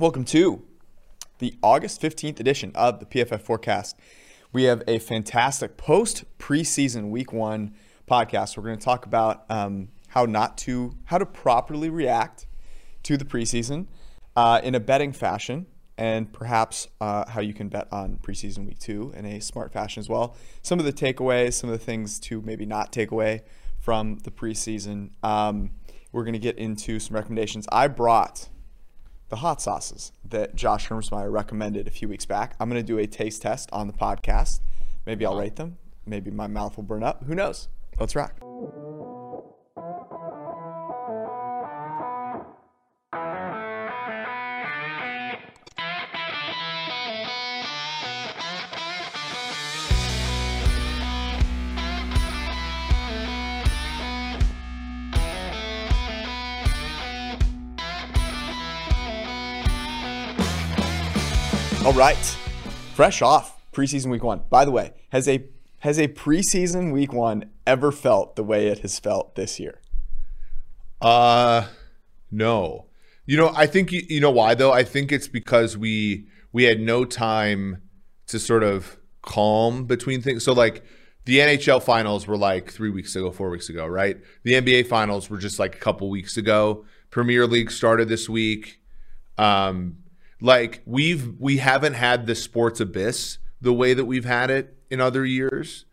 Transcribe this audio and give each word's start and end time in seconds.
Welcome 0.00 0.26
to 0.26 0.62
the 1.40 1.58
August 1.60 2.00
15th 2.00 2.38
edition 2.38 2.70
of 2.76 3.00
the 3.00 3.04
PFF 3.04 3.40
Forecast. 3.40 3.98
We 4.52 4.62
have 4.62 4.84
a 4.86 5.00
fantastic 5.00 5.76
post 5.76 6.22
preseason 6.38 7.10
week 7.10 7.32
one 7.32 7.74
podcast. 8.08 8.56
We're 8.56 8.62
going 8.62 8.78
to 8.78 8.84
talk 8.84 9.06
about 9.06 9.44
um, 9.50 9.88
how 10.06 10.24
not 10.24 10.56
to, 10.58 10.94
how 11.06 11.18
to 11.18 11.26
properly 11.26 11.90
react 11.90 12.46
to 13.02 13.16
the 13.16 13.24
preseason 13.24 13.88
uh, 14.36 14.60
in 14.62 14.76
a 14.76 14.80
betting 14.80 15.12
fashion, 15.12 15.66
and 15.96 16.32
perhaps 16.32 16.86
uh, 17.00 17.28
how 17.28 17.40
you 17.40 17.52
can 17.52 17.68
bet 17.68 17.88
on 17.90 18.18
preseason 18.22 18.66
week 18.66 18.78
two 18.78 19.12
in 19.16 19.26
a 19.26 19.40
smart 19.40 19.72
fashion 19.72 19.98
as 19.98 20.08
well. 20.08 20.36
Some 20.62 20.78
of 20.78 20.84
the 20.84 20.92
takeaways, 20.92 21.54
some 21.54 21.70
of 21.70 21.76
the 21.76 21.84
things 21.84 22.20
to 22.20 22.40
maybe 22.40 22.66
not 22.66 22.92
take 22.92 23.10
away 23.10 23.42
from 23.80 24.18
the 24.18 24.30
preseason. 24.30 25.10
Um, 25.24 25.72
we're 26.12 26.22
going 26.22 26.34
to 26.34 26.38
get 26.38 26.56
into 26.56 27.00
some 27.00 27.16
recommendations. 27.16 27.66
I 27.72 27.88
brought 27.88 28.48
the 29.28 29.36
hot 29.36 29.60
sauces 29.60 30.12
that 30.24 30.54
Josh 30.54 30.88
Hermsmeyer 30.88 31.30
recommended 31.30 31.86
a 31.86 31.90
few 31.90 32.08
weeks 32.08 32.24
back. 32.24 32.54
I'm 32.58 32.68
going 32.68 32.82
to 32.82 32.86
do 32.86 32.98
a 32.98 33.06
taste 33.06 33.42
test 33.42 33.68
on 33.72 33.86
the 33.86 33.92
podcast. 33.92 34.60
Maybe 35.06 35.24
I'll 35.24 35.32
uh-huh. 35.32 35.40
rate 35.40 35.56
them. 35.56 35.78
Maybe 36.06 36.30
my 36.30 36.46
mouth 36.46 36.76
will 36.76 36.84
burn 36.84 37.02
up. 37.02 37.24
Who 37.24 37.34
knows? 37.34 37.68
Let's 37.98 38.16
rock. 38.16 38.34
All 61.88 61.94
right. 61.94 62.18
Fresh 62.92 63.22
off 63.22 63.62
preseason 63.72 64.10
week 64.10 64.22
one. 64.22 64.42
By 64.50 64.66
the 64.66 64.70
way, 64.70 64.92
has 65.08 65.26
a 65.26 65.46
has 65.78 65.98
a 65.98 66.06
preseason 66.06 66.92
week 66.92 67.14
one 67.14 67.50
ever 67.66 67.90
felt 67.90 68.36
the 68.36 68.44
way 68.44 68.66
it 68.66 68.80
has 68.80 68.98
felt 68.98 69.36
this 69.36 69.58
year? 69.58 69.80
Uh 71.00 71.68
no. 72.30 72.88
You 73.24 73.38
know, 73.38 73.54
I 73.56 73.66
think 73.66 73.90
you, 73.90 74.02
you 74.06 74.20
know 74.20 74.30
why 74.30 74.54
though? 74.54 74.70
I 74.70 74.84
think 74.84 75.12
it's 75.12 75.28
because 75.28 75.78
we 75.78 76.28
we 76.52 76.64
had 76.64 76.78
no 76.78 77.06
time 77.06 77.80
to 78.26 78.38
sort 78.38 78.64
of 78.64 78.98
calm 79.22 79.86
between 79.86 80.20
things. 80.20 80.44
So 80.44 80.52
like 80.52 80.84
the 81.24 81.38
NHL 81.38 81.82
finals 81.82 82.26
were 82.26 82.36
like 82.36 82.70
3 82.70 82.90
weeks 82.90 83.16
ago, 83.16 83.30
4 83.30 83.48
weeks 83.48 83.70
ago, 83.70 83.86
right? 83.86 84.18
The 84.42 84.52
NBA 84.52 84.88
finals 84.88 85.30
were 85.30 85.38
just 85.38 85.58
like 85.58 85.74
a 85.76 85.78
couple 85.78 86.10
weeks 86.10 86.36
ago. 86.36 86.84
Premier 87.08 87.46
League 87.46 87.70
started 87.70 88.10
this 88.10 88.28
week. 88.28 88.78
Um 89.38 90.00
like 90.40 90.82
we've 90.86 91.34
we 91.38 91.58
haven't 91.58 91.94
had 91.94 92.26
the 92.26 92.34
sports 92.34 92.80
abyss 92.80 93.38
the 93.60 93.72
way 93.72 93.94
that 93.94 94.04
we've 94.04 94.24
had 94.24 94.50
it 94.50 94.76
in 94.90 95.00
other 95.00 95.24
years. 95.24 95.84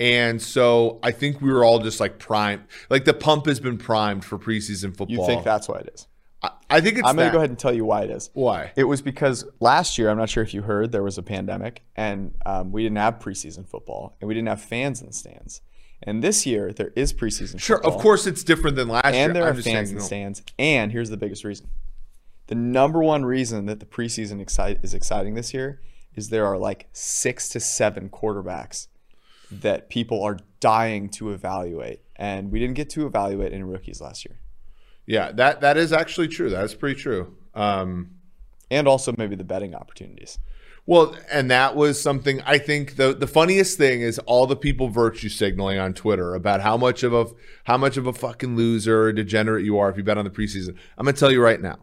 And 0.00 0.42
so 0.42 0.98
I 1.02 1.12
think 1.12 1.40
we 1.40 1.52
were 1.52 1.64
all 1.64 1.78
just 1.78 2.00
like 2.00 2.18
primed. 2.18 2.64
Like 2.90 3.04
the 3.04 3.14
pump 3.14 3.46
has 3.46 3.60
been 3.60 3.78
primed 3.78 4.24
for 4.24 4.38
preseason 4.38 4.96
football. 4.96 5.16
You 5.16 5.26
think 5.26 5.44
that's 5.44 5.68
why 5.68 5.78
it 5.78 5.90
is? 5.94 6.08
I, 6.42 6.50
I 6.68 6.80
think 6.80 6.98
it's 6.98 7.06
I'm 7.06 7.14
going 7.14 7.28
to 7.28 7.32
go 7.32 7.38
ahead 7.38 7.50
and 7.50 7.58
tell 7.58 7.72
you 7.72 7.84
why 7.84 8.02
it 8.02 8.10
is. 8.10 8.30
Why? 8.34 8.72
It 8.74 8.84
was 8.84 9.02
because 9.02 9.44
last 9.60 9.96
year, 9.96 10.10
I'm 10.10 10.18
not 10.18 10.28
sure 10.28 10.42
if 10.42 10.52
you 10.52 10.62
heard, 10.62 10.90
there 10.90 11.04
was 11.04 11.16
a 11.16 11.22
pandemic 11.22 11.84
and 11.94 12.34
um, 12.44 12.72
we 12.72 12.82
didn't 12.82 12.98
have 12.98 13.20
preseason 13.20 13.68
football 13.68 14.16
and 14.20 14.26
we 14.26 14.34
didn't 14.34 14.48
have 14.48 14.60
fans 14.60 15.00
in 15.00 15.06
the 15.06 15.12
stands. 15.12 15.60
And 16.02 16.22
this 16.22 16.44
year, 16.44 16.72
there 16.72 16.92
is 16.96 17.12
preseason 17.12 17.60
Sure, 17.60 17.76
football. 17.76 17.94
of 17.94 18.02
course 18.02 18.26
it's 18.26 18.42
different 18.42 18.74
than 18.76 18.88
last 18.88 19.14
year. 19.14 19.24
And 19.24 19.36
there 19.36 19.44
I'm 19.44 19.50
are 19.50 19.54
fans 19.54 19.64
saying, 19.64 19.86
in 19.86 19.94
the 19.94 20.00
no. 20.00 20.06
stands. 20.06 20.42
And 20.58 20.90
here's 20.90 21.08
the 21.08 21.16
biggest 21.16 21.44
reason. 21.44 21.68
The 22.46 22.54
number 22.54 23.02
one 23.02 23.24
reason 23.24 23.66
that 23.66 23.80
the 23.80 23.86
preseason 23.86 24.40
excite- 24.40 24.80
is 24.82 24.94
exciting 24.94 25.34
this 25.34 25.54
year 25.54 25.80
is 26.14 26.28
there 26.28 26.46
are 26.46 26.58
like 26.58 26.88
six 26.92 27.48
to 27.50 27.60
seven 27.60 28.08
quarterbacks 28.08 28.88
that 29.50 29.88
people 29.88 30.22
are 30.22 30.38
dying 30.60 31.08
to 31.10 31.32
evaluate. 31.32 32.00
And 32.16 32.52
we 32.52 32.60
didn't 32.60 32.74
get 32.74 32.90
to 32.90 33.06
evaluate 33.06 33.52
any 33.52 33.62
rookies 33.62 34.00
last 34.00 34.24
year. 34.24 34.38
Yeah, 35.06 35.32
that 35.32 35.60
that 35.60 35.76
is 35.76 35.92
actually 35.92 36.28
true. 36.28 36.48
That's 36.50 36.74
pretty 36.74 37.00
true. 37.00 37.36
Um, 37.54 38.10
And 38.70 38.88
also 38.88 39.14
maybe 39.16 39.36
the 39.36 39.44
betting 39.44 39.74
opportunities. 39.74 40.38
Well, 40.86 41.16
and 41.32 41.50
that 41.50 41.76
was 41.76 42.00
something 42.00 42.40
I 42.42 42.58
think 42.58 42.96
the 42.96 43.14
the 43.14 43.26
funniest 43.26 43.78
thing 43.78 44.02
is 44.02 44.18
all 44.20 44.46
the 44.46 44.56
people 44.56 44.88
virtue 44.88 45.28
signaling 45.28 45.78
on 45.78 45.94
Twitter 45.94 46.34
about 46.34 46.60
how 46.60 46.76
much 46.76 47.02
of 47.02 47.12
a 47.12 47.26
how 47.64 47.76
much 47.76 47.96
of 47.96 48.06
a 48.06 48.12
fucking 48.12 48.56
loser 48.56 49.04
or 49.04 49.12
degenerate 49.12 49.64
you 49.64 49.78
are 49.78 49.90
if 49.90 49.96
you 49.96 50.02
bet 50.04 50.18
on 50.18 50.24
the 50.24 50.30
preseason. 50.30 50.76
I'm 50.98 51.04
gonna 51.04 51.16
tell 51.16 51.32
you 51.32 51.42
right 51.42 51.60
now. 51.60 51.78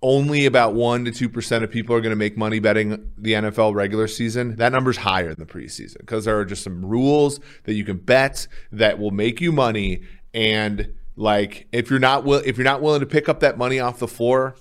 Only 0.00 0.46
about 0.46 0.74
one 0.74 1.04
to 1.06 1.10
two 1.10 1.28
percent 1.28 1.64
of 1.64 1.70
people 1.70 1.94
are 1.96 2.00
going 2.00 2.10
to 2.10 2.16
make 2.16 2.36
money 2.36 2.60
betting 2.60 3.10
the 3.18 3.32
NFL 3.32 3.74
regular 3.74 4.06
season. 4.06 4.54
That 4.56 4.70
number's 4.70 4.98
higher 4.98 5.34
than 5.34 5.44
the 5.44 5.52
preseason 5.52 5.98
because 5.98 6.24
there 6.24 6.38
are 6.38 6.44
just 6.44 6.62
some 6.62 6.84
rules 6.84 7.40
that 7.64 7.74
you 7.74 7.84
can 7.84 7.96
bet 7.98 8.46
that 8.70 8.98
will 9.00 9.10
make 9.10 9.40
you 9.40 9.50
money. 9.50 10.02
And 10.32 10.94
like, 11.16 11.66
if 11.72 11.90
you're 11.90 11.98
not 11.98 12.24
will 12.24 12.42
if 12.44 12.56
you're 12.56 12.64
not 12.64 12.80
willing 12.80 13.00
to 13.00 13.06
pick 13.06 13.28
up 13.28 13.40
that 13.40 13.58
money 13.58 13.80
off 13.80 13.98
the 13.98 14.06
floor, 14.06 14.54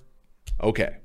okay, 0.62 0.98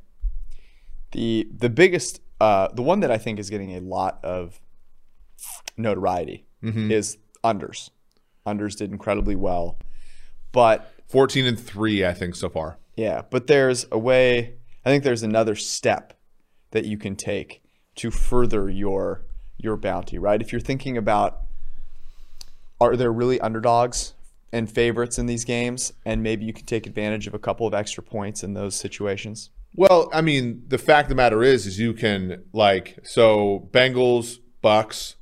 The 1.12 1.46
the 1.54 1.68
biggest 1.68 2.22
uh, 2.40 2.68
the 2.72 2.82
one 2.82 3.00
that 3.00 3.10
I 3.10 3.18
think 3.18 3.38
is 3.38 3.50
getting 3.50 3.76
a 3.76 3.80
lot 3.80 4.18
of 4.24 4.60
notoriety 5.76 6.46
is 6.90 7.18
unders. 7.44 7.90
Unders 8.46 8.76
did 8.76 8.90
incredibly 8.92 9.36
well, 9.36 9.78
but 10.52 10.90
14 11.08 11.44
and 11.44 11.60
three, 11.60 12.04
I 12.06 12.14
think 12.14 12.34
so 12.34 12.48
far. 12.48 12.78
Yeah, 12.96 13.22
but 13.30 13.46
there's 13.46 13.86
a 13.90 13.98
way. 13.98 14.54
I 14.84 14.90
think 14.90 15.04
there's 15.04 15.22
another 15.22 15.54
step 15.54 16.18
that 16.72 16.84
you 16.84 16.98
can 16.98 17.16
take 17.16 17.62
to 17.96 18.10
further 18.10 18.68
your 18.68 19.24
your 19.56 19.76
bounty. 19.76 20.18
Right? 20.18 20.40
If 20.40 20.52
you're 20.52 20.60
thinking 20.60 20.96
about 20.96 21.40
are 22.80 22.96
there 22.96 23.12
really 23.12 23.40
underdogs 23.40 24.14
and 24.52 24.70
favorites 24.70 25.18
in 25.18 25.26
these 25.26 25.44
games, 25.44 25.92
and 26.04 26.22
maybe 26.22 26.44
you 26.44 26.52
can 26.52 26.66
take 26.66 26.86
advantage 26.86 27.26
of 27.26 27.34
a 27.34 27.38
couple 27.38 27.66
of 27.66 27.72
extra 27.72 28.02
points 28.02 28.42
in 28.42 28.54
those 28.54 28.74
situations. 28.74 29.50
Well, 29.74 30.10
I 30.12 30.20
mean, 30.20 30.64
the 30.68 30.78
fact 30.78 31.06
of 31.06 31.08
the 31.10 31.14
matter 31.14 31.42
is, 31.42 31.66
is 31.66 31.78
you 31.78 31.94
can 31.94 32.44
like 32.52 32.98
so 33.04 33.68
Bengals, 33.72 34.38
Bucks, 34.60 35.16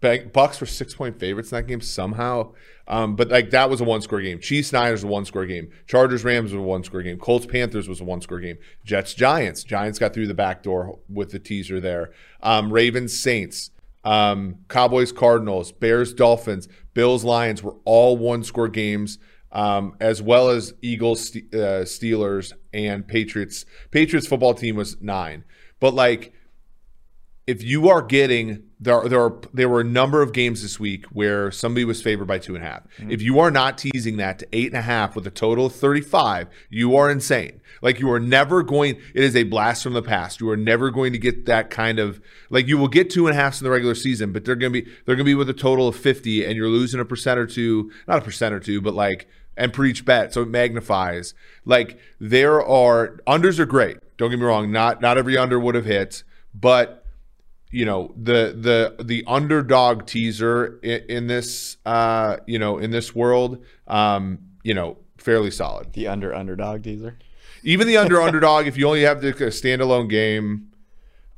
Bucks 0.00 0.60
were 0.60 0.66
six 0.66 0.94
point 0.94 1.18
favorites 1.18 1.52
in 1.52 1.56
that 1.56 1.66
game 1.66 1.80
somehow. 1.80 2.52
Um, 2.88 3.14
but 3.14 3.28
like 3.28 3.50
that 3.50 3.70
was 3.70 3.80
a 3.80 3.84
one 3.84 4.00
score 4.00 4.20
game. 4.20 4.40
Chiefs 4.40 4.72
Niners 4.72 5.04
was 5.04 5.04
a 5.04 5.06
one 5.06 5.24
score 5.24 5.46
game. 5.46 5.70
Chargers 5.86 6.24
Rams 6.24 6.52
was 6.52 6.60
a 6.60 6.62
one 6.62 6.82
score 6.82 7.02
game. 7.02 7.18
Colts 7.18 7.46
Panthers 7.46 7.88
was 7.88 8.00
a 8.00 8.04
one 8.04 8.20
score 8.20 8.40
game. 8.40 8.58
Jets 8.84 9.14
Giants. 9.14 9.62
Giants 9.62 9.98
got 9.98 10.12
through 10.12 10.26
the 10.26 10.34
back 10.34 10.62
door 10.62 10.98
with 11.08 11.30
the 11.30 11.38
teaser 11.38 11.80
there. 11.80 12.10
Um, 12.42 12.72
Ravens 12.72 13.18
Saints. 13.18 13.70
Um, 14.02 14.64
Cowboys 14.68 15.12
Cardinals. 15.12 15.70
Bears 15.70 16.12
Dolphins. 16.12 16.66
Bills 16.94 17.22
Lions 17.22 17.62
were 17.62 17.76
all 17.84 18.16
one 18.16 18.42
score 18.42 18.68
games. 18.68 19.18
Um, 19.52 19.96
as 20.00 20.22
well 20.22 20.48
as 20.48 20.74
Eagles, 20.80 21.34
uh, 21.36 21.82
Steelers, 21.84 22.52
and 22.72 23.06
Patriots. 23.06 23.66
Patriots 23.90 24.26
football 24.26 24.54
team 24.54 24.76
was 24.76 25.00
nine. 25.00 25.44
But 25.80 25.94
like, 25.94 26.32
if 27.50 27.64
you 27.64 27.88
are 27.88 28.00
getting 28.00 28.62
there, 28.78 29.08
there 29.08 29.20
are 29.20 29.36
there 29.52 29.68
were 29.68 29.80
a 29.80 29.84
number 29.84 30.22
of 30.22 30.32
games 30.32 30.62
this 30.62 30.78
week 30.78 31.04
where 31.06 31.50
somebody 31.50 31.84
was 31.84 32.00
favored 32.00 32.26
by 32.26 32.38
two 32.38 32.54
and 32.54 32.64
a 32.64 32.66
half. 32.66 32.84
Mm-hmm. 32.84 33.10
If 33.10 33.22
you 33.22 33.40
are 33.40 33.50
not 33.50 33.76
teasing 33.76 34.18
that 34.18 34.38
to 34.38 34.46
eight 34.52 34.68
and 34.68 34.76
a 34.76 34.82
half 34.82 35.16
with 35.16 35.26
a 35.26 35.32
total 35.32 35.66
of 35.66 35.74
thirty 35.74 36.00
five, 36.00 36.46
you 36.68 36.96
are 36.96 37.10
insane. 37.10 37.60
Like 37.82 37.98
you 37.98 38.08
are 38.12 38.20
never 38.20 38.62
going. 38.62 39.00
It 39.14 39.24
is 39.24 39.34
a 39.34 39.42
blast 39.42 39.82
from 39.82 39.94
the 39.94 40.02
past. 40.02 40.40
You 40.40 40.48
are 40.50 40.56
never 40.56 40.90
going 40.90 41.12
to 41.12 41.18
get 41.18 41.46
that 41.46 41.70
kind 41.70 41.98
of 41.98 42.20
like 42.50 42.68
you 42.68 42.78
will 42.78 42.88
get 42.88 43.10
two 43.10 43.26
and 43.26 43.36
a 43.36 43.40
halfs 43.40 43.60
in 43.60 43.64
the 43.64 43.70
regular 43.70 43.96
season, 43.96 44.32
but 44.32 44.44
they're 44.44 44.54
gonna 44.54 44.70
be 44.70 44.86
they're 45.04 45.16
gonna 45.16 45.24
be 45.24 45.34
with 45.34 45.50
a 45.50 45.54
total 45.54 45.88
of 45.88 45.96
fifty, 45.96 46.44
and 46.44 46.54
you're 46.54 46.68
losing 46.68 47.00
a 47.00 47.04
percent 47.04 47.40
or 47.40 47.46
two, 47.48 47.90
not 48.06 48.18
a 48.18 48.22
percent 48.22 48.54
or 48.54 48.60
two, 48.60 48.80
but 48.80 48.94
like 48.94 49.28
and 49.56 49.72
per 49.72 49.84
each 49.86 50.04
bet, 50.04 50.32
so 50.32 50.42
it 50.42 50.48
magnifies. 50.48 51.34
Like 51.64 51.98
there 52.20 52.64
are 52.64 53.20
unders 53.26 53.58
are 53.58 53.66
great. 53.66 53.98
Don't 54.18 54.30
get 54.30 54.38
me 54.38 54.44
wrong. 54.44 54.70
Not 54.70 55.00
not 55.00 55.18
every 55.18 55.36
under 55.36 55.58
would 55.58 55.74
have 55.74 55.84
hit, 55.84 56.22
but 56.54 56.99
you 57.70 57.84
know 57.84 58.12
the 58.16 58.54
the 58.58 59.02
the 59.04 59.24
underdog 59.26 60.06
teaser 60.06 60.78
in, 60.82 61.02
in 61.08 61.26
this 61.26 61.76
uh 61.86 62.36
you 62.46 62.58
know 62.58 62.78
in 62.78 62.90
this 62.90 63.14
world 63.14 63.64
um 63.86 64.38
you 64.62 64.74
know 64.74 64.96
fairly 65.18 65.50
solid 65.50 65.92
The 65.92 66.08
under 66.08 66.34
underdog 66.34 66.82
teaser. 66.82 67.16
even 67.62 67.86
the 67.86 67.96
under 67.96 68.20
underdog 68.20 68.66
if 68.66 68.76
you 68.76 68.86
only 68.86 69.02
have 69.02 69.20
the 69.20 69.28
a 69.28 69.50
standalone 69.50 70.08
game 70.08 70.70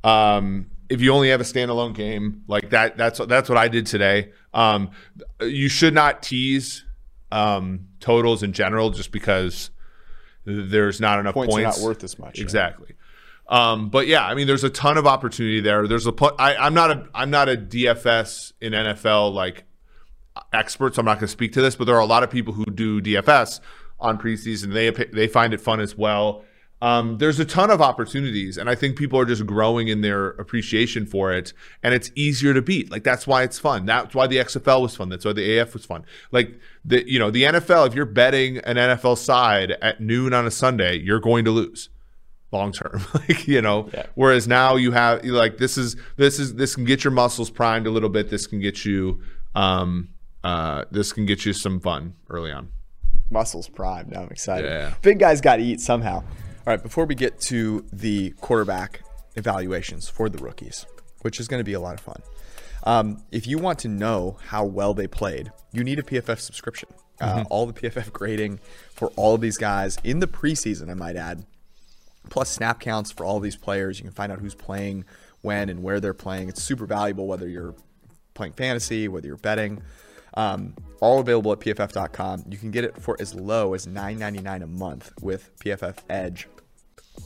um 0.03 0.67
if 0.89 1.01
you 1.01 1.11
only 1.13 1.29
have 1.29 1.41
a 1.41 1.45
standalone 1.45 1.93
game 1.93 2.43
like 2.47 2.69
that 2.71 2.97
that's 2.97 3.19
that's 3.27 3.49
what 3.49 3.57
i 3.57 3.67
did 3.67 3.85
today 3.85 4.31
um 4.53 4.89
you 5.41 5.69
should 5.69 5.93
not 5.93 6.23
tease 6.23 6.83
um 7.31 7.87
totals 7.99 8.43
in 8.43 8.53
general 8.53 8.89
just 8.89 9.11
because 9.11 9.69
there's 10.45 10.99
not 10.99 11.19
enough 11.19 11.33
Points, 11.33 11.53
points, 11.53 11.77
are 11.77 11.79
not 11.81 11.85
worth 11.87 12.03
as 12.03 12.19
much. 12.19 12.39
Exactly. 12.39 12.92
Um, 13.47 13.89
but 13.89 14.07
yeah, 14.07 14.25
I 14.25 14.35
mean, 14.35 14.47
there's 14.47 14.63
a 14.63 14.69
ton 14.69 14.97
of 14.97 15.05
opportunity 15.05 15.59
there. 15.59 15.87
There's 15.87 16.07
a 16.07 16.11
pl- 16.11 16.35
I, 16.39 16.55
I'm 16.55 16.73
not 16.73 16.91
a 16.91 17.07
I'm 17.13 17.29
not 17.29 17.49
a 17.49 17.57
DFS 17.57 18.53
in 18.61 18.73
NFL 18.73 19.33
like 19.33 19.65
expert, 20.53 20.95
so 20.95 21.01
I'm 21.01 21.05
not 21.05 21.15
going 21.15 21.27
to 21.27 21.27
speak 21.27 21.53
to 21.53 21.61
this. 21.61 21.75
But 21.75 21.85
there 21.85 21.95
are 21.95 22.01
a 22.01 22.05
lot 22.05 22.23
of 22.23 22.29
people 22.29 22.53
who 22.53 22.65
do 22.65 23.01
DFS 23.01 23.59
on 23.99 24.17
preseason. 24.17 24.73
They 24.73 24.89
they 24.89 25.27
find 25.27 25.53
it 25.53 25.61
fun 25.61 25.81
as 25.81 25.97
well. 25.97 26.43
Um, 26.81 27.17
there's 27.17 27.39
a 27.39 27.45
ton 27.45 27.71
of 27.71 27.81
opportunities, 27.81 28.57
and 28.57 28.69
I 28.69 28.75
think 28.75 28.97
people 28.97 29.17
are 29.17 29.23
just 29.23 29.45
growing 29.45 29.87
in 29.87 30.01
their 30.01 30.31
appreciation 30.31 31.05
for 31.05 31.31
it, 31.31 31.53
and 31.81 31.93
it's 31.93 32.11
easier 32.13 32.53
to 32.53 32.61
beat. 32.61 32.91
Like 32.91 33.03
that's 33.03 33.25
why 33.25 33.43
it's 33.43 33.57
fun. 33.57 33.85
That's 33.85 34.13
why 34.13 34.27
the 34.27 34.37
XFL 34.37 34.81
was 34.81 34.95
fun. 34.95 35.07
That's 35.07 35.23
why 35.23 35.31
the 35.31 35.59
AF 35.59 35.73
was 35.73 35.85
fun. 35.85 36.05
Like 36.31 36.59
the 36.83 37.09
you 37.09 37.19
know 37.19 37.31
the 37.31 37.43
NFL. 37.43 37.87
If 37.87 37.93
you're 37.93 38.05
betting 38.05 38.57
an 38.59 38.77
NFL 38.77 39.17
side 39.17 39.71
at 39.81 40.01
noon 40.01 40.33
on 40.33 40.45
a 40.45 40.51
Sunday, 40.51 40.97
you're 40.97 41.21
going 41.21 41.45
to 41.45 41.51
lose 41.51 41.89
long 42.53 42.71
term. 42.71 43.01
like 43.13 43.47
you 43.47 43.61
know. 43.61 43.89
Yeah. 43.93 44.05
Whereas 44.15 44.47
now 44.47 44.75
you 44.75 44.91
have 44.91 45.25
like 45.25 45.57
this 45.57 45.77
is 45.77 45.95
this 46.15 46.39
is 46.39 46.55
this 46.55 46.75
can 46.75 46.85
get 46.85 47.03
your 47.03 47.11
muscles 47.11 47.49
primed 47.49 47.87
a 47.87 47.91
little 47.91 48.09
bit. 48.09 48.29
This 48.29 48.47
can 48.47 48.59
get 48.59 48.85
you 48.85 49.21
um 49.55 50.09
uh 50.43 50.85
this 50.91 51.11
can 51.11 51.25
get 51.25 51.45
you 51.45 51.53
some 51.53 51.79
fun 51.79 52.15
early 52.29 52.51
on. 52.51 52.69
Muscles 53.29 53.67
primed. 53.67 54.11
Now 54.11 54.21
I'm 54.21 54.29
excited. 54.29 54.69
Yeah. 54.69 54.93
Big 55.01 55.19
guys 55.19 55.41
got 55.41 55.57
to 55.57 55.63
eat 55.63 55.81
somehow. 55.81 56.17
All 56.17 56.71
right, 56.71 56.81
before 56.81 57.05
we 57.05 57.15
get 57.15 57.41
to 57.41 57.85
the 57.91 58.29
quarterback 58.39 59.01
evaluations 59.35 60.07
for 60.07 60.29
the 60.29 60.37
rookies, 60.37 60.85
which 61.21 61.39
is 61.39 61.47
going 61.47 61.59
to 61.59 61.65
be 61.65 61.73
a 61.73 61.79
lot 61.79 61.95
of 61.95 61.99
fun. 61.99 62.21
Um, 62.85 63.23
if 63.31 63.47
you 63.47 63.57
want 63.57 63.79
to 63.79 63.87
know 63.87 64.37
how 64.47 64.65
well 64.65 64.93
they 64.93 65.07
played, 65.07 65.51
you 65.71 65.83
need 65.83 65.99
a 65.99 66.03
PFF 66.03 66.39
subscription. 66.39 66.89
Uh, 67.21 67.43
all 67.49 67.65
the 67.65 67.73
PFF 67.73 68.11
grading 68.11 68.59
for 68.91 69.09
all 69.15 69.35
of 69.35 69.41
these 69.41 69.57
guys 69.57 69.97
in 70.03 70.19
the 70.19 70.27
preseason, 70.27 70.89
I 70.89 70.93
might 70.93 71.15
add, 71.15 71.45
plus 72.29 72.49
snap 72.49 72.79
counts 72.79 73.11
for 73.11 73.25
all 73.25 73.39
these 73.39 73.55
players. 73.55 73.99
You 73.99 74.03
can 74.05 74.13
find 74.13 74.31
out 74.31 74.39
who's 74.39 74.55
playing, 74.55 75.05
when, 75.41 75.69
and 75.69 75.83
where 75.83 75.99
they're 75.99 76.13
playing. 76.13 76.49
It's 76.49 76.63
super 76.63 76.85
valuable 76.85 77.27
whether 77.27 77.47
you're 77.47 77.75
playing 78.33 78.53
fantasy, 78.53 79.07
whether 79.07 79.27
you're 79.27 79.37
betting. 79.37 79.81
Um, 80.35 80.73
all 80.99 81.19
available 81.19 81.51
at 81.51 81.59
pff.com. 81.59 82.45
You 82.49 82.57
can 82.57 82.71
get 82.71 82.83
it 82.83 82.99
for 82.99 83.15
as 83.19 83.35
low 83.35 83.73
as 83.73 83.85
$9.99 83.85 84.63
a 84.63 84.67
month 84.67 85.11
with 85.21 85.51
PFF 85.59 85.97
Edge. 86.09 86.47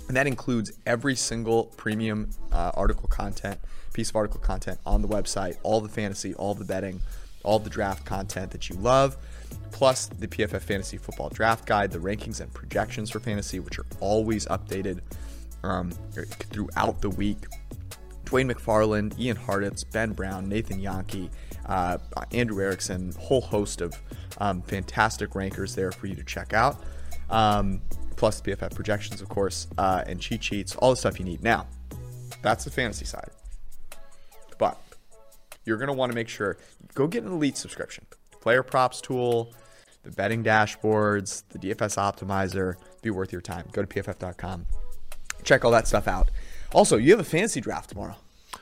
And 0.07 0.17
that 0.17 0.27
includes 0.27 0.71
every 0.85 1.15
single 1.15 1.65
premium 1.77 2.31
uh, 2.51 2.71
article 2.75 3.07
content, 3.07 3.59
piece 3.93 4.09
of 4.09 4.17
article 4.17 4.39
content 4.41 4.79
on 4.85 5.01
the 5.01 5.07
website, 5.07 5.57
all 5.63 5.79
the 5.79 5.87
fantasy, 5.89 6.33
all 6.33 6.53
the 6.53 6.65
betting, 6.65 6.99
all 7.43 7.59
the 7.59 7.69
draft 7.69 8.03
content 8.03 8.51
that 8.51 8.69
you 8.69 8.75
love, 8.75 9.15
plus 9.71 10.07
the 10.07 10.27
PFF 10.27 10.61
Fantasy 10.61 10.97
Football 10.97 11.29
Draft 11.29 11.65
Guide, 11.65 11.91
the 11.91 11.99
rankings 11.99 12.41
and 12.41 12.53
projections 12.53 13.09
for 13.09 13.19
fantasy, 13.19 13.59
which 13.59 13.77
are 13.79 13.85
always 13.99 14.45
updated 14.47 15.01
um, 15.63 15.91
throughout 16.51 17.01
the 17.01 17.09
week. 17.09 17.45
Dwain 18.25 18.51
McFarland, 18.51 19.17
Ian 19.19 19.37
Hartitz, 19.37 19.85
Ben 19.89 20.11
Brown, 20.11 20.49
Nathan 20.49 20.81
Jahnke, 20.81 21.29
uh, 21.65 21.97
Andrew 22.31 22.61
Erickson, 22.63 23.13
whole 23.19 23.41
host 23.41 23.81
of 23.81 23.95
um, 24.39 24.61
fantastic 24.63 25.35
rankers 25.35 25.75
there 25.75 25.91
for 25.91 26.07
you 26.07 26.15
to 26.15 26.23
check 26.23 26.53
out. 26.53 26.83
Um, 27.29 27.81
plus 28.15 28.41
the 28.41 28.51
PFF 28.51 28.75
projections, 28.75 29.21
of 29.21 29.29
course, 29.29 29.67
uh, 29.77 30.03
and 30.07 30.19
cheat 30.19 30.43
sheets, 30.43 30.75
all 30.75 30.89
the 30.89 30.97
stuff 30.97 31.19
you 31.19 31.25
need. 31.25 31.43
Now, 31.43 31.67
that's 32.41 32.63
the 32.63 32.71
fantasy 32.71 33.05
side. 33.05 33.29
But 34.57 34.77
you're 35.65 35.77
going 35.77 35.87
to 35.87 35.93
want 35.93 36.11
to 36.11 36.15
make 36.15 36.27
sure 36.27 36.57
go 36.95 37.07
get 37.07 37.23
an 37.23 37.31
elite 37.31 37.57
subscription. 37.57 38.05
Player 38.47 38.63
props 38.63 39.01
tool, 39.01 39.53
the 40.03 40.11
betting 40.11 40.41
dashboards, 40.41 41.43
the 41.49 41.59
DFS 41.59 41.97
optimizer, 41.97 42.75
be 43.01 43.09
worth 43.09 43.33
your 43.33 43.41
time. 43.41 43.67
Go 43.73 43.83
to 43.83 43.87
pff.com. 44.03 44.65
Check 45.43 45.65
all 45.65 45.71
that 45.71 45.85
stuff 45.85 46.07
out. 46.07 46.31
Also, 46.71 46.95
you 46.95 47.11
have 47.11 47.19
a 47.19 47.25
fantasy 47.25 47.59
draft 47.59 47.89
tomorrow. 47.89 48.15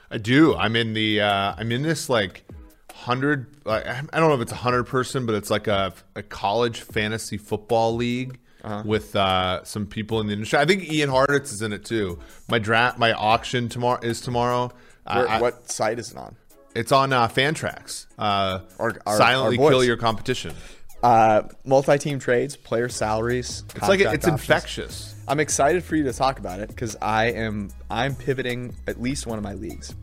I 0.09 0.17
do. 0.17 0.55
I'm 0.55 0.75
in 0.75 0.95
the. 0.95 1.21
Uh, 1.21 1.53
I'm 1.55 1.71
in 1.71 1.83
this 1.83 2.09
like 2.09 2.45
hundred. 2.95 3.45
Like, 3.63 3.85
I 3.85 4.01
don't 4.19 4.29
know 4.29 4.33
if 4.33 4.41
it's 4.41 4.51
a 4.51 4.55
hundred 4.55 4.85
person, 4.85 5.27
but 5.27 5.35
it's 5.35 5.51
like 5.51 5.67
a, 5.67 5.93
a 6.15 6.23
college 6.23 6.81
fantasy 6.81 7.37
football 7.37 7.93
league 7.95 8.39
with 8.85 9.15
uh, 9.15 9.63
some 9.65 9.85
people 9.85 10.19
in 10.19 10.25
the 10.25 10.33
industry. 10.33 10.57
I 10.57 10.65
think 10.65 10.91
Ian 10.91 11.11
Hartitz 11.11 11.53
is 11.53 11.61
in 11.61 11.73
it 11.73 11.85
too. 11.85 12.17
My 12.49 12.57
draft, 12.57 12.97
my 12.97 13.13
auction 13.13 13.69
tomorrow 13.69 13.99
is 14.01 14.19
tomorrow. 14.19 14.71
Where, 15.03 15.29
I- 15.29 15.37
I- 15.37 15.41
what 15.41 15.69
site 15.69 15.99
is 15.99 16.09
it 16.09 16.17
on? 16.17 16.37
It's 16.75 16.91
on 16.91 17.13
uh, 17.13 17.27
Fantrax. 17.27 18.05
Uh, 18.17 18.59
Our- 18.79 18.95
our- 19.05 19.17
silently 19.17 19.57
our 19.57 19.69
kill 19.71 19.83
your 19.83 19.97
competition. 19.97 20.53
Uh, 21.01 21.43
multi-team 21.65 22.19
trades, 22.19 22.55
player 22.55 22.89
salaries. 22.89 23.63
It's 23.75 23.87
like 23.87 23.99
it's 23.99 24.27
infectious. 24.27 25.13
I'm 25.27 25.39
excited 25.39 25.83
for 25.83 25.95
you 25.95 26.03
to 26.05 26.13
talk 26.13 26.39
about 26.39 26.59
it 26.59 26.69
because 26.69 26.95
I 27.01 27.25
am 27.31 27.69
I'm 27.89 28.15
pivoting 28.15 28.75
at 28.87 29.01
least 29.01 29.27
one 29.27 29.37
of 29.37 29.43
my 29.43 29.53
leagues 29.53 29.93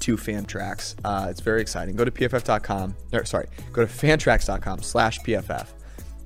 to 0.00 0.16
Fantrax. 0.16 0.94
Uh, 1.04 1.28
it's 1.30 1.40
very 1.40 1.60
exciting. 1.60 1.96
Go 1.96 2.04
to 2.04 2.10
pff.com. 2.10 2.94
Or 3.12 3.24
sorry, 3.24 3.48
go 3.72 3.84
to 3.84 3.92
fantrax.com/slash 3.92 5.20
pff 5.20 5.66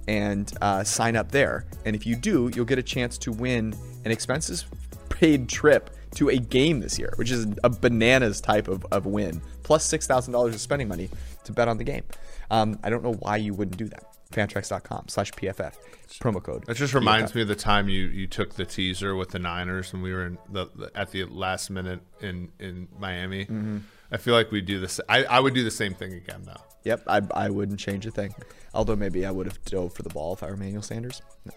and 0.06 0.52
uh, 0.60 0.84
sign 0.84 1.16
up 1.16 1.30
there. 1.30 1.66
And 1.84 1.94
if 1.96 2.06
you 2.06 2.16
do, 2.16 2.50
you'll 2.54 2.64
get 2.64 2.78
a 2.78 2.82
chance 2.82 3.16
to 3.18 3.32
win 3.32 3.74
an 4.04 4.10
expenses 4.10 4.66
paid 5.08 5.48
trip 5.48 5.90
to 6.14 6.28
a 6.28 6.36
game 6.36 6.80
this 6.80 6.98
year, 6.98 7.12
which 7.16 7.30
is 7.30 7.46
a 7.64 7.70
bananas 7.70 8.40
type 8.40 8.68
of, 8.68 8.84
of 8.90 9.06
win, 9.06 9.40
plus 9.62 9.84
six 9.84 10.06
thousand 10.06 10.32
dollars 10.32 10.54
of 10.54 10.60
spending 10.60 10.88
money 10.88 11.08
to 11.44 11.52
bet 11.52 11.68
on 11.68 11.78
the 11.78 11.84
game. 11.84 12.04
Um, 12.50 12.78
I 12.82 12.90
don't 12.90 13.02
know 13.02 13.14
why 13.14 13.36
you 13.36 13.54
wouldn't 13.54 13.76
do 13.76 13.86
that. 13.88 14.04
Fantrax.com/slash 14.32 15.32
pff 15.32 15.72
promo 16.20 16.42
code. 16.42 16.64
That 16.66 16.76
just 16.76 16.94
reminds 16.94 17.34
me 17.34 17.42
of 17.42 17.48
the 17.48 17.54
time 17.54 17.88
you, 17.88 18.06
you 18.06 18.26
took 18.26 18.54
the 18.54 18.64
teaser 18.64 19.14
with 19.14 19.30
the 19.30 19.38
Niners 19.38 19.92
and 19.92 20.02
we 20.02 20.12
were 20.12 20.26
in 20.26 20.38
the, 20.50 20.66
the 20.74 20.90
at 20.94 21.10
the 21.10 21.24
last 21.24 21.70
minute 21.70 22.00
in 22.20 22.50
in 22.58 22.88
Miami. 22.98 23.44
Mm-hmm. 23.44 23.78
I 24.10 24.16
feel 24.16 24.34
like 24.34 24.50
we 24.50 24.60
do 24.60 24.80
this. 24.80 25.00
I, 25.08 25.24
I 25.24 25.40
would 25.40 25.54
do 25.54 25.64
the 25.64 25.70
same 25.70 25.94
thing 25.94 26.14
again 26.14 26.42
though. 26.44 26.62
Yep, 26.84 27.02
I, 27.06 27.20
I 27.34 27.50
wouldn't 27.50 27.78
change 27.78 28.06
a 28.06 28.10
thing. 28.10 28.34
Although 28.72 28.96
maybe 28.96 29.26
I 29.26 29.30
would 29.30 29.46
have 29.46 29.62
dove 29.64 29.92
for 29.92 30.02
the 30.02 30.08
ball 30.08 30.32
if 30.32 30.42
I 30.42 30.46
were 30.46 30.56
Manuel 30.56 30.82
Sanders. 30.82 31.20
No, 31.44 31.52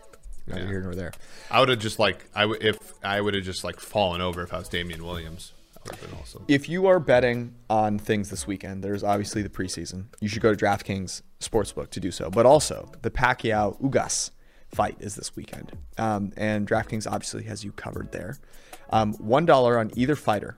neither 0.51 0.65
Yeah. 0.65 0.71
here 0.71 0.81
nor 0.81 0.95
there. 0.95 1.11
I 1.49 1.59
would 1.59 1.69
have 1.69 1.79
just 1.79 1.99
like 1.99 2.25
I 2.35 2.45
would 2.45 2.63
if 2.63 2.77
I 3.03 3.19
would 3.21 3.33
have 3.33 3.43
just 3.43 3.63
like 3.63 3.79
fallen 3.79 4.21
over 4.21 4.41
if 4.43 4.53
I 4.53 4.57
was 4.59 4.69
Damien 4.69 5.03
Williams. 5.05 5.53
That 5.73 5.83
would 5.93 5.99
have 5.99 6.09
been 6.11 6.19
awesome. 6.19 6.45
If 6.47 6.69
you 6.69 6.85
are 6.87 6.99
betting 6.99 7.55
on 7.69 7.97
things 7.97 8.29
this 8.29 8.45
weekend, 8.45 8.83
there's 8.83 9.03
obviously 9.03 9.41
the 9.41 9.49
preseason. 9.49 10.05
You 10.19 10.27
should 10.27 10.41
go 10.43 10.53
to 10.53 10.65
DraftKings 10.65 11.23
Sportsbook 11.39 11.89
to 11.91 11.99
do 11.99 12.11
so. 12.11 12.29
But 12.29 12.45
also, 12.45 12.91
the 13.01 13.09
Pacquiao 13.09 13.81
Ugas 13.81 14.29
fight 14.73 14.95
is 14.99 15.15
this 15.15 15.35
weekend. 15.35 15.71
Um, 15.97 16.33
and 16.37 16.67
DraftKings 16.67 17.11
obviously 17.11 17.43
has 17.45 17.63
you 17.63 17.71
covered 17.71 18.11
there. 18.11 18.37
Um, 18.91 19.15
$1 19.15 19.79
on 19.79 19.91
either 19.95 20.15
fighter. 20.15 20.55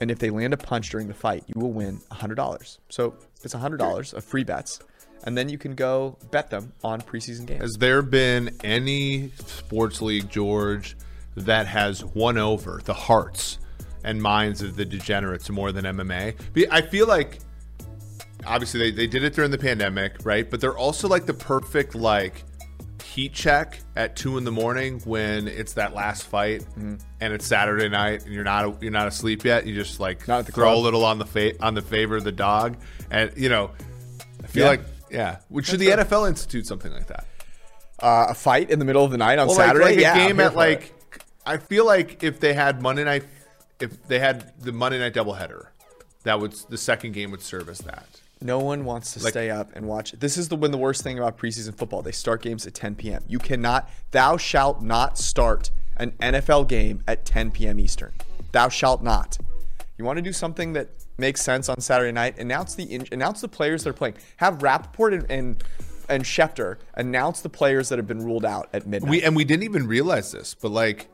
And 0.00 0.10
if 0.10 0.18
they 0.18 0.30
land 0.30 0.54
a 0.54 0.56
punch 0.56 0.88
during 0.90 1.08
the 1.08 1.14
fight, 1.14 1.44
you 1.46 1.60
will 1.60 1.72
win 1.72 1.98
$100. 2.10 2.78
So 2.88 3.16
it's 3.44 3.54
$100 3.54 4.14
of 4.14 4.24
free 4.24 4.44
bets. 4.44 4.80
And 5.24 5.36
then 5.36 5.48
you 5.48 5.58
can 5.58 5.74
go 5.74 6.16
bet 6.30 6.50
them 6.50 6.72
on 6.82 7.00
preseason 7.00 7.46
games. 7.46 7.60
Has 7.60 7.74
there 7.74 8.02
been 8.02 8.56
any 8.64 9.30
sports 9.46 10.00
league, 10.00 10.30
George, 10.30 10.96
that 11.36 11.66
has 11.66 12.04
won 12.04 12.38
over 12.38 12.80
the 12.84 12.94
hearts 12.94 13.58
and 14.04 14.22
minds 14.22 14.62
of 14.62 14.76
the 14.76 14.84
degenerates 14.84 15.50
more 15.50 15.72
than 15.72 15.84
MMA? 15.84 16.34
I 16.70 16.82
feel 16.82 17.06
like 17.06 17.38
obviously 18.46 18.80
they, 18.80 18.90
they 18.90 19.06
did 19.06 19.24
it 19.24 19.34
during 19.34 19.50
the 19.50 19.58
pandemic, 19.58 20.14
right? 20.24 20.48
But 20.48 20.60
they're 20.60 20.78
also 20.78 21.08
like 21.08 21.26
the 21.26 21.34
perfect 21.34 21.94
like 21.94 22.44
heat 23.04 23.32
check 23.32 23.80
at 23.96 24.14
two 24.14 24.38
in 24.38 24.44
the 24.44 24.52
morning 24.52 25.00
when 25.04 25.48
it's 25.48 25.72
that 25.72 25.94
last 25.94 26.24
fight 26.26 26.60
mm-hmm. 26.60 26.96
and 27.20 27.32
it's 27.32 27.46
Saturday 27.46 27.88
night 27.88 28.24
and 28.24 28.32
you're 28.32 28.44
not 28.44 28.80
you're 28.82 28.92
not 28.92 29.08
asleep 29.08 29.44
yet. 29.44 29.66
You 29.66 29.74
just 29.74 29.98
like 29.98 30.26
Not 30.28 30.40
at 30.40 30.46
the 30.46 30.52
throw 30.52 30.66
club. 30.66 30.76
a 30.78 30.80
little 30.80 31.04
on 31.04 31.18
the 31.18 31.26
fa- 31.26 31.60
on 31.60 31.74
the 31.74 31.82
favor 31.82 32.16
of 32.16 32.24
the 32.24 32.32
dog, 32.32 32.76
and 33.10 33.32
you 33.36 33.48
know, 33.48 33.72
I 34.42 34.46
feel 34.46 34.64
Yeah. 34.64 34.70
like 34.70 34.82
yeah. 35.10 35.38
Would 35.50 35.66
should 35.66 35.80
the 35.80 35.88
NFL 35.88 36.28
institute 36.28 36.66
something 36.66 36.92
like 36.92 37.06
that? 37.08 37.26
Uh, 38.00 38.26
a 38.28 38.34
fight 38.34 38.70
in 38.70 38.78
the 38.78 38.84
middle 38.84 39.04
of 39.04 39.10
the 39.10 39.18
night 39.18 39.38
on 39.38 39.48
Well, 39.48 39.56
Saturday? 39.56 39.84
like, 39.84 39.94
like 39.96 40.02
yeah, 40.02 40.12
I'm 40.12 40.26
game 40.28 40.36
here 40.36 40.44
at 40.46 40.52
for 40.52 40.54
it. 40.54 40.56
like. 40.56 40.94
I 41.46 41.56
feel 41.56 41.86
like 41.86 42.22
if 42.22 42.40
they 42.40 42.52
had 42.52 42.82
Monday 42.82 43.04
night, 43.04 43.24
if 43.80 44.06
they 44.06 44.18
had 44.18 44.52
the 44.60 44.70
Monday 44.70 44.98
night 44.98 45.14
doubleheader, 45.14 45.68
that 46.24 46.38
would 46.38 46.52
the 46.68 46.76
second 46.76 47.12
game 47.12 47.30
would 47.30 47.40
serve 47.42 47.68
as 47.68 47.78
that. 47.80 48.06
No 48.40 48.58
one 48.60 48.84
wants 48.84 49.12
to 49.14 49.20
stay 49.20 49.50
up 49.50 49.70
and 49.74 49.88
watch. 49.88 50.12
This 50.12 50.36
is 50.36 50.48
the 50.48 50.56
when 50.56 50.70
the 50.70 50.78
worst 50.78 51.02
thing 51.02 51.18
about 51.18 51.38
preseason 51.38 51.74
football. 51.76 52.02
They 52.02 52.12
start 52.12 52.42
games 52.42 52.66
at 52.66 52.74
10 52.74 52.94
p.m. 52.96 53.24
You 53.26 53.38
cannot. 53.38 53.88
Thou 54.12 54.36
shalt 54.36 54.82
not 54.82 55.18
start 55.18 55.70
an 55.96 56.12
NFL 56.20 56.68
game 56.68 57.02
at 57.08 57.24
10 57.24 57.50
p.m. 57.50 57.80
Eastern. 57.80 58.12
Thou 58.52 58.68
shalt 58.68 59.02
not. 59.02 59.38
You 59.96 60.04
want 60.04 60.18
to 60.18 60.22
do 60.22 60.32
something 60.32 60.74
that 60.74 60.90
makes 61.18 61.42
sense 61.42 61.68
on 61.68 61.80
Saturday 61.80 62.12
night? 62.12 62.38
Announce 62.38 62.74
the 62.74 62.84
in, 62.84 63.06
announce 63.12 63.40
the 63.40 63.48
players 63.48 63.84
that 63.84 63.90
are 63.90 63.94
playing. 63.94 64.14
Have 64.38 64.62
Rapoport 64.62 65.14
and 65.14 65.30
and, 65.30 65.64
and 66.08 66.24
Schefter 66.24 66.78
announce 66.94 67.40
the 67.40 67.48
players 67.48 67.88
that 67.90 67.98
have 67.98 68.06
been 68.06 68.24
ruled 68.24 68.44
out 68.44 68.68
at 68.72 68.86
midnight. 68.86 69.10
We 69.10 69.22
and 69.22 69.36
we 69.36 69.44
didn't 69.44 69.64
even 69.64 69.86
realize 69.86 70.32
this, 70.32 70.54
but 70.54 70.70
like 70.70 71.08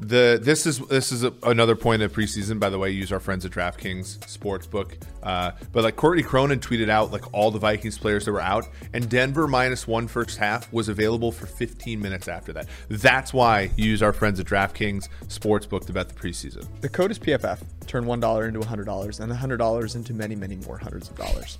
the 0.00 0.40
this 0.42 0.66
is 0.66 0.78
this 0.78 1.12
is 1.12 1.24
a, 1.24 1.32
another 1.42 1.76
point 1.76 2.02
of 2.02 2.12
preseason. 2.12 2.58
By 2.58 2.70
the 2.70 2.78
way, 2.78 2.90
use 2.90 3.12
our 3.12 3.20
friends 3.20 3.44
at 3.44 3.52
DraftKings 3.52 4.18
Sportsbook. 4.20 4.94
Uh, 5.22 5.52
but 5.72 5.84
like 5.84 5.96
Courtney 5.96 6.22
Cronin 6.22 6.58
tweeted 6.58 6.88
out 6.88 7.12
like 7.12 7.32
all 7.34 7.50
the 7.50 7.58
Vikings 7.58 7.98
players 7.98 8.24
that 8.24 8.32
were 8.32 8.40
out, 8.40 8.68
and 8.94 9.08
Denver 9.08 9.46
minus 9.46 9.86
one 9.86 10.08
first 10.08 10.38
half 10.38 10.72
was 10.72 10.88
available 10.88 11.30
for 11.30 11.46
15 11.46 12.00
minutes 12.00 12.28
after 12.28 12.52
that. 12.54 12.68
That's 12.88 13.34
why 13.34 13.70
use 13.76 14.02
our 14.02 14.12
friends 14.12 14.40
at 14.40 14.46
DraftKings 14.46 15.08
Sportsbook 15.26 15.84
to 15.86 15.92
bet 15.92 16.08
the 16.08 16.14
preseason. 16.14 16.66
the 16.80 16.88
code 16.88 17.10
is 17.10 17.18
PFF. 17.18 17.60
Turn 17.86 18.06
one 18.06 18.20
dollar 18.20 18.48
into 18.48 18.60
hundred 18.66 18.84
dollars, 18.84 19.20
and 19.20 19.30
hundred 19.32 19.58
dollars 19.58 19.94
into 19.94 20.14
many, 20.14 20.34
many 20.34 20.56
more 20.56 20.78
hundreds 20.78 21.10
of 21.10 21.16
dollars. 21.16 21.58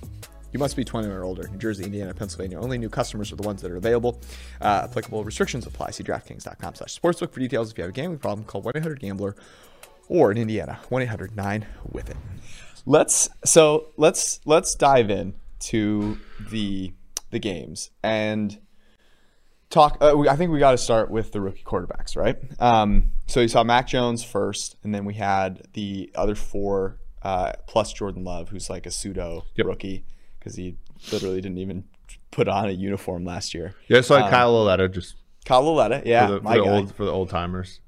You 0.51 0.59
must 0.59 0.75
be 0.75 0.83
21 0.83 1.15
or 1.15 1.23
older. 1.23 1.47
New 1.47 1.57
Jersey, 1.57 1.83
Indiana, 1.85 2.13
Pennsylvania. 2.13 2.59
Only 2.59 2.77
new 2.77 2.89
customers 2.89 3.31
are 3.31 3.35
the 3.37 3.43
ones 3.43 3.61
that 3.61 3.71
are 3.71 3.77
available. 3.77 4.19
Uh, 4.59 4.81
applicable 4.89 5.23
restrictions 5.23 5.65
apply. 5.65 5.91
See 5.91 6.03
DraftKings.com 6.03 6.75
slash 6.75 6.99
sportsbook 6.99 7.31
for 7.33 7.39
details. 7.39 7.71
If 7.71 7.77
you 7.77 7.83
have 7.83 7.91
a 7.91 7.93
gambling 7.93 8.19
problem, 8.19 8.45
call 8.45 8.61
1-800-GAMBLER 8.63 9.35
or 10.09 10.31
in 10.31 10.37
Indiana, 10.37 10.79
1-800-9-WITH-IT. 10.89 12.17
Let's 12.85 13.29
so 13.45 13.89
let's 13.95 14.39
let's 14.45 14.73
dive 14.73 15.11
in 15.11 15.35
to 15.59 16.17
the 16.49 16.91
the 17.29 17.37
games 17.37 17.91
and 18.01 18.59
talk. 19.69 19.97
Uh, 20.01 20.13
we, 20.17 20.27
I 20.27 20.35
think 20.35 20.51
we 20.51 20.57
got 20.57 20.71
to 20.71 20.79
start 20.79 21.11
with 21.11 21.31
the 21.31 21.41
rookie 21.41 21.63
quarterbacks, 21.63 22.15
right? 22.17 22.37
Um, 22.59 23.11
so 23.27 23.39
you 23.39 23.47
saw 23.47 23.63
Mac 23.63 23.87
Jones 23.87 24.23
first, 24.23 24.77
and 24.83 24.95
then 24.95 25.05
we 25.05 25.13
had 25.13 25.67
the 25.73 26.11
other 26.15 26.33
four 26.33 26.97
uh, 27.21 27.53
plus 27.67 27.93
Jordan 27.93 28.23
Love, 28.23 28.49
who's 28.49 28.67
like 28.67 28.87
a 28.87 28.91
pseudo 28.91 29.45
Yep. 29.55 29.67
rookie 29.67 30.05
because 30.41 30.55
he 30.55 30.75
literally 31.11 31.39
didn't 31.39 31.59
even 31.59 31.83
put 32.31 32.47
on 32.47 32.67
a 32.67 32.71
uniform 32.71 33.23
last 33.23 33.53
year. 33.53 33.75
Yeah, 33.87 34.01
so 34.01 34.15
like 34.15 34.31
Kyle 34.31 34.53
Oletta 34.53 34.91
just 34.91 35.15
Kyle 35.45 35.61
Lauletta, 35.63 36.01
yeah, 36.05 36.27
for 36.27 36.33
the, 36.33 36.37
for 36.39 36.43
my 36.43 36.55
the 36.55 36.61
old 36.63 36.95
for 36.95 37.05
the 37.05 37.11
old 37.11 37.29
timers. 37.29 37.79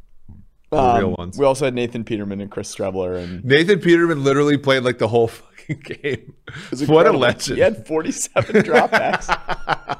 the 0.70 0.78
Um, 0.78 0.98
real 0.98 1.16
ones. 1.18 1.38
We 1.38 1.46
also 1.46 1.66
had 1.66 1.74
Nathan 1.74 2.04
Peterman 2.04 2.42
and 2.42 2.50
Chris 2.52 2.74
Streveler, 2.74 3.18
and 3.22 3.44
Nathan 3.44 3.80
Peterman 3.80 4.24
literally 4.24 4.58
played 4.58 4.84
like 4.84 4.98
the 5.00 5.08
whole 5.08 5.28
fucking 5.28 5.80
game. 6.02 6.34
What 6.86 7.08
a 7.08 7.12
legend! 7.12 7.58
He 7.58 7.64
had 7.64 7.86
47 7.88 8.56
dropbacks. 8.64 10.00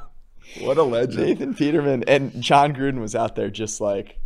What 0.62 0.78
a 0.78 0.84
legend! 0.84 1.26
Nathan 1.26 1.54
Peterman 1.56 2.04
and 2.08 2.42
Jon 2.42 2.74
Gruden 2.74 3.00
was 3.02 3.16
out 3.16 3.36
there 3.36 3.50
just 3.50 3.82
like 3.82 4.20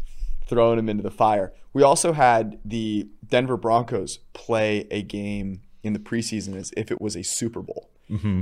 throwing 0.47 0.79
him 0.79 0.89
into 0.89 1.03
the 1.03 1.11
fire. 1.11 1.53
We 1.73 1.83
also 1.83 2.13
had 2.13 2.59
the 2.65 3.07
Denver 3.27 3.57
Broncos 3.57 4.17
play 4.33 4.87
a 4.89 5.01
game 5.01 5.61
in 5.83 5.93
the 5.93 5.99
preseason 5.99 6.55
as 6.55 6.73
if 6.75 6.91
it 6.91 6.99
was 7.01 7.15
a 7.15 7.23
Super 7.23 7.61
Bowl 7.61 7.89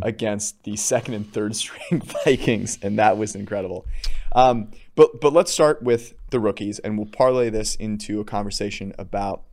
against 0.04 0.64
the 0.64 0.76
second 0.76 1.14
and 1.16 1.34
third 1.34 1.56
string 1.56 2.02
Vikings, 2.24 2.78
and 2.82 3.00
that 3.00 3.18
was 3.18 3.36
incredible. 3.36 3.86
Um, 4.34 4.72
but 4.96 5.22
but 5.22 5.34
let's 5.34 5.52
start 5.52 5.82
with 5.82 6.14
the 6.30 6.40
rookies, 6.40 6.80
and 6.80 6.98
we'll 6.98 7.08
parlay 7.08 7.50
this 7.50 7.76
into 7.76 8.20
a 8.20 8.26
conversation 8.26 8.94
about 8.98 9.44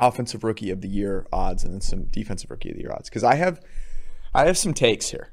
offensive 0.00 0.42
rookie 0.42 0.70
of 0.70 0.80
the 0.80 0.88
year 0.88 1.26
odds 1.32 1.62
and 1.62 1.74
then 1.74 1.80
some 1.80 2.04
defensive 2.04 2.50
rookie 2.50 2.70
of 2.70 2.76
the 2.76 2.82
year 2.82 2.92
odds 2.92 3.08
because 3.08 3.22
I 3.22 3.34
have 3.34 3.60
I 4.34 4.46
have 4.46 4.56
some 4.56 4.74
takes 4.74 5.10
here. 5.10 5.30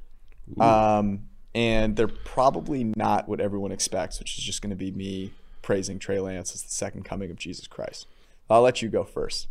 Um, 0.60 1.28
and 1.54 1.96
they're 1.96 2.08
probably 2.08 2.84
not 2.84 3.28
what 3.28 3.42
everyone 3.42 3.72
expects, 3.72 4.20
which 4.20 4.38
is 4.38 4.44
just 4.44 4.62
going 4.62 4.70
to 4.70 4.76
be 4.76 4.92
me 4.92 5.34
praising 5.62 6.00
Trey 6.00 6.20
Lance 6.20 6.54
as 6.54 6.62
the 6.64 6.70
second 6.70 7.04
coming 7.04 7.32
of 7.32 7.38
Jesus 7.38 7.68
Christ. 7.68 8.08
I'll 8.50 8.62
let 8.62 8.82
you 8.82 8.90
go 8.90 9.04
first. 9.04 9.48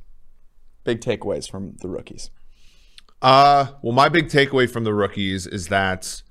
Big 0.84 1.00
takeaways 1.00 1.50
from 1.50 1.76
the 1.80 1.88
rookies. 1.88 2.30
Uh, 3.23 3.66
well, 3.82 3.92
my 3.92 4.08
big 4.08 4.28
takeaway 4.28 4.68
from 4.68 4.85
the 4.85 4.94
rookies 4.94 5.46
is 5.46 5.68
that 5.68 6.23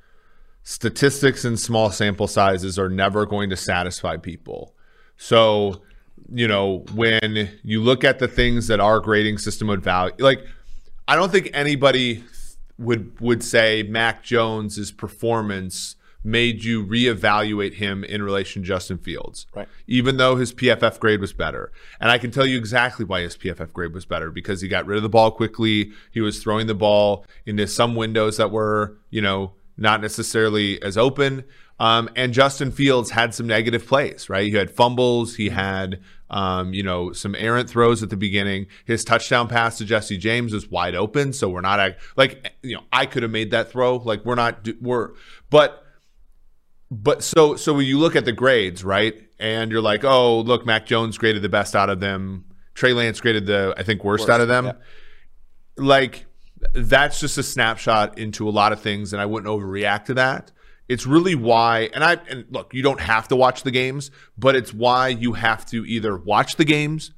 statistics 0.64 1.46
and 1.46 1.60
small 1.60 1.92
sample 1.92 2.28
sizes 2.28 2.78
are 2.80 2.90
never 2.90 3.26
going 3.26 3.50
to 3.50 3.56
satisfy 3.56 4.18
people. 4.18 4.74
So, 5.18 5.82
you 6.32 6.48
know, 6.48 6.86
when 6.94 7.50
you 7.64 7.82
look 7.82 8.04
at 8.04 8.20
the 8.20 8.28
things 8.28 8.68
that 8.68 8.80
our 8.80 9.00
grading 9.00 9.38
system 9.38 9.68
would 9.68 9.84
value, 9.84 10.16
like, 10.20 10.46
I 11.08 11.16
don't 11.16 11.32
think 11.32 11.50
anybody 11.54 12.24
would 12.78 13.20
would 13.22 13.44
say 13.44 13.84
Mac 13.84 14.24
Jones's 14.24 14.92
performance 14.92 15.96
made 16.26 16.64
you 16.64 16.86
reevaluate 16.86 17.76
him 17.76 18.04
in 18.04 18.24
relation 18.24 18.64
to 18.64 18.68
Justin 18.68 18.98
Fields. 18.98 19.46
Right. 19.54 19.68
Even 19.88 20.18
though 20.18 20.36
his 20.36 20.54
PFF 20.54 21.00
grade 21.00 21.22
was 21.22 21.34
better. 21.34 21.72
And 22.00 22.10
I 22.10 22.18
can 22.18 22.32
tell 22.32 22.46
you 22.46 22.58
exactly 22.58 23.06
why 23.06 23.22
his 23.22 23.38
PFF 23.38 23.72
grade 23.72 23.94
was 23.94 24.06
better 24.06 24.32
because 24.32 24.62
he 24.62 24.68
got 24.68 24.88
rid 24.88 24.98
of 24.98 25.04
the 25.04 25.10
ball 25.10 25.32
quickly. 25.32 25.92
He 26.12 26.22
was 26.22 26.42
throwing 26.42 26.68
the 26.68 26.76
ball 26.76 27.26
into 27.46 27.68
some 27.68 27.96
windows 27.96 28.38
that 28.38 28.52
were, 28.52 28.98
you 29.12 29.22
know, 29.22 29.54
not 29.78 30.02
necessarily 30.02 30.82
as 30.82 30.98
open. 30.98 31.44
Um, 31.80 32.10
and 32.16 32.34
Justin 32.34 32.72
Fields 32.72 33.12
had 33.12 33.34
some 33.34 33.48
negative 33.48 33.86
plays, 33.86 34.30
right? 34.30 34.48
He 34.48 34.54
had 34.54 34.72
fumbles. 34.72 35.36
He 35.36 35.50
had, 35.50 36.00
um, 36.30 36.74
you 36.74 36.84
know, 36.84 37.12
some 37.12 37.36
errant 37.36 37.70
throws 37.70 38.02
at 38.02 38.10
the 38.10 38.18
beginning. 38.18 38.68
His 38.86 39.04
touchdown 39.04 39.48
pass 39.48 39.78
to 39.80 39.86
Jesse 39.86 40.18
James 40.18 40.54
was 40.54 40.70
wide 40.70 40.96
open. 40.96 41.34
So 41.34 41.50
we're 41.50 41.62
not 41.62 41.96
like, 42.16 42.54
you 42.64 42.76
know, 42.76 42.84
I 42.94 43.06
could 43.06 43.24
have 43.24 43.32
made 43.32 43.52
that 43.52 43.72
throw. 43.72 43.98
Like 43.98 44.24
we're 44.26 44.36
not, 44.36 44.68
we're, 44.82 45.12
but 45.50 45.85
but 46.92 47.24
so 47.24 47.56
so 47.56 47.74
when 47.74 47.86
you 47.86 48.00
look 48.00 48.16
at 48.16 48.26
the 48.26 48.32
grades, 48.32 48.84
right, 48.84 49.16
and 49.40 49.72
you're 49.72 49.82
like, 49.82 50.04
oh, 50.04 50.42
look, 50.42 50.66
Mac 50.66 50.86
Jones 50.86 51.18
graded 51.18 51.42
the 51.42 51.50
best 51.50 51.76
out 51.76 51.90
of 51.90 52.00
them. 52.00 52.46
Trey 52.74 52.94
Lance 52.94 53.20
graded 53.22 53.46
the 53.46 53.74
I 53.78 53.84
think 53.84 54.04
worst, 54.04 54.24
Worst, 54.24 54.30
out 54.32 54.42
of 54.42 54.48
them. 54.48 54.66
yeah. 54.66 54.74
Like 55.78 56.26
that's 56.74 57.20
just 57.20 57.38
a 57.38 57.44
snapshot 57.44 58.18
into 58.18 58.48
a 58.48 58.52
lot 58.52 58.72
of 58.72 58.82
things, 58.82 59.14
and 59.14 59.22
I 59.22 59.26
wouldn't 59.26 59.52
overreact 59.52 60.06
to 60.06 60.14
that. 60.16 60.52
It's 60.88 61.06
really 61.08 61.36
why, 61.36 61.90
and 61.94 62.04
I 62.04 62.14
and 62.30 62.46
look, 62.50 62.74
you 62.74 62.84
don't 62.84 63.02
have 63.02 63.28
to 63.30 63.36
watch 63.36 63.64
the 63.64 63.72
games, 63.72 64.12
but 64.38 64.56
it's 64.56 64.74
why 64.74 65.08
you 65.10 65.34
have 65.34 65.66
to 65.68 65.86
either 65.86 66.16
watch 66.18 66.58
the 66.58 66.66
games 66.66 67.12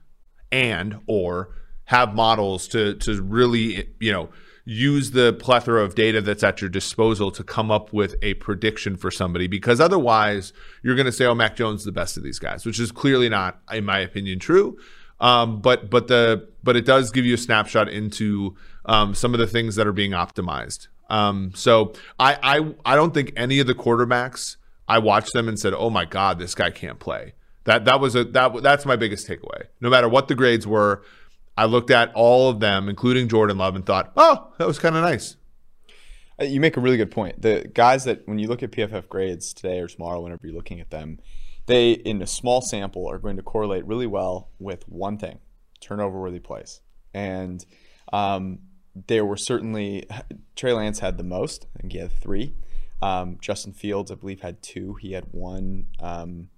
and 0.52 1.00
or 1.08 1.50
have 1.86 2.16
models 2.16 2.68
to 2.70 2.96
to 2.96 3.22
really 3.22 3.90
you 4.00 4.12
know 4.12 4.30
use 4.70 5.12
the 5.12 5.32
plethora 5.32 5.82
of 5.82 5.96
data 5.96 6.20
that's 6.20 6.44
at 6.44 6.60
your 6.60 6.70
disposal 6.70 7.32
to 7.32 7.42
come 7.42 7.72
up 7.72 7.94
with 7.94 8.16
a 8.22 8.34
prediction 8.34 8.98
for 8.98 9.10
somebody 9.10 9.48
because 9.48 9.80
otherwise 9.80 10.52
you're 10.84 10.94
going 10.94 11.06
to 11.06 11.12
say 11.12 11.26
oh 11.26 11.34
Mac 11.34 11.56
Jones 11.56 11.82
is 11.82 11.86
the 11.86 11.92
best 11.94 12.18
of 12.18 12.24
these 12.24 12.38
guys 12.38 12.66
which 12.66 12.78
is 12.78 12.92
clearly 12.92 13.30
not 13.30 13.62
in 13.72 13.86
my 13.86 14.00
opinion 14.00 14.40
true. 14.40 14.78
Um, 15.22 15.62
but 15.62 15.90
but 15.90 16.10
the 16.10 16.50
but 16.64 16.76
it 16.76 16.86
does 16.86 17.12
give 17.12 17.26
you 17.26 17.36
a 17.36 17.38
snapshot 17.38 17.88
into 17.88 18.58
um, 18.86 19.16
some 19.16 19.34
of 19.34 19.40
the 19.40 19.48
things 19.48 19.76
that 19.76 19.88
are 19.88 19.94
being 19.94 20.12
optimized. 20.12 20.90
Um, 21.10 21.54
so 21.56 21.94
I, 22.20 22.38
I 22.44 22.92
I 22.94 22.96
don't 22.96 23.14
think 23.14 23.32
any 23.38 23.60
of 23.60 23.68
the 23.68 23.74
quarterbacks 23.74 24.58
I 24.86 25.00
watched 25.00 25.32
them 25.32 25.48
and 25.48 25.58
said 25.58 25.74
oh 25.74 25.90
my 25.90 26.04
god 26.04 26.40
this 26.40 26.54
guy 26.54 26.72
can't 26.72 27.00
play. 27.00 27.34
That 27.64 27.86
that 27.86 28.02
was 28.02 28.16
a 28.16 28.26
that 28.26 28.62
that's 28.62 28.86
my 28.86 28.98
biggest 28.98 29.28
takeaway. 29.28 29.68
No 29.80 29.90
matter 29.90 30.10
what 30.10 30.28
the 30.28 30.36
grades 30.36 30.68
were, 30.68 31.04
I 31.58 31.66
looked 31.66 31.90
at 31.92 32.12
all 32.14 32.50
of 32.50 32.60
them, 32.60 32.88
including 32.88 33.28
Jordan 33.28 33.58
Love, 33.58 33.76
and 33.76 33.86
thought, 33.86 34.12
"Oh, 34.16 34.54
that 34.58 34.68
was 34.68 34.80
kind 34.80 34.96
of 34.96 35.02
nice." 35.04 35.36
Uh, 36.40 36.46
You 36.46 36.60
make 36.60 36.78
a 36.78 36.82
really 36.82 36.98
good 36.98 37.12
point. 37.12 37.42
The 37.42 37.70
guys 37.74 38.04
that, 38.04 38.28
when 38.28 38.40
you 38.40 38.48
look 38.48 38.62
at 38.62 38.72
PFF 38.72 39.10
grades 39.10 39.54
today 39.54 39.80
or 39.80 39.88
tomorrow, 39.88 40.22
whenever 40.22 40.46
you're 40.46 40.56
looking 40.56 40.80
at 40.80 40.92
them, 40.92 41.20
they, 41.66 41.92
in 41.92 42.22
a 42.22 42.28
small 42.28 42.62
sample, 42.62 43.10
are 43.10 43.18
going 43.18 43.38
to 43.38 43.44
correlate 43.44 43.86
really 43.86 44.08
well 44.08 44.50
with 44.60 44.88
one 44.88 45.18
thing 45.18 45.40
turnover 45.80 46.20
worthy 46.20 46.40
plays. 46.40 46.82
And 47.14 47.66
um, 48.14 48.60
there 49.08 49.26
were 49.26 49.38
certainly, 49.38 50.08
Trey 50.56 50.74
Lance 50.74 51.00
had 51.00 51.18
the 51.18 51.24
most. 51.24 51.68
I 51.76 51.82
think 51.82 51.94
he 51.94 52.00
had 52.00 52.12
three. 52.12 52.56
Um, 53.02 53.38
Justin 53.42 53.74
Fields, 53.74 54.12
I 54.12 54.16
believe, 54.16 54.42
had 54.42 54.62
two. 54.64 54.96
He 54.96 55.12
had 55.12 55.26
one 55.32 55.88
um, 56.00 56.50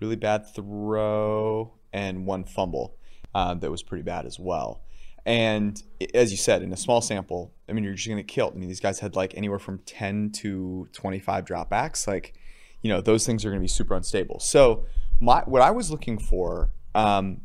really 0.00 0.16
bad 0.16 0.52
throw 0.52 1.74
and 1.92 2.26
one 2.26 2.44
fumble 2.44 2.96
uh, 3.36 3.52
that 3.52 3.70
was 3.70 3.82
pretty 3.82 4.02
bad 4.02 4.24
as 4.24 4.38
well. 4.38 4.80
And 5.26 5.82
as 6.14 6.30
you 6.30 6.38
said, 6.38 6.62
in 6.62 6.72
a 6.72 6.76
small 6.76 7.02
sample, 7.02 7.52
I 7.68 7.74
mean, 7.74 7.84
you're 7.84 7.92
just 7.92 8.08
going 8.08 8.16
to 8.16 8.22
killed. 8.22 8.54
I 8.54 8.58
mean, 8.58 8.68
these 8.68 8.80
guys 8.80 9.00
had 9.00 9.14
like 9.14 9.36
anywhere 9.36 9.58
from 9.58 9.80
10 9.80 10.30
to 10.36 10.88
25 10.94 11.44
dropbacks. 11.44 12.06
Like, 12.06 12.32
you 12.80 12.88
know, 12.88 13.02
those 13.02 13.26
things 13.26 13.44
are 13.44 13.50
going 13.50 13.60
to 13.60 13.64
be 13.64 13.68
super 13.68 13.94
unstable. 13.94 14.40
So, 14.40 14.86
my 15.20 15.42
what 15.44 15.60
I 15.60 15.70
was 15.70 15.90
looking 15.90 16.18
for 16.18 16.70
um, 16.94 17.42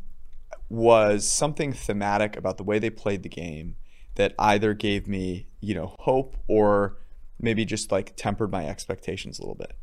was 0.70 1.28
something 1.28 1.74
thematic 1.74 2.38
about 2.38 2.56
the 2.58 2.64
way 2.64 2.80
they 2.80 2.90
played 2.90 3.24
the 3.24 3.30
game 3.30 3.76
that 4.16 4.34
either 4.40 4.74
gave 4.74 5.10
me, 5.10 5.48
you 5.60 5.76
know, 5.76 5.96
hope 6.00 6.38
or 6.48 7.00
maybe 7.38 7.66
just 7.66 7.92
like 7.92 8.16
tempered 8.16 8.50
my 8.50 8.66
expectations 8.66 9.40
a 9.40 9.42
little 9.42 9.56
bit. 9.56 9.74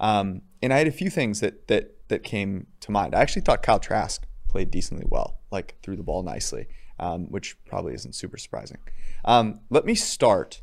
Um, 0.00 0.40
and 0.62 0.72
I 0.72 0.78
had 0.78 0.86
a 0.86 0.92
few 0.92 1.10
things 1.10 1.40
that 1.40 1.68
that 1.68 2.08
that 2.08 2.22
came 2.22 2.68
to 2.80 2.90
mind. 2.90 3.14
I 3.14 3.20
actually 3.20 3.42
thought 3.42 3.62
Kyle 3.62 3.80
Trask 3.80 4.24
played 4.48 4.70
decently 4.70 5.04
well, 5.06 5.37
like 5.50 5.76
threw 5.82 5.96
the 5.96 6.02
ball 6.02 6.22
nicely, 6.22 6.66
um, 6.98 7.26
which 7.26 7.56
probably 7.64 7.94
isn't 7.94 8.14
super 8.14 8.38
surprising. 8.38 8.78
Um, 9.24 9.60
let 9.70 9.84
me 9.84 9.94
start. 9.94 10.60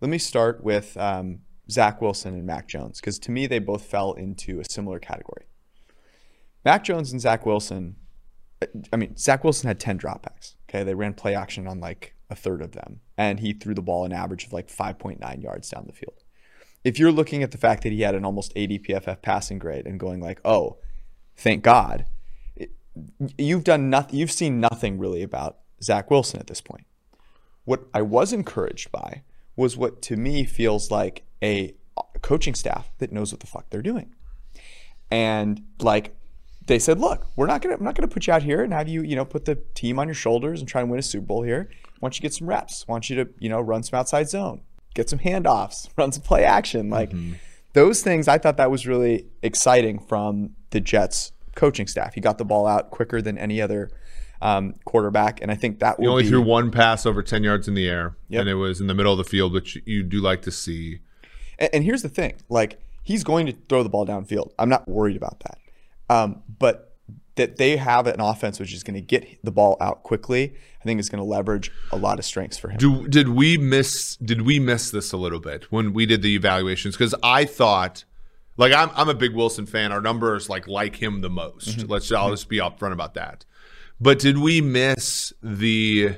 Let 0.00 0.10
me 0.10 0.18
start 0.18 0.62
with 0.62 0.96
um, 0.96 1.40
Zach 1.70 2.00
Wilson 2.00 2.34
and 2.34 2.46
Mac 2.46 2.68
Jones 2.68 3.00
because 3.00 3.18
to 3.20 3.30
me 3.30 3.46
they 3.46 3.58
both 3.58 3.84
fell 3.84 4.12
into 4.12 4.60
a 4.60 4.64
similar 4.64 4.98
category. 4.98 5.46
Mac 6.64 6.84
Jones 6.84 7.12
and 7.12 7.20
Zach 7.20 7.46
Wilson. 7.46 7.96
I 8.92 8.96
mean, 8.96 9.16
Zach 9.16 9.44
Wilson 9.44 9.68
had 9.68 9.80
ten 9.80 9.98
dropbacks. 9.98 10.54
Okay, 10.68 10.82
they 10.84 10.94
ran 10.94 11.14
play 11.14 11.34
action 11.34 11.66
on 11.66 11.80
like 11.80 12.14
a 12.30 12.34
third 12.34 12.62
of 12.62 12.72
them, 12.72 13.00
and 13.16 13.40
he 13.40 13.52
threw 13.52 13.74
the 13.74 13.82
ball 13.82 14.04
an 14.04 14.12
average 14.12 14.46
of 14.46 14.52
like 14.52 14.68
5.9 14.68 15.42
yards 15.42 15.68
down 15.68 15.84
the 15.86 15.92
field 15.92 16.24
if 16.84 16.98
you're 16.98 17.10
looking 17.10 17.42
at 17.42 17.50
the 17.50 17.58
fact 17.58 17.82
that 17.82 17.92
he 17.92 18.02
had 18.02 18.14
an 18.14 18.24
almost 18.24 18.52
80 18.54 18.78
PFF 18.80 19.22
passing 19.22 19.58
grade 19.58 19.86
and 19.86 19.98
going 19.98 20.20
like, 20.20 20.40
"Oh, 20.44 20.76
thank 21.34 21.64
God," 21.64 22.04
you've 23.38 23.64
done 23.64 23.90
nothing. 23.90 24.18
You've 24.18 24.32
seen 24.32 24.60
nothing 24.60 24.98
really 24.98 25.22
about 25.22 25.58
Zach 25.82 26.10
Wilson 26.10 26.40
at 26.40 26.46
this 26.46 26.60
point. 26.60 26.86
What 27.64 27.84
I 27.94 28.02
was 28.02 28.32
encouraged 28.32 28.92
by 28.92 29.22
was 29.56 29.76
what 29.76 30.02
to 30.02 30.16
me 30.16 30.44
feels 30.44 30.90
like 30.90 31.24
a 31.42 31.74
coaching 32.22 32.54
staff 32.54 32.90
that 32.98 33.12
knows 33.12 33.32
what 33.32 33.40
the 33.40 33.46
fuck 33.46 33.70
they're 33.70 33.82
doing, 33.82 34.14
and 35.10 35.62
like 35.80 36.16
they 36.66 36.78
said, 36.78 36.98
"Look, 36.98 37.26
we're 37.36 37.46
not 37.46 37.62
gonna, 37.62 37.76
I'm 37.76 37.84
not 37.84 37.94
gonna 37.94 38.08
put 38.08 38.26
you 38.26 38.32
out 38.32 38.42
here 38.42 38.62
and 38.62 38.72
have 38.72 38.88
you, 38.88 39.02
you 39.02 39.16
know, 39.16 39.24
put 39.24 39.44
the 39.44 39.56
team 39.74 39.98
on 39.98 40.08
your 40.08 40.14
shoulders 40.14 40.60
and 40.60 40.68
try 40.68 40.80
and 40.80 40.90
win 40.90 40.98
a 40.98 41.02
Super 41.02 41.26
Bowl 41.26 41.42
here. 41.42 41.68
I 41.86 41.98
want 42.00 42.14
you 42.14 42.18
to 42.18 42.22
get 42.22 42.34
some 42.34 42.48
reps. 42.48 42.84
I 42.88 42.92
want 42.92 43.08
you 43.08 43.16
to, 43.16 43.28
you 43.38 43.48
know, 43.48 43.60
run 43.60 43.82
some 43.82 43.98
outside 43.98 44.28
zone." 44.28 44.62
get 44.94 45.10
some 45.10 45.18
handoffs, 45.18 45.88
run 45.96 46.12
some 46.12 46.22
play 46.22 46.44
action. 46.44 46.88
Like 46.88 47.10
mm-hmm. 47.10 47.34
those 47.74 48.02
things, 48.02 48.28
I 48.28 48.38
thought 48.38 48.56
that 48.56 48.70
was 48.70 48.86
really 48.86 49.26
exciting 49.42 49.98
from 49.98 50.50
the 50.70 50.80
Jets 50.80 51.32
coaching 51.54 51.86
staff. 51.86 52.14
He 52.14 52.20
got 52.20 52.38
the 52.38 52.44
ball 52.44 52.66
out 52.66 52.90
quicker 52.90 53.20
than 53.22 53.38
any 53.38 53.60
other 53.60 53.90
um, 54.42 54.74
quarterback, 54.84 55.40
and 55.40 55.50
I 55.50 55.54
think 55.54 55.78
that 55.78 55.96
He 55.98 56.06
only 56.06 56.22
be. 56.24 56.28
threw 56.28 56.42
one 56.42 56.70
pass 56.70 57.06
over 57.06 57.22
10 57.22 57.44
yards 57.44 57.66
in 57.68 57.74
the 57.74 57.88
air, 57.88 58.16
Yep. 58.28 58.40
and 58.42 58.48
it 58.50 58.54
was 58.54 58.80
in 58.80 58.86
the 58.88 58.94
middle 58.94 59.12
of 59.12 59.18
the 59.18 59.24
field, 59.24 59.52
which 59.52 59.78
you 59.86 60.02
do 60.02 60.20
like 60.20 60.42
to 60.42 60.50
see. 60.50 61.00
And, 61.58 61.70
and 61.72 61.84
here's 61.84 62.02
the 62.02 62.08
thing: 62.08 62.34
like 62.48 62.78
he's 63.02 63.24
going 63.24 63.46
to 63.46 63.52
throw 63.68 63.82
the 63.82 63.88
ball 63.88 64.06
downfield. 64.06 64.50
I'm 64.58 64.68
not 64.68 64.88
worried 64.88 65.16
about 65.16 65.40
that. 65.40 65.58
Um, 66.10 66.42
but 66.58 66.90
that 67.36 67.56
they 67.56 67.76
have 67.76 68.06
an 68.06 68.20
offense 68.20 68.60
which 68.60 68.72
is 68.72 68.82
going 68.84 68.94
to 68.94 69.00
get 69.00 69.26
the 69.42 69.50
ball 69.50 69.76
out 69.80 70.02
quickly, 70.04 70.54
I 70.80 70.84
think 70.84 71.00
is 71.00 71.08
going 71.08 71.18
to 71.22 71.28
leverage 71.28 71.72
a 71.90 71.96
lot 71.96 72.18
of 72.20 72.24
strengths 72.24 72.58
for 72.58 72.68
him. 72.68 72.76
Do 72.76 73.08
did 73.08 73.30
we 73.30 73.56
miss 73.56 74.16
did 74.16 74.42
we 74.42 74.58
miss 74.60 74.90
this 74.90 75.10
a 75.12 75.16
little 75.16 75.40
bit 75.40 75.64
when 75.72 75.92
we 75.94 76.06
did 76.06 76.22
the 76.22 76.34
evaluations? 76.36 76.96
Because 76.96 77.14
I 77.22 77.44
thought, 77.44 78.04
like 78.56 78.72
I'm 78.72 78.90
I'm 78.94 79.08
a 79.08 79.14
big 79.14 79.34
Wilson 79.34 79.66
fan. 79.66 79.92
Our 79.92 80.00
numbers 80.00 80.48
like 80.48 80.68
like 80.68 80.96
him 80.96 81.20
the 81.20 81.30
most. 81.30 81.78
Mm-hmm. 81.78 81.90
Let's 81.90 82.10
I'll 82.12 82.30
just 82.30 82.48
be 82.48 82.58
upfront 82.58 82.92
about 82.92 83.14
that. 83.14 83.44
But 84.00 84.18
did 84.18 84.38
we 84.38 84.60
miss 84.60 85.32
the 85.42 86.16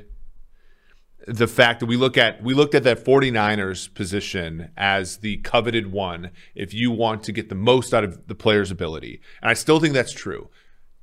the 1.27 1.47
fact 1.47 1.81
that 1.81 1.87
we 1.87 1.97
look 1.97 2.17
at 2.17 2.41
we 2.41 2.53
looked 2.53 2.73
at 2.73 2.83
that 2.83 3.03
49ers 3.03 3.93
position 3.93 4.71
as 4.77 5.17
the 5.17 5.37
coveted 5.37 5.91
one 5.91 6.31
if 6.55 6.73
you 6.73 6.89
want 6.89 7.23
to 7.23 7.33
get 7.33 7.49
the 7.49 7.55
most 7.55 7.93
out 7.93 8.05
of 8.05 8.27
the 8.27 8.35
player's 8.35 8.71
ability. 8.71 9.21
And 9.41 9.51
I 9.51 9.53
still 9.53 9.79
think 9.79 9.93
that's 9.93 10.13
true. 10.13 10.49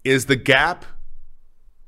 Is 0.03 0.27
the 0.27 0.37
gap 0.37 0.87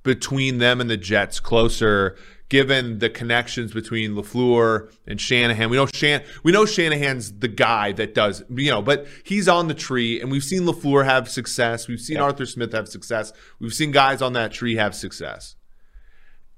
between 0.03 0.59
them 0.59 0.81
and 0.81 0.89
the 0.89 0.97
Jets 0.97 1.41
closer 1.41 2.17
given 2.49 3.01
the 3.01 3.11
connections 3.11 3.73
between 3.73 4.13
LaFleur 4.13 4.93
and 5.07 5.21
Shanahan. 5.21 5.69
We 5.71 5.77
know 5.77 5.87
Shan 5.87 6.23
we 6.43 6.53
know 6.53 6.65
Shanahan's 6.65 7.39
the 7.39 7.49
guy 7.49 7.93
that 7.93 8.15
does, 8.15 8.45
you 8.51 8.71
know, 8.71 8.83
but 8.83 9.07
he's 9.25 9.49
on 9.49 9.69
the 9.69 9.75
tree 9.75 10.21
and 10.21 10.31
we've 10.31 10.45
seen 10.45 10.63
LaFleur 10.63 11.05
have 11.05 11.29
success. 11.29 11.89
We've 11.89 12.01
seen 12.01 12.19
Arthur 12.19 12.47
Smith 12.47 12.73
have 12.73 12.89
success. 12.89 13.33
We've 13.59 13.75
seen 13.75 13.91
guys 13.91 14.23
on 14.23 14.35
that 14.35 14.53
tree 14.53 14.77
have 14.77 14.95
success. 14.95 15.57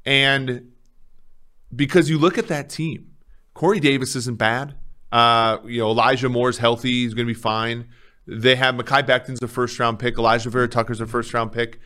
And 0.05 0.73
because 1.75 2.09
you 2.09 2.19
look 2.19 2.39
at 2.39 2.49
that 2.49 2.69
team, 2.69 3.13
Corey 3.55 3.81
Davis 3.81 4.15
isn't 4.17 4.39
bad. 4.39 4.75
Uh, 5.11 5.59
you 5.65 5.81
know, 5.81 5.91
Elijah 5.91 6.29
Moore's 6.29 6.59
healthy; 6.59 7.03
he's 7.03 7.15
going 7.15 7.27
to 7.27 7.35
be 7.35 7.39
fine. 7.39 7.89
They 8.27 8.57
have 8.57 8.75
Mekhi 8.75 9.07
Becton's 9.07 9.43
a 9.43 9.49
first 9.49 9.79
round 9.79 9.99
pick. 9.99 10.17
Alijah 10.17 10.51
Vera 10.51 10.69
Tucker's 10.69 11.01
a 11.01 11.07
first 11.07 11.33
round 11.33 11.53
pick. 11.53 11.81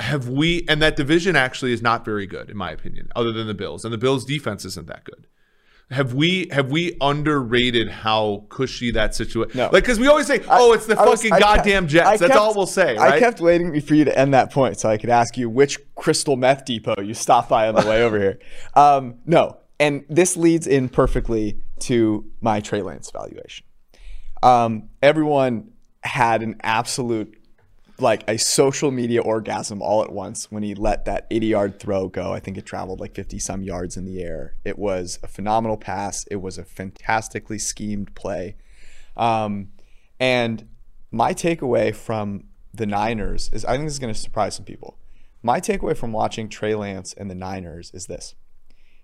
Have 0.00 0.28
we? 0.28 0.64
And 0.68 0.82
that 0.82 0.96
division 0.96 1.36
actually 1.36 1.72
is 1.72 1.82
not 1.82 2.04
very 2.04 2.26
good, 2.26 2.50
in 2.50 2.56
my 2.56 2.70
opinion, 2.72 3.08
other 3.14 3.32
than 3.32 3.46
the 3.46 3.54
Bills. 3.54 3.84
And 3.84 3.92
the 3.94 3.98
Bills' 3.98 4.24
defense 4.24 4.64
isn't 4.64 4.86
that 4.88 5.04
good. 5.04 5.26
Have 5.90 6.14
we? 6.14 6.48
Have 6.52 6.70
we 6.70 6.96
underrated 7.00 7.88
how 7.90 8.44
cushy 8.48 8.90
that 8.92 9.14
situation? 9.14 9.58
No. 9.58 9.64
Like, 9.72 9.82
because 9.82 9.98
we 9.98 10.06
always 10.06 10.26
say, 10.28 10.40
"Oh, 10.48 10.72
it's 10.72 10.86
the 10.86 10.98
I 10.98 11.04
was- 11.04 11.20
fucking 11.20 11.32
I 11.32 11.38
kept- 11.40 11.56
goddamn 11.56 11.88
Jets." 11.88 12.06
I 12.06 12.16
That's 12.16 12.28
kept- 12.32 12.40
all 12.40 12.54
we'll 12.54 12.66
say, 12.66 12.96
right? 12.96 13.14
I 13.14 13.18
kept 13.18 13.40
waiting 13.40 13.78
for 13.80 13.94
you 13.94 14.04
to 14.04 14.16
end 14.18 14.32
that 14.34 14.52
point 14.52 14.78
so 14.78 14.88
I 14.88 14.96
could 14.98 15.10
ask 15.10 15.36
you 15.36 15.50
which 15.50 15.78
crystal 15.96 16.36
meth 16.36 16.64
depot 16.64 17.00
you 17.02 17.12
stopped 17.14 17.48
by 17.48 17.68
on 17.68 17.74
the 17.74 17.86
way 17.88 18.02
over 18.02 18.18
here. 18.18 18.38
Um, 18.76 19.16
no, 19.26 19.56
and 19.80 20.04
this 20.08 20.36
leads 20.36 20.66
in 20.68 20.88
perfectly 20.90 21.58
to 21.80 22.24
my 22.40 22.60
Trey 22.60 22.82
Lance 22.82 23.10
valuation. 23.10 23.66
Um, 24.44 24.90
everyone 25.02 25.72
had 26.02 26.42
an 26.42 26.56
absolute 26.62 27.36
like 28.02 28.28
a 28.28 28.38
social 28.38 28.90
media 28.90 29.22
orgasm 29.22 29.80
all 29.82 30.02
at 30.02 30.12
once 30.12 30.50
when 30.50 30.62
he 30.62 30.74
let 30.74 31.04
that 31.04 31.26
80 31.30 31.46
yard 31.46 31.80
throw 31.80 32.08
go. 32.08 32.32
I 32.32 32.40
think 32.40 32.58
it 32.58 32.66
traveled 32.66 33.00
like 33.00 33.14
50 33.14 33.38
some 33.38 33.62
yards 33.62 33.96
in 33.96 34.04
the 34.04 34.22
air. 34.22 34.56
It 34.64 34.78
was 34.78 35.18
a 35.22 35.26
phenomenal 35.26 35.76
pass. 35.76 36.24
It 36.30 36.36
was 36.36 36.58
a 36.58 36.64
fantastically 36.64 37.58
schemed 37.58 38.14
play. 38.14 38.56
Um, 39.16 39.68
and 40.18 40.68
my 41.10 41.32
takeaway 41.34 41.94
from 41.94 42.44
the 42.72 42.86
Niners 42.86 43.50
is 43.52 43.64
I 43.64 43.72
think 43.72 43.84
this 43.84 43.94
is 43.94 43.98
going 43.98 44.14
to 44.14 44.20
surprise 44.20 44.54
some 44.54 44.64
people. 44.64 44.98
My 45.42 45.60
takeaway 45.60 45.96
from 45.96 46.12
watching 46.12 46.48
Trey 46.48 46.74
Lance 46.74 47.12
and 47.14 47.30
the 47.30 47.34
Niners 47.34 47.90
is 47.94 48.06
this 48.06 48.34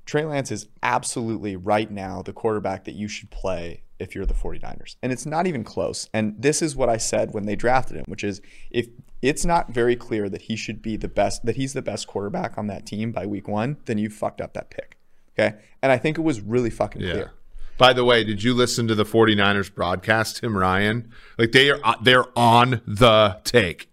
Trey 0.05 0.25
Lance 0.25 0.51
is 0.51 0.69
absolutely 0.83 1.57
right 1.57 1.91
now 1.91 2.23
the 2.23 2.33
quarterback 2.33 2.85
that 2.85 2.95
you 2.95 3.09
should 3.09 3.31
play 3.31 3.83
if 3.99 4.15
you're 4.15 4.27
the 4.27 4.35
49ers. 4.35 4.97
And 5.03 5.13
it's 5.13 5.27
not 5.27 5.47
even 5.47 5.65
close. 5.65 6.09
And 6.13 6.35
this 6.39 6.61
is 6.63 6.77
what 6.77 6.89
I 6.89 6.97
said 6.97 7.33
when 7.33 7.47
they 7.47 7.57
drafted 7.57 7.97
him, 7.97 8.05
which 8.07 8.23
is 8.25 8.41
if 8.71 8.89
it's 9.23 9.45
not 9.45 9.71
very 9.73 9.97
clear 9.97 10.29
that 10.29 10.43
he 10.43 10.57
should 10.57 10.83
be 10.83 10.97
the 10.97 11.09
best, 11.09 11.45
that 11.47 11.57
he's 11.57 11.73
the 11.73 11.83
best 11.83 12.07
quarterback 12.07 12.59
on 12.59 12.67
that 12.67 12.87
team 12.87 13.13
by 13.13 13.27
week 13.27 13.49
one, 13.49 13.79
then 13.87 13.99
you 13.99 14.11
fucked 14.11 14.41
up 14.41 14.53
that 14.55 14.71
pick. 14.71 14.97
Okay. 15.39 15.57
And 15.83 15.91
I 15.93 15.99
think 15.99 16.19
it 16.19 16.23
was 16.23 16.41
really 16.41 16.71
fucking 16.71 17.03
Yeah. 17.03 17.13
clear. 17.13 17.33
By 17.79 17.93
the 17.93 18.05
way, 18.05 18.25
did 18.25 18.43
you 18.43 18.55
listen 18.55 18.89
to 18.89 18.95
the 18.95 19.05
49ers 19.05 19.75
broadcast, 19.75 20.39
Tim 20.39 20.57
Ryan? 20.57 21.11
Like 21.39 21.53
they 21.53 21.71
are 21.71 21.79
uh, 21.85 21.95
they're 22.03 22.25
on 22.39 22.81
the 22.87 23.39
take. 23.45 23.91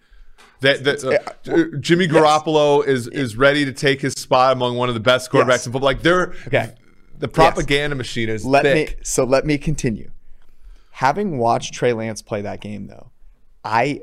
That, 0.61 0.85
that 0.85 1.03
uh, 1.03 1.51
uh, 1.51 1.53
uh, 1.53 1.77
Jimmy 1.81 2.07
Garoppolo 2.07 2.87
is 2.87 3.07
is 3.09 3.35
ready 3.35 3.65
to 3.65 3.73
take 3.73 3.99
his 3.99 4.13
spot 4.13 4.53
among 4.53 4.77
one 4.77 4.87
of 4.87 4.95
the 4.95 5.01
best 5.01 5.29
quarterbacks 5.29 5.47
Yes. 5.49 5.65
in 5.67 5.73
football. 5.73 5.85
Like 5.87 6.01
they're 6.01 6.33
Okay. 6.47 6.73
The 7.23 7.29
propaganda 7.29 7.95
machine 7.95 8.27
is 8.27 8.45
let 8.45 8.63
thick. 8.63 8.89
me 8.89 8.95
so 9.01 9.23
let 9.23 9.45
me 9.45 9.57
continue. 9.57 10.12
Having 10.91 11.38
watched 11.38 11.73
Trey 11.73 11.93
Lance 11.93 12.21
play 12.21 12.41
that 12.41 12.59
game 12.59 12.88
though, 12.88 13.12
I 13.63 14.01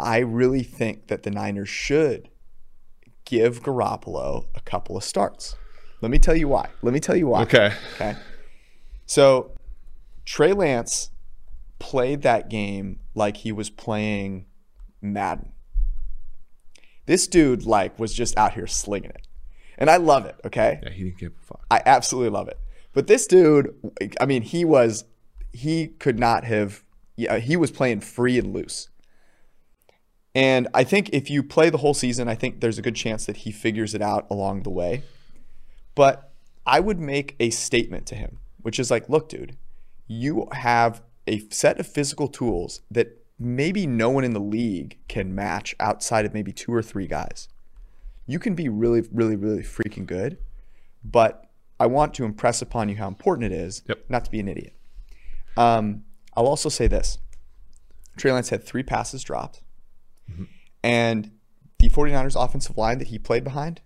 I 0.00 0.20
really 0.20 0.62
think 0.62 1.08
that 1.08 1.24
the 1.24 1.30
Niners 1.30 1.68
should 1.68 2.30
give 3.26 3.62
Garoppolo 3.62 4.46
a 4.54 4.60
couple 4.62 4.96
of 4.96 5.04
starts. 5.04 5.56
Let 6.00 6.10
me 6.10 6.18
tell 6.18 6.34
you 6.34 6.48
why. 6.48 6.70
Let 6.80 6.94
me 6.94 7.00
tell 7.00 7.14
you 7.14 7.26
why. 7.26 7.42
Okay. 7.42 7.74
Okay. 7.96 8.16
So 9.04 9.52
Trey 10.24 10.54
Lance 10.54 11.10
played 11.78 12.22
that 12.22 12.48
game 12.48 12.98
like 13.14 13.36
he 13.36 13.52
was 13.52 13.68
playing 13.68 14.46
Madden. 15.02 15.52
This 17.04 17.26
dude 17.26 17.66
like 17.66 17.98
was 17.98 18.14
just 18.14 18.38
out 18.38 18.54
here 18.54 18.66
slinging 18.66 19.10
it. 19.10 19.26
And 19.78 19.90
I 19.90 19.96
love 19.96 20.24
it, 20.26 20.36
okay? 20.44 20.80
Yeah, 20.82 20.90
he 20.90 21.04
didn't 21.04 21.18
give 21.18 21.32
a 21.32 21.46
fuck. 21.46 21.66
I 21.70 21.82
absolutely 21.84 22.30
love 22.30 22.48
it. 22.48 22.58
But 22.92 23.06
this 23.06 23.26
dude, 23.26 23.74
I 24.20 24.26
mean, 24.26 24.42
he 24.42 24.64
was, 24.64 25.04
he 25.52 25.88
could 25.88 26.18
not 26.18 26.44
have, 26.44 26.84
yeah, 27.16 27.38
he 27.38 27.56
was 27.56 27.70
playing 27.70 28.00
free 28.00 28.38
and 28.38 28.52
loose. 28.52 28.88
And 30.34 30.68
I 30.74 30.84
think 30.84 31.10
if 31.12 31.30
you 31.30 31.42
play 31.42 31.70
the 31.70 31.78
whole 31.78 31.94
season, 31.94 32.28
I 32.28 32.34
think 32.34 32.60
there's 32.60 32.78
a 32.78 32.82
good 32.82 32.96
chance 32.96 33.26
that 33.26 33.38
he 33.38 33.52
figures 33.52 33.94
it 33.94 34.02
out 34.02 34.26
along 34.30 34.62
the 34.62 34.70
way. 34.70 35.02
But 35.94 36.32
I 36.66 36.80
would 36.80 36.98
make 36.98 37.36
a 37.38 37.50
statement 37.50 38.06
to 38.06 38.16
him, 38.16 38.38
which 38.62 38.78
is 38.78 38.90
like, 38.90 39.08
look, 39.08 39.28
dude, 39.28 39.56
you 40.06 40.48
have 40.52 41.02
a 41.26 41.40
set 41.50 41.78
of 41.78 41.86
physical 41.86 42.28
tools 42.28 42.80
that 42.90 43.24
maybe 43.38 43.86
no 43.86 44.10
one 44.10 44.24
in 44.24 44.32
the 44.32 44.40
league 44.40 44.98
can 45.08 45.34
match 45.34 45.74
outside 45.78 46.24
of 46.24 46.34
maybe 46.34 46.52
two 46.52 46.72
or 46.72 46.82
three 46.82 47.06
guys. 47.06 47.48
You 48.26 48.38
can 48.38 48.54
be 48.54 48.68
really, 48.68 49.02
really, 49.12 49.36
really 49.36 49.62
freaking 49.62 50.06
good, 50.06 50.38
but 51.04 51.50
I 51.78 51.86
want 51.86 52.14
to 52.14 52.24
impress 52.24 52.62
upon 52.62 52.88
you 52.88 52.96
how 52.96 53.08
important 53.08 53.52
it 53.52 53.56
is 53.56 53.82
Yep. 53.88 54.04
not 54.08 54.24
to 54.24 54.30
be 54.30 54.40
an 54.40 54.48
idiot. 54.48 54.74
Um, 55.56 56.04
I'll 56.36 56.46
also 56.46 56.68
say 56.68 56.86
this 56.86 57.18
Trey 58.16 58.32
Lance 58.32 58.48
had 58.48 58.64
three 58.64 58.82
passes 58.82 59.22
dropped, 59.22 59.60
and 60.82 61.30
the 61.78 61.88
49ers 61.90 62.36
offensive 62.42 62.76
line 62.76 62.98
that 62.98 63.08
he 63.08 63.18
played 63.18 63.44
behind 63.44 63.80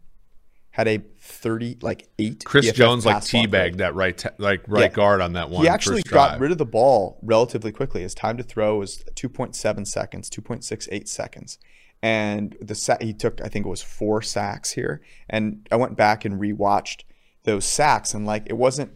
had 0.70 0.86
a 0.86 0.98
30, 1.18 1.78
like 1.82 2.08
eight. 2.18 2.44
Chris 2.44 2.66
PFF 2.70 2.74
Jones 2.74 3.06
like 3.06 3.16
teabagged 3.16 3.78
that 3.78 3.94
right 3.94 4.22
like 4.38 4.62
right 4.68 4.82
Yeah. 4.82 4.88
guard 4.88 5.20
on 5.20 5.32
that 5.32 5.50
one. 5.50 5.62
He 5.62 5.68
actually 5.68 6.02
got 6.02 6.28
drive. 6.30 6.40
rid 6.40 6.52
of 6.52 6.58
the 6.58 6.66
ball 6.66 7.18
relatively 7.22 7.72
quickly. 7.72 8.02
His 8.02 8.14
time 8.14 8.36
to 8.36 8.42
throw 8.44 8.78
was 8.78 9.02
2.7 9.16 9.84
seconds, 9.86 10.30
2.68 10.30 11.08
seconds. 11.08 11.58
And 12.02 12.56
the 12.60 12.74
sa- 12.74 12.96
he 13.00 13.12
took, 13.12 13.40
I 13.40 13.48
think 13.48 13.66
it 13.66 13.68
was 13.68 13.82
four 13.82 14.22
sacks 14.22 14.72
here. 14.72 15.00
And 15.28 15.66
I 15.72 15.76
went 15.76 15.96
back 15.96 16.24
and 16.24 16.40
rewatched 16.40 17.02
those 17.44 17.64
sacks. 17.64 18.14
And 18.14 18.24
like, 18.26 18.44
it 18.46 18.56
wasn't 18.56 18.92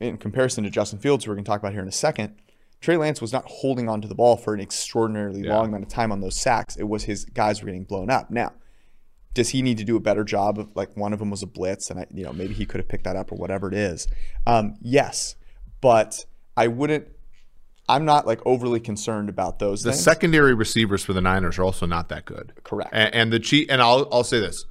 in 0.00 0.18
comparison 0.18 0.64
to 0.64 0.70
Justin 0.70 0.98
Fields, 0.98 1.24
who 1.24 1.30
we're 1.30 1.36
going 1.36 1.44
to 1.44 1.48
talk 1.48 1.60
about 1.60 1.72
here 1.72 1.82
in 1.82 1.88
a 1.88 1.92
second. 1.92 2.34
Trey 2.80 2.96
Lance 2.96 3.20
was 3.20 3.32
not 3.32 3.44
holding 3.46 3.88
onto 3.88 4.06
the 4.06 4.14
ball 4.14 4.36
for 4.36 4.54
an 4.54 4.60
extraordinarily 4.60 5.40
Yeah. 5.40 5.56
long 5.56 5.68
amount 5.68 5.84
of 5.84 5.88
time 5.88 6.12
on 6.12 6.20
those 6.20 6.36
sacks. 6.36 6.76
It 6.76 6.84
was 6.84 7.04
his 7.04 7.24
guys 7.24 7.60
were 7.62 7.66
getting 7.66 7.84
blown 7.84 8.10
up. 8.10 8.30
Now, 8.30 8.52
does 9.32 9.48
he 9.48 9.62
need 9.62 9.78
to 9.78 9.84
do 9.84 9.96
a 9.96 10.00
better 10.00 10.22
job 10.22 10.58
of 10.60 10.68
like 10.76 10.96
one 10.96 11.12
of 11.12 11.18
them 11.18 11.30
was 11.30 11.42
a 11.42 11.46
blitz 11.46 11.90
and 11.90 11.98
I, 11.98 12.06
you 12.14 12.22
know 12.22 12.32
maybe 12.32 12.54
he 12.54 12.64
could 12.64 12.78
have 12.78 12.86
picked 12.86 13.02
that 13.02 13.16
up 13.16 13.32
or 13.32 13.34
whatever 13.34 13.66
it 13.66 13.74
is 13.74 14.06
um, 14.46 14.76
yes 14.80 15.34
but 15.80 16.24
i 16.56 16.68
wouldn't 16.68 17.08
i'm 17.88 18.04
not 18.04 18.26
like 18.26 18.40
overly 18.46 18.80
concerned 18.80 19.28
about 19.28 19.58
those 19.58 19.82
the 19.82 19.90
things 19.90 20.02
secondary 20.02 20.54
receivers 20.54 21.04
for 21.04 21.12
the 21.12 21.20
Niners 21.20 21.58
are 21.58 21.64
also 21.64 21.86
not 21.86 22.08
that 22.10 22.24
good. 22.24 22.52
Correct. 22.62 22.90
And, 22.92 23.14
and 23.14 23.32
the 23.32 23.40
Chief 23.40 23.66
and 23.70 23.82
I'll 23.82 24.08
I'll 24.12 24.24
say 24.24 24.40
this. 24.40 24.64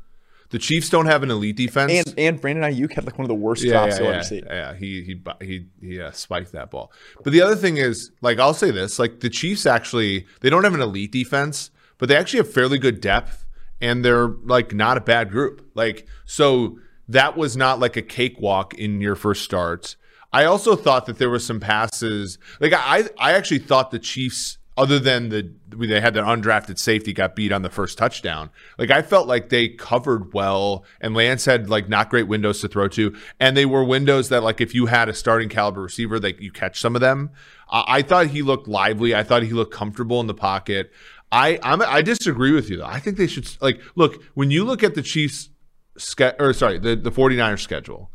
The 0.50 0.60
Chiefs 0.60 0.90
don't 0.90 1.08
have 1.08 1.24
an 1.24 1.32
elite 1.32 1.58
defense. 1.58 1.92
and 1.92 2.14
and 2.18 2.42
brandon 2.42 2.64
aiyuk 2.64 2.94
had 2.94 3.06
like 3.06 3.18
one 3.18 3.26
of 3.26 3.30
the 3.30 3.36
worst 3.36 3.64
yeah, 3.64 3.72
drops 3.72 3.96
yeah, 3.96 4.00
you'll 4.00 4.10
yeah, 4.10 4.16
ever 4.16 4.24
see 4.24 4.44
yeah. 4.46 4.74
He 4.76 5.04
he 5.04 5.22
he 5.46 5.66
he 5.82 6.02
uh, 6.02 6.12
spiked 6.12 6.52
that 6.52 6.70
ball. 6.70 6.92
But 7.24 7.34
the 7.34 7.42
other 7.42 7.56
thing 7.56 7.78
is, 7.78 8.12
like, 8.22 8.40
I'll 8.40 8.54
say 8.54 8.72
this: 8.72 9.00
like 9.00 9.22
the 9.22 9.30
Chiefs 9.30 9.66
actually, 9.66 10.28
they 10.42 10.50
don't 10.50 10.64
have 10.64 10.76
an 10.76 10.82
elite 10.82 11.12
defense, 11.12 11.72
but 11.98 12.08
they 12.08 12.16
actually 12.16 12.38
have 12.38 12.54
fairly 12.54 12.78
good 12.78 13.02
depth, 13.02 13.46
and 13.82 14.06
they're 14.06 14.28
like 14.28 14.74
not 14.74 14.98
a 14.98 15.02
bad 15.02 15.32
group. 15.32 15.68
Like, 15.74 16.08
so 16.26 16.78
that 17.08 17.36
was 17.36 17.58
not 17.58 17.80
like 17.80 17.98
a 17.98 18.02
cakewalk 18.02 18.74
in 18.76 19.02
your 19.02 19.16
first 19.16 19.44
start. 19.44 19.96
I 20.34 20.46
also 20.46 20.76
thought 20.76 21.06
that 21.06 21.20
there 21.20 21.30
were 21.30 21.40
some 21.40 21.60
passes. 21.60 22.40
Like 22.60 22.74
I, 22.74 23.04
I 23.20 23.34
actually 23.34 23.60
thought 23.60 23.92
the 23.92 24.00
Chiefs, 24.00 24.58
other 24.76 24.98
than 24.98 25.30
the 25.30 25.54
they 25.70 26.02
had 26.02 26.16
their 26.16 26.24
undrafted 26.24 26.80
safety 26.80 27.14
got 27.14 27.36
beat 27.36 27.52
on 27.52 27.62
the 27.62 27.70
first 27.70 27.98
touchdown. 28.00 28.50
Like 28.80 28.90
I 28.90 29.04
felt 29.04 29.28
like 29.28 29.50
they 29.50 29.70
covered 29.70 30.34
well, 30.34 30.86
and 31.00 31.14
Lance 31.14 31.46
had 31.46 31.70
like 31.70 31.88
not 31.88 32.10
great 32.10 32.28
windows 32.28 32.62
to 32.62 32.68
throw 32.68 32.88
to, 32.90 33.16
and 33.40 33.56
they 33.56 33.68
were 33.68 33.84
windows 33.84 34.30
that 34.30 34.42
like 34.42 34.60
if 34.60 34.74
you 34.74 34.88
had 34.88 35.08
a 35.08 35.14
starting 35.14 35.50
caliber 35.50 35.82
receiver, 35.82 36.20
like 36.20 36.42
you 36.42 36.52
catch 36.52 36.80
some 36.80 36.96
of 36.96 37.02
them. 37.02 37.30
I, 37.70 37.84
I 37.88 38.02
thought 38.02 38.28
he 38.28 38.42
looked 38.42 38.68
lively. 38.68 39.14
I 39.14 39.22
thought 39.22 39.44
he 39.44 39.52
looked 39.54 39.74
comfortable 39.74 40.20
in 40.20 40.26
the 40.26 40.34
pocket. 40.34 40.92
I 41.32 41.60
I'm, 41.62 41.84
I 41.84 42.02
disagree 42.02 42.52
with 42.52 42.72
you 42.72 42.78
though. 42.78 42.86
I 42.86 43.00
think 43.00 43.18
they 43.18 43.28
should 43.28 43.48
like 43.62 43.80
look 43.96 44.24
when 44.34 44.50
you 44.50 44.64
look 44.64 44.82
at 44.82 44.96
the 44.96 45.04
Chiefs 45.04 45.50
ske- 45.98 46.36
or 46.40 46.54
sorry 46.54 46.80
the 46.80 46.96
the 46.96 47.12
49ers 47.12 47.60
schedule 47.60 48.10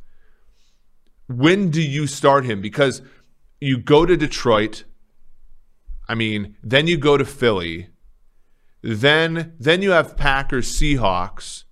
when 1.29 1.71
do 1.71 1.81
you 1.83 2.07
start 2.07 2.45
him? 2.45 2.61
Because 2.61 3.01
you 3.61 3.79
go 3.79 4.05
to 4.05 4.17
Detroit. 4.17 4.85
I 6.09 6.15
mean, 6.15 6.57
then 6.63 6.87
you 6.87 6.97
go 6.97 7.17
to 7.17 7.25
Philly. 7.25 7.89
Then 8.83 9.55
then 9.59 9.83
you 9.83 9.91
have 9.91 10.17
Packers, 10.17 10.69
Seahawks, 10.79 11.65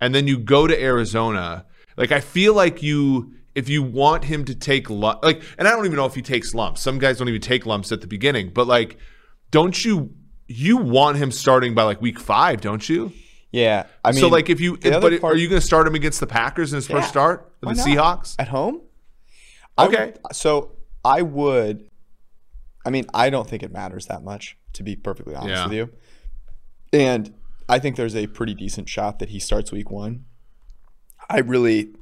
and 0.00 0.14
then 0.14 0.26
you 0.26 0.38
go 0.38 0.66
to 0.66 0.80
Arizona. 0.82 1.66
Like 1.96 2.12
I 2.12 2.20
feel 2.20 2.54
like 2.54 2.82
you 2.82 3.32
if 3.54 3.68
you 3.68 3.82
want 3.82 4.24
him 4.24 4.44
to 4.46 4.54
take 4.54 4.88
like 4.90 5.42
and 5.58 5.68
I 5.68 5.70
don't 5.70 5.84
even 5.86 5.96
know 5.96 6.06
if 6.06 6.14
he 6.14 6.22
takes 6.22 6.54
lumps. 6.54 6.80
Some 6.80 6.98
guys 6.98 7.18
don't 7.18 7.28
even 7.28 7.40
take 7.40 7.66
lumps 7.66 7.92
at 7.92 8.00
the 8.00 8.06
beginning, 8.06 8.50
but 8.54 8.66
like 8.66 8.96
don't 9.50 9.84
you 9.84 10.14
you 10.48 10.78
want 10.78 11.18
him 11.18 11.30
starting 11.30 11.74
by 11.74 11.82
like 11.82 12.00
week 12.00 12.18
5, 12.20 12.60
don't 12.60 12.88
you? 12.88 13.12
Yeah, 13.52 13.86
I 14.04 14.12
mean, 14.12 14.20
so 14.20 14.28
like 14.28 14.50
if 14.50 14.60
you, 14.60 14.76
but 14.76 14.92
other 14.92 15.18
are 15.24 15.36
you 15.36 15.48
going 15.48 15.60
to 15.60 15.66
start 15.66 15.86
him 15.86 15.94
against 15.94 16.20
the 16.20 16.26
Packers 16.26 16.72
in 16.72 16.76
his 16.76 16.88
Yeah. 16.88 16.96
first 16.96 17.08
start, 17.08 17.52
the 17.60 17.68
not? 17.72 17.76
Seahawks? 17.76 18.34
at 18.38 18.48
home. 18.48 18.80
Okay. 19.78 20.06
would- 20.24 20.34
so 20.36 20.72
I 21.04 21.22
would. 21.22 21.88
I 22.84 22.90
mean, 22.90 23.06
I 23.12 23.30
don't 23.30 23.48
think 23.48 23.62
it 23.62 23.72
matters 23.72 24.06
that 24.06 24.22
much, 24.22 24.56
to 24.74 24.82
be 24.82 24.94
perfectly 24.96 25.34
honest 25.34 25.50
Yeah. 25.56 25.64
with 25.64 25.72
you. 25.74 25.90
And 26.92 27.34
I 27.68 27.78
think 27.80 27.96
there's 27.96 28.14
a 28.14 28.28
pretty 28.28 28.54
decent 28.54 28.88
shot 28.88 29.18
that 29.18 29.30
he 29.30 29.38
starts 29.40 29.72
week 29.72 29.90
one. 29.90 30.24
I 31.28 31.38
really, 31.40 31.94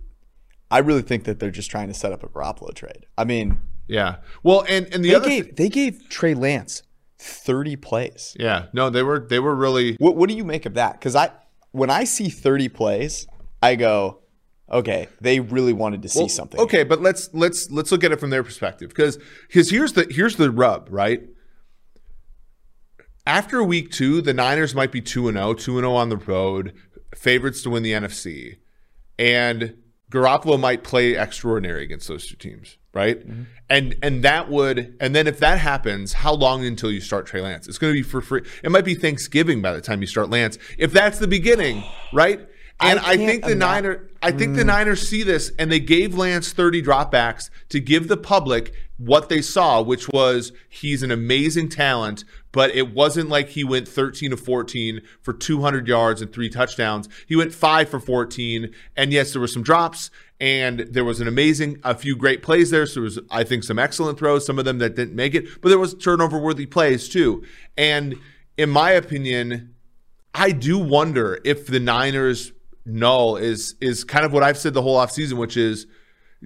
I 0.70 0.78
really 0.78 1.00
think 1.02 1.24
that 1.24 1.40
they're 1.40 1.50
just 1.50 1.70
trying 1.70 1.88
to 1.88 1.94
set 1.94 2.12
up 2.12 2.22
a 2.22 2.28
Garoppolo 2.28 2.74
trade. 2.74 3.06
I 3.16 3.24
mean, 3.24 3.58
Yeah. 3.88 4.16
Well, 4.42 4.64
and 4.68 4.86
and 4.94 5.02
the 5.04 5.10
they 5.10 5.14
other, 5.14 5.28
gave 5.28 5.46
thi- 5.46 5.52
they 5.52 5.68
gave 5.68 6.08
Trey 6.10 6.34
Lance 6.34 6.82
thirty 7.18 7.76
plays. 7.76 8.36
yeah, 8.38 8.66
no, 8.74 8.90
they 8.90 9.02
were 9.02 9.20
they 9.20 9.38
were 9.38 9.54
really 9.54 9.96
What 9.98 10.16
what 10.16 10.28
do 10.28 10.34
you 10.36 10.44
make 10.44 10.66
of 10.66 10.74
that? 10.74 10.92
Because 10.94 11.14
I 11.16 11.30
when 11.72 11.88
I 11.90 12.04
see 12.04 12.28
thirty 12.28 12.68
plays, 12.68 13.26
I 13.62 13.74
go, 13.76 14.20
okay, 14.74 15.08
they 15.20 15.40
really 15.40 15.72
wanted 15.72 16.02
to 16.02 16.08
see 16.08 16.20
Well, 16.20 16.28
something. 16.28 16.60
Okay, 16.60 16.84
but 16.84 17.00
let's 17.00 17.30
let's 17.32 17.70
let's 17.70 17.90
look 17.90 18.04
at 18.04 18.12
it 18.12 18.20
from 18.20 18.30
their 18.30 18.42
perspective 18.42 18.90
because 18.90 19.18
because 19.46 19.70
here's 19.70 19.94
the 19.94 20.06
here's 20.10 20.36
the 20.36 20.50
rub, 20.50 20.88
right? 20.90 21.22
After 23.26 23.62
week 23.62 23.90
two, 23.90 24.20
the 24.20 24.34
Niners 24.34 24.74
might 24.74 24.92
be 24.92 25.00
2 25.00 25.28
and 25.28 25.38
0, 25.38 25.54
2 25.54 25.78
and 25.78 25.84
0 25.84 25.94
on 25.94 26.10
the 26.10 26.18
road, 26.18 26.74
favorites 27.14 27.62
to 27.62 27.70
win 27.70 27.82
the 27.82 27.92
NFC. 27.92 28.58
And 29.18 29.78
Garoppolo 30.10 30.60
might 30.60 30.84
play 30.84 31.16
extraordinary 31.16 31.84
against 31.84 32.06
those 32.06 32.26
two 32.26 32.36
teams, 32.36 32.76
right? 32.92 33.26
Mm-hmm. 33.26 33.42
And 33.70 33.96
and 34.02 34.22
that 34.24 34.50
would 34.50 34.96
and 35.00 35.14
then 35.14 35.26
if 35.26 35.38
that 35.40 35.58
happens, 35.58 36.12
how 36.12 36.34
long 36.34 36.66
until 36.66 36.92
you 36.92 37.00
start 37.00 37.26
Trey 37.26 37.40
Lance? 37.40 37.66
It's 37.66 37.78
going 37.78 37.94
to 37.94 37.98
be 37.98 38.02
for 38.02 38.20
free. 38.20 38.42
It 38.62 38.70
might 38.70 38.84
be 38.84 38.94
Thanksgiving 38.94 39.62
by 39.62 39.72
the 39.72 39.80
time 39.80 40.02
you 40.02 40.06
start 40.06 40.28
Lance. 40.28 40.58
If 40.76 40.92
that's 40.92 41.18
the 41.18 41.28
beginning, 41.28 41.82
right? 42.12 42.46
And 42.80 42.98
I 43.00 43.12
I, 43.12 43.16
think 43.16 43.44
the 43.44 43.54
Niners 43.54 44.10
I 44.20 44.32
think 44.32 44.56
the 44.56 44.64
Niners 44.64 45.06
see 45.08 45.22
this 45.22 45.52
and 45.58 45.70
they 45.70 45.80
gave 45.80 46.14
Lance 46.14 46.52
30 46.52 46.82
dropbacks 46.82 47.50
to 47.68 47.78
give 47.78 48.08
the 48.08 48.16
public 48.16 48.74
what 48.96 49.28
they 49.28 49.42
saw, 49.42 49.82
which 49.82 50.08
was 50.08 50.52
he's 50.68 51.02
an 51.02 51.10
amazing 51.10 51.68
talent, 51.68 52.24
but 52.52 52.74
it 52.74 52.94
wasn't 52.94 53.28
like 53.28 53.50
he 53.50 53.64
went 53.64 53.86
13 53.88 54.30
to 54.30 54.36
14 54.36 55.02
for 55.20 55.32
200 55.32 55.86
yards 55.86 56.22
and 56.22 56.32
three 56.32 56.48
touchdowns. 56.48 57.08
He 57.26 57.36
went 57.36 57.52
5 57.52 57.88
for 57.88 58.00
14 58.00 58.72
and 58.96 59.12
yes, 59.12 59.32
there 59.32 59.40
were 59.40 59.46
some 59.46 59.62
drops 59.62 60.10
and 60.40 60.80
there 60.80 61.04
was 61.04 61.20
an 61.20 61.28
amazing 61.28 61.78
a 61.84 61.94
few 61.94 62.16
great 62.16 62.42
plays 62.42 62.70
there. 62.70 62.86
So 62.86 62.94
there 62.94 63.02
was 63.02 63.18
I 63.30 63.44
think 63.44 63.64
some 63.64 63.78
excellent 63.78 64.18
throws, 64.18 64.46
some 64.46 64.58
of 64.58 64.64
them 64.64 64.78
that 64.78 64.96
didn't 64.96 65.14
make 65.14 65.34
it, 65.34 65.60
but 65.60 65.68
there 65.68 65.78
was 65.78 65.94
turnover 65.94 66.38
worthy 66.38 66.66
plays 66.66 67.08
too. 67.08 67.44
And 67.76 68.16
in 68.56 68.70
my 68.70 68.92
opinion, 68.92 69.74
I 70.34 70.50
do 70.50 70.78
wonder 70.78 71.40
if 71.44 71.66
the 71.66 71.78
Niners 71.78 72.52
null 72.86 73.36
is 73.36 73.74
is 73.80 74.04
kind 74.04 74.24
of 74.24 74.32
what 74.32 74.42
I've 74.42 74.58
said 74.58 74.74
the 74.74 74.82
whole 74.82 74.98
offseason, 74.98 75.34
which 75.34 75.56
is 75.56 75.86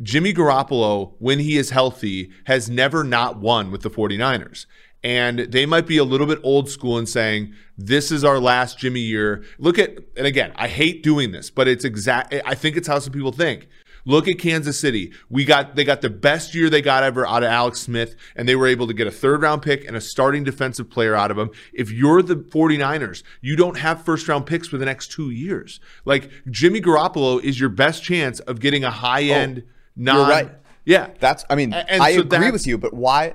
Jimmy 0.03 0.33
Garoppolo, 0.33 1.14
when 1.18 1.38
he 1.38 1.57
is 1.57 1.70
healthy, 1.70 2.31
has 2.44 2.70
never 2.70 3.03
not 3.05 3.38
won 3.38 3.70
with 3.70 3.83
the 3.83 3.90
49ers. 3.90 4.66
And 5.03 5.40
they 5.40 5.66
might 5.66 5.87
be 5.87 5.96
a 5.96 6.05
little 6.05 6.27
bit 6.27 6.40
old 6.42 6.68
school 6.68 6.98
in 6.98 7.07
saying, 7.07 7.55
this 7.77 8.11
is 8.11 8.24
our 8.24 8.40
last 8.40 8.79
Jimmy 8.79 9.01
year. 9.01 9.44
Look 9.59 9.79
at, 9.79 9.96
and 10.16 10.27
again, 10.27 10.53
I 10.57 10.68
hate 10.68 11.03
doing 11.03 11.31
this, 11.31 11.51
but 11.51 11.68
it's 11.68 11.85
exact, 11.85 12.35
I 12.44 12.55
think 12.55 12.77
it's 12.77 12.88
how 12.88 12.98
some 12.98 13.12
people 13.12 13.33
think. 13.33 13.68
Look 14.08 14.26
at 14.26 14.38
Kansas 14.38 14.80
City. 14.80 15.12
We 15.28 15.44
got 15.44 15.76
they 15.76 15.84
got 15.84 16.00
the 16.00 16.08
best 16.08 16.54
year 16.54 16.70
they 16.70 16.80
got 16.80 17.02
ever 17.02 17.26
out 17.26 17.42
of 17.42 17.50
Alex 17.50 17.80
Smith, 17.80 18.16
and 18.34 18.48
they 18.48 18.56
were 18.56 18.66
able 18.66 18.86
to 18.86 18.94
get 18.94 19.06
a 19.06 19.10
third 19.10 19.42
round 19.42 19.60
pick 19.60 19.86
and 19.86 19.94
a 19.94 20.00
starting 20.00 20.44
defensive 20.44 20.88
player 20.88 21.14
out 21.14 21.30
of 21.30 21.36
him. 21.36 21.50
If 21.74 21.92
you're 21.92 22.22
the 22.22 22.36
49ers, 22.36 23.22
you 23.42 23.54
don't 23.54 23.76
have 23.76 24.02
first 24.02 24.26
round 24.26 24.46
picks 24.46 24.66
for 24.66 24.78
the 24.78 24.86
next 24.86 25.12
two 25.12 25.28
years. 25.28 25.78
Like 26.06 26.30
Jimmy 26.50 26.80
Garoppolo 26.80 27.38
is 27.42 27.60
your 27.60 27.68
best 27.68 28.02
chance 28.02 28.40
of 28.40 28.60
getting 28.60 28.82
a 28.82 28.90
high 28.90 29.28
oh, 29.28 29.34
end 29.34 29.64
non 29.94 30.16
Oh, 30.16 30.30
right. 30.30 30.52
Yeah. 30.86 31.10
That's 31.20 31.44
I 31.50 31.54
mean, 31.54 31.74
and 31.74 32.02
I 32.02 32.14
so 32.14 32.22
agree 32.22 32.50
with 32.50 32.66
you, 32.66 32.78
but 32.78 32.94
why? 32.94 33.34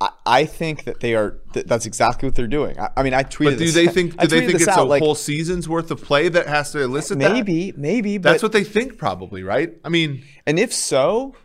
I, 0.00 0.10
I 0.26 0.44
think 0.44 0.84
that 0.84 1.00
they 1.00 1.14
are. 1.14 1.38
That 1.52 1.68
that's 1.68 1.86
exactly 1.86 2.28
what 2.28 2.34
they're 2.34 2.46
doing. 2.46 2.78
I, 2.78 2.90
I 2.96 3.02
mean, 3.02 3.14
I 3.14 3.22
tweeted. 3.22 3.44
But 3.44 3.58
do 3.58 3.64
this- 3.66 3.74
they 3.74 3.86
think 3.86 4.16
do 4.16 4.26
they 4.26 4.40
think 4.46 4.54
it's 4.60 4.68
out, 4.68 4.78
a 4.78 4.82
like, 4.82 5.02
whole 5.02 5.14
season's 5.14 5.68
worth 5.68 5.90
of 5.90 6.02
play 6.02 6.28
that 6.28 6.46
has 6.46 6.72
to 6.72 6.80
elicit 6.82 7.18
that? 7.20 7.32
Maybe, 7.32 7.72
maybe. 7.76 8.18
That's 8.18 8.42
what 8.42 8.52
they 8.52 8.64
think 8.64 8.98
probably, 8.98 9.42
right? 9.42 9.74
I 9.84 9.88
mean, 9.88 10.24
And 10.46 10.58
if 10.58 10.72
so, 10.72 11.36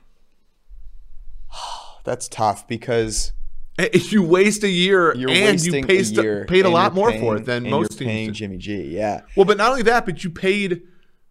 that's 2.04 2.28
tough 2.28 2.68
because 2.68 3.34
eh, 3.78 3.90
if 3.94 4.12
you 4.12 4.24
waste 4.24 4.64
a 4.64 4.70
year 4.70 5.12
and 5.12 5.62
you 5.64 5.84
pay 5.84 6.00
a 6.00 6.02
year, 6.02 6.46
paid 6.46 6.66
a 6.66 6.70
lot 6.70 6.94
more 6.94 7.12
paying- 7.12 7.22
for 7.22 7.38
it 7.38 7.46
than 7.46 7.70
most 7.70 8.00
you're 8.00 8.08
paying 8.08 8.28
teams. 8.28 8.38
Jimmy 8.40 8.58
G. 8.58 8.82
Yeah, 8.96 9.22
Well, 9.36 9.46
but 9.46 9.58
not 9.58 9.70
only 9.72 9.84
that, 9.84 10.06
but 10.06 10.24
you 10.24 10.30
paid 10.32 10.82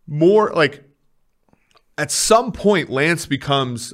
more. 0.06 0.52
Like 0.54 0.84
at 1.96 2.10
some 2.10 2.52
point, 2.52 2.90
Lance 2.90 3.26
becomes. 3.26 3.92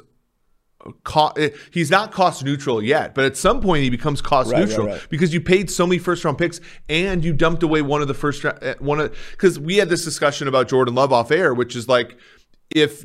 Eh, 1.37 1.51
he's 1.71 1.91
not 1.91 2.13
cost 2.13 2.45
neutral 2.45 2.83
yet, 2.83 3.15
but 3.15 3.25
at 3.25 3.37
some 3.37 3.61
point 3.61 3.83
he 3.83 3.91
becomes 3.91 4.21
cost 4.21 4.51
Right, 4.51 4.61
right, 4.61 4.69
neutral 4.69 4.87
right. 4.89 5.07
because 5.09 5.33
you 5.33 5.41
paid 5.41 5.71
so 5.71 5.87
many 5.87 5.99
first 5.99 6.25
round 6.25 6.39
picks 6.39 6.61
and 6.89 7.25
you 7.25 7.33
dumped 7.33 7.63
away 7.63 7.83
one 7.83 8.03
of 8.03 8.09
the 8.09 8.15
first 8.15 8.45
eh, 8.45 8.75
one 8.79 9.01
of 9.01 9.17
because 9.33 9.59
we 9.59 9.77
had 9.77 9.89
this 9.89 10.05
discussion 10.05 10.49
about 10.49 10.69
Jordan 10.69 10.95
Love 10.95 11.13
off 11.13 11.31
air, 11.31 11.55
which 11.55 11.75
is 11.75 11.89
like 11.89 12.19
if 12.71 13.05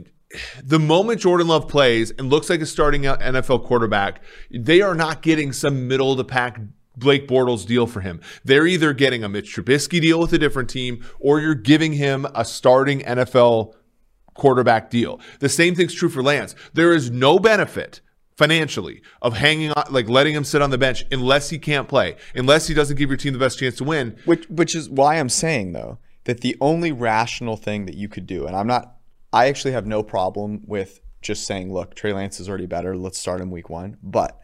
the 0.63 0.79
moment 0.79 1.21
Jordan 1.21 1.47
Love 1.47 1.67
plays 1.67 2.11
and 2.11 2.29
looks 2.29 2.49
like 2.49 2.61
a 2.61 2.65
starting 2.65 3.03
NFL 3.03 3.65
quarterback, 3.65 4.21
they 4.51 4.81
are 4.81 4.95
not 4.95 5.21
getting 5.21 5.51
some 5.53 5.87
middle 5.87 6.11
of 6.11 6.17
the 6.17 6.25
pack 6.25 6.59
Blake 6.97 7.27
Bortles 7.27 7.65
deal 7.65 7.87
for 7.87 8.01
him. 8.01 8.19
They're 8.43 8.67
either 8.67 8.93
getting 8.93 9.23
a 9.23 9.29
Mitch 9.29 9.55
Trubisky 9.55 10.01
deal 10.01 10.19
with 10.19 10.33
a 10.33 10.37
different 10.37 10.69
team 10.69 11.05
or 11.19 11.39
you're 11.39 11.55
giving 11.55 11.93
him 11.93 12.27
a 12.35 12.43
starting 12.43 12.99
NFL 13.01 13.73
quarterback 14.33 14.89
deal. 14.89 15.19
The 15.39 15.49
same 15.49 15.75
thing's 15.75 15.93
true 15.93 16.09
for 16.09 16.23
Lance. 16.23 16.55
There 16.73 16.93
is 16.93 17.09
no 17.09 17.39
benefit 17.39 18.01
financially 18.37 19.01
of 19.21 19.35
hanging 19.35 19.71
on 19.71 19.83
like 19.89 20.07
letting 20.07 20.33
him 20.33 20.45
sit 20.45 20.61
on 20.61 20.69
the 20.69 20.77
bench 20.77 21.03
unless 21.11 21.49
he 21.49 21.59
can't 21.59 21.89
play, 21.89 22.15
unless 22.33 22.67
he 22.67 22.73
doesn't 22.73 22.97
give 22.97 23.09
your 23.09 23.17
team 23.17 23.33
the 23.33 23.39
best 23.39 23.59
chance 23.59 23.75
to 23.75 23.83
win. 23.83 24.17
which 24.25 24.47
which 24.49 24.75
is 24.75 24.89
why 24.89 25.15
I'm 25.15 25.29
saying 25.29 25.73
though 25.73 25.97
that 26.23 26.41
the 26.41 26.55
only 26.61 26.91
rational 26.91 27.57
thing 27.57 27.85
that 27.85 27.95
you 27.95 28.07
could 28.07 28.27
do, 28.27 28.45
and 28.45 28.55
I'm 28.55 28.67
not, 28.67 28.95
I 29.33 29.47
actually 29.47 29.71
have 29.73 29.85
no 29.85 30.03
problem 30.03 30.61
with 30.65 31.01
just 31.21 31.45
saying, 31.45 31.73
look, 31.73 31.95
Trey 31.95 32.13
Lance 32.13 32.39
is 32.39 32.47
already 32.47 32.65
better. 32.65 32.95
Let's 32.95 33.17
start 33.17 33.41
him 33.41 33.51
week 33.51 33.69
one, 33.69 33.97
but 34.01 34.39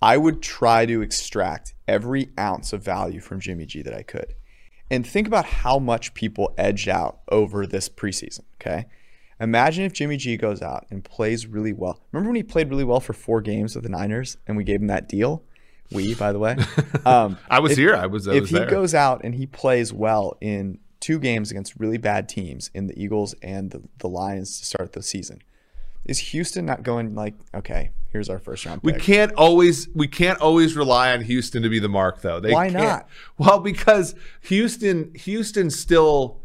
I 0.00 0.18
would 0.18 0.42
try 0.42 0.86
to 0.86 1.02
extract 1.02 1.74
every 1.88 2.30
ounce 2.38 2.72
of 2.72 2.82
value 2.82 3.20
from 3.20 3.40
Jimmy 3.40 3.66
G 3.66 3.82
that 3.82 3.94
I 3.94 4.02
could. 4.02 4.34
And 4.90 5.06
think 5.06 5.26
about 5.26 5.46
how 5.46 5.78
much 5.78 6.14
people 6.14 6.54
edged 6.56 6.88
out 6.88 7.20
over 7.28 7.66
this 7.66 7.88
preseason. 7.88 8.42
Okay. 8.60 8.86
Imagine 9.40 9.84
if 9.84 9.92
Jimmy 9.92 10.16
G 10.16 10.36
goes 10.36 10.62
out 10.62 10.86
and 10.90 11.04
plays 11.04 11.46
really 11.46 11.72
well. 11.72 12.00
Remember 12.12 12.30
when 12.30 12.36
he 12.36 12.42
played 12.42 12.70
really 12.70 12.84
well 12.84 13.00
for 13.00 13.12
four 13.12 13.40
games 13.40 13.74
with 13.74 13.84
the 13.84 13.90
Niners 13.90 14.38
and 14.46 14.56
we 14.56 14.64
gave 14.64 14.80
him 14.80 14.86
that 14.86 15.08
deal? 15.08 15.42
We, 15.92 16.14
by 16.14 16.32
the 16.32 16.38
way. 16.38 16.56
Um, 17.06 17.38
I 17.48 17.60
was 17.60 17.72
if- 17.72 17.78
here. 17.78 17.94
I 17.94 18.06
was, 18.06 18.26
I 18.26 18.34
if 18.34 18.40
was 18.42 18.50
he 18.50 18.58
there. 18.58 18.66
goes 18.66 18.92
out 18.92 19.20
and 19.22 19.34
he 19.34 19.46
plays 19.46 19.92
well 19.92 20.36
in 20.40 20.78
two 20.98 21.20
games 21.20 21.52
against 21.52 21.76
really 21.78 21.98
bad 21.98 22.28
teams 22.28 22.68
in 22.74 22.88
the 22.88 23.00
Eagles 23.00 23.32
and 23.42 23.70
the, 23.70 23.82
the 23.98 24.08
Lions 24.08 24.58
to 24.58 24.66
start 24.66 24.92
the 24.92 25.02
season, 25.04 25.40
is 26.04 26.18
Houston 26.18 26.66
not 26.66 26.82
going 26.82 27.14
like, 27.14 27.34
okay, 27.54 27.90
here's 28.10 28.28
our 28.28 28.40
first 28.40 28.64
round 28.66 28.80
We 28.82 28.92
can't 28.94 29.32
always 29.34 29.88
we 29.94 30.08
can't 30.08 30.40
always 30.40 30.74
rely 30.74 31.12
on 31.12 31.20
Houston 31.20 31.62
to 31.62 31.68
be 31.68 31.78
the 31.78 31.88
mark 31.88 32.22
though. 32.22 32.40
They 32.40 32.52
Why 32.52 32.70
not? 32.70 33.08
Well, 33.38 33.60
because 33.60 34.16
Houston 34.42 35.12
Houston 35.14 35.70
still 35.70 36.40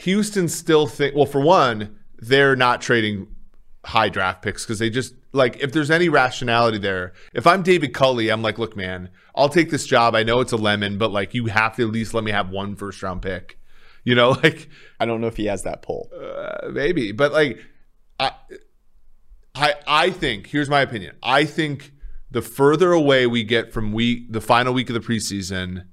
Houston 0.00 0.48
still 0.48 0.86
think 0.86 1.14
well 1.14 1.26
for 1.26 1.40
one, 1.40 1.98
they're 2.18 2.56
not 2.56 2.80
trading 2.80 3.28
high 3.84 4.08
draft 4.08 4.42
picks 4.42 4.64
because 4.64 4.78
they 4.78 4.90
just 4.90 5.14
like 5.32 5.58
if 5.60 5.72
there's 5.72 5.90
any 5.90 6.08
rationality 6.08 6.78
there. 6.78 7.12
If 7.32 7.46
I'm 7.46 7.62
David 7.62 7.94
Culley, 7.94 8.30
I'm 8.30 8.42
like, 8.42 8.58
look, 8.58 8.76
man, 8.76 9.10
I'll 9.34 9.48
take 9.48 9.70
this 9.70 9.86
job. 9.86 10.14
I 10.14 10.22
know 10.22 10.40
it's 10.40 10.52
a 10.52 10.56
lemon, 10.56 10.98
but 10.98 11.12
like 11.12 11.34
you 11.34 11.46
have 11.46 11.76
to 11.76 11.86
at 11.86 11.92
least 11.92 12.14
let 12.14 12.24
me 12.24 12.30
have 12.30 12.50
one 12.50 12.76
first 12.76 13.02
round 13.02 13.22
pick. 13.22 13.58
You 14.04 14.14
know, 14.14 14.30
like 14.42 14.68
I 14.98 15.06
don't 15.06 15.20
know 15.20 15.28
if 15.28 15.36
he 15.36 15.46
has 15.46 15.62
that 15.62 15.82
pull. 15.82 16.10
uh, 16.14 16.68
maybe, 16.70 17.12
but 17.12 17.32
like 17.32 17.64
I, 18.18 18.32
I, 19.54 19.74
I 19.86 20.10
think 20.10 20.48
here's 20.48 20.68
my 20.68 20.80
opinion. 20.80 21.16
I 21.22 21.44
think 21.44 21.92
the 22.30 22.42
further 22.42 22.92
away 22.92 23.26
we 23.26 23.44
get 23.44 23.72
from 23.72 23.92
week 23.92 24.32
the 24.32 24.40
final 24.40 24.72
week 24.72 24.90
of 24.90 24.94
the 24.94 25.00
preseason, 25.00 25.86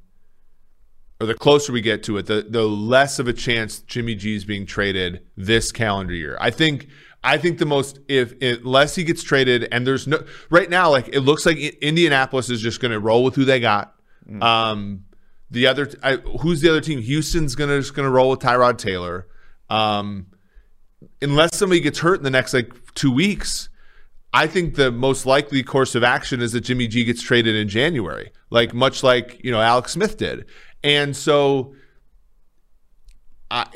or 1.19 1.27
the 1.27 1.33
closer 1.33 1.71
we 1.71 1.81
get 1.81 2.03
to 2.03 2.17
it, 2.17 2.25
the 2.25 2.45
the 2.47 2.63
less 2.63 3.19
of 3.19 3.27
a 3.27 3.33
chance 3.33 3.79
Jimmy 3.79 4.15
G 4.15 4.35
is 4.35 4.45
being 4.45 4.65
traded 4.65 5.21
this 5.35 5.71
calendar 5.71 6.13
year. 6.13 6.37
I 6.39 6.51
think. 6.51 6.87
I 7.23 7.37
think 7.37 7.57
the 7.57 7.65
most 7.65 7.99
if 8.07 8.39
unless 8.41 8.95
he 8.95 9.03
gets 9.03 9.23
traded 9.23 9.67
and 9.71 9.85
there's 9.85 10.07
no 10.07 10.23
right 10.49 10.69
now 10.69 10.91
like 10.91 11.09
it 11.09 11.21
looks 11.21 11.45
like 11.45 11.57
Indianapolis 11.57 12.49
is 12.49 12.61
just 12.61 12.79
going 12.79 12.91
to 12.91 12.99
roll 12.99 13.23
with 13.23 13.35
who 13.35 13.43
they 13.43 13.59
got. 13.59 13.95
Um, 14.39 15.05
the 15.49 15.67
other 15.67 15.89
I, 16.03 16.17
who's 16.41 16.61
the 16.61 16.69
other 16.69 16.81
team? 16.81 17.01
Houston's 17.01 17.55
gonna 17.55 17.79
just 17.79 17.93
gonna 17.93 18.09
roll 18.09 18.29
with 18.29 18.39
Tyrod 18.39 18.77
Taylor. 18.77 19.27
Um, 19.69 20.27
unless 21.21 21.55
somebody 21.55 21.81
gets 21.81 21.99
hurt 21.99 22.17
in 22.17 22.23
the 22.23 22.29
next 22.29 22.53
like 22.53 22.71
two 22.93 23.11
weeks, 23.11 23.69
I 24.33 24.47
think 24.47 24.75
the 24.75 24.91
most 24.91 25.25
likely 25.25 25.63
course 25.63 25.95
of 25.95 26.03
action 26.03 26.41
is 26.41 26.51
that 26.51 26.61
Jimmy 26.61 26.87
G 26.87 27.03
gets 27.03 27.21
traded 27.21 27.55
in 27.55 27.69
January, 27.69 28.31
like 28.49 28.73
much 28.73 29.03
like 29.03 29.39
you 29.43 29.51
know 29.51 29.61
Alex 29.61 29.93
Smith 29.93 30.17
did, 30.17 30.45
and 30.87 31.15
so. 31.15 31.73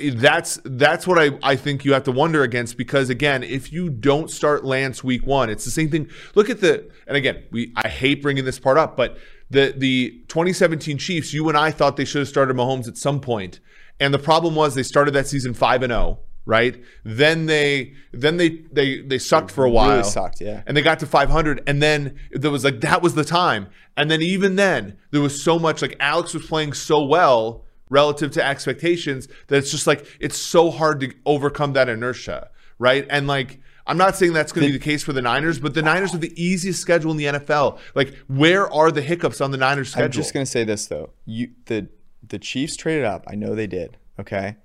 That's 0.04 0.60
that's 0.65 1.08
what 1.08 1.17
I, 1.17 1.39
I 1.41 1.56
think 1.56 1.86
you 1.86 1.93
have 1.93 2.04
to 2.04 2.12
wonder 2.12 2.43
against 2.43 2.78
because 2.78 3.10
again 3.10 3.41
if 3.41 3.71
you 3.71 3.89
don't 3.89 4.30
start 4.30 4.65
Lance 4.65 5.02
week 5.02 5.26
one 5.26 5.50
it's 5.50 5.63
the 5.63 5.71
same 5.71 5.89
thing 5.89 6.10
look 6.36 6.50
at 6.50 6.60
the 6.60 6.91
and 7.08 7.15
again 7.15 7.45
we 7.52 7.71
I 7.78 7.88
hate 7.88 8.21
bringing 8.21 8.43
this 8.43 8.60
part 8.60 8.78
up 8.78 8.97
but 8.97 9.17
the 9.50 9.74
the 9.78 10.24
2017 10.28 10.97
Chiefs 10.97 11.34
you 11.34 11.47
and 11.47 11.58
I 11.58 11.71
thought 11.71 11.95
they 11.95 12.04
should 12.04 12.19
have 12.19 12.28
started 12.28 12.58
Mahomes 12.58 12.89
at 12.89 12.97
some 12.97 13.21
point 13.21 13.62
and 13.97 14.13
the 14.13 14.19
problem 14.19 14.56
was 14.56 14.76
they 14.76 14.84
started 14.84 15.12
that 15.12 15.28
season 15.28 15.54
5 15.54 15.84
and 15.84 15.91
0 15.91 16.19
right 16.45 16.82
then 17.04 17.45
they 17.45 17.93
then 18.12 18.38
they 18.38 18.49
they 18.71 19.01
they 19.01 19.17
sucked 19.19 19.51
for 19.51 19.63
a 19.63 19.69
while 19.69 19.91
Really 19.97 20.04
sucked, 20.04 20.41
yeah. 20.41 20.63
and 20.65 20.75
they 20.75 20.82
got 20.82 20.99
to 20.99 21.06
500 21.06 21.62
and 21.67 21.82
then 21.82 22.17
there 22.32 22.51
was 22.51 22.63
like 22.63 22.82
that 22.82 23.01
was 23.01 23.13
the 23.15 23.23
time 23.23 23.67
and 23.95 24.10
then 24.10 24.21
even 24.21 24.56
then 24.56 24.97
there 25.12 25.21
was 25.21 25.43
so 25.43 25.60
much 25.60 25.82
like 25.82 25.95
alex 25.99 26.34
was 26.34 26.45
playing 26.45 26.73
so 26.73 27.04
well 27.06 27.63
relative 27.89 28.32
to 28.32 28.43
expectations 28.43 29.27
that 29.47 29.58
it's 29.58 29.69
just 29.71 29.86
like 29.86 30.06
it's 30.19 30.38
so 30.38 30.71
hard 30.71 30.99
to 31.01 31.13
overcome 31.25 31.73
that 31.73 31.88
inertia 31.89 32.49
right 32.80 33.06
and 33.10 33.27
like 33.27 33.60
i'm 33.86 33.97
not 33.97 34.15
saying 34.15 34.34
that's 34.34 34.51
going 34.51 34.65
to 34.65 34.71
be 34.71 34.77
the 34.77 34.84
case 34.84 35.04
for 35.04 35.13
the 35.13 35.21
niners 35.21 35.60
but 35.60 35.73
the 35.75 35.82
niners 35.84 36.13
are 36.15 36.17
the 36.19 36.34
easiest 36.41 36.82
schedule 36.82 37.12
in 37.12 37.17
the 37.17 37.25
nfl 37.25 37.77
like 37.93 38.15
where 38.27 38.71
are 38.73 38.91
the 38.91 39.01
hiccups 39.01 39.41
on 39.41 39.51
the 39.51 39.58
niners 39.58 39.89
schedule 39.91 40.06
I'm 40.06 40.12
just 40.12 40.34
gonna 40.34 40.45
say 40.45 40.63
this 40.63 40.88
though. 40.88 41.12
You 41.25 41.51
the 41.65 41.88
the 42.27 42.39
Chiefs 42.39 42.77
traded 42.77 43.04
up. 43.04 43.25
I 43.27 43.36
know 43.36 43.56
they 43.56 43.67
did. 43.67 43.97
Okay, 44.19 44.56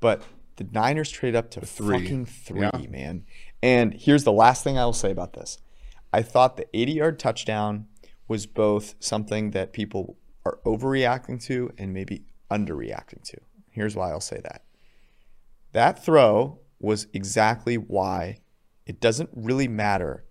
but 0.00 0.22
the 0.56 0.66
Niners 0.72 1.10
traded 1.10 1.36
up 1.36 1.50
to 1.52 1.60
three. 1.60 1.98
fucking 2.00 2.26
three, 2.26 2.60
Yeah. 2.62 2.88
man. 2.88 3.24
And 3.62 3.94
here's 3.94 4.24
the 4.24 4.32
last 4.32 4.62
thing 4.64 4.78
I 4.78 4.84
will 4.84 4.92
say 4.92 5.10
about 5.10 5.32
this. 5.34 5.58
I 6.12 6.22
thought 6.22 6.56
the 6.56 6.66
80 6.74 6.92
yard 6.92 7.18
touchdown 7.18 7.86
was 8.28 8.46
both 8.46 8.94
something 9.00 9.50
that 9.52 9.72
people 9.72 10.16
are 10.44 10.58
overreacting 10.64 11.42
to 11.44 11.72
and 11.78 11.92
maybe 11.92 12.24
underreacting 12.50 13.22
to. 13.24 13.38
Here's 13.70 13.96
why 13.96 14.10
I'll 14.10 14.20
say 14.20 14.40
that. 14.42 14.62
That 15.72 16.02
throw 16.04 16.60
was 16.80 17.06
exactly 17.12 17.76
why 17.76 18.38
it 18.86 19.00
doesn't 19.00 19.30
really 19.34 19.68
matter 19.68 20.24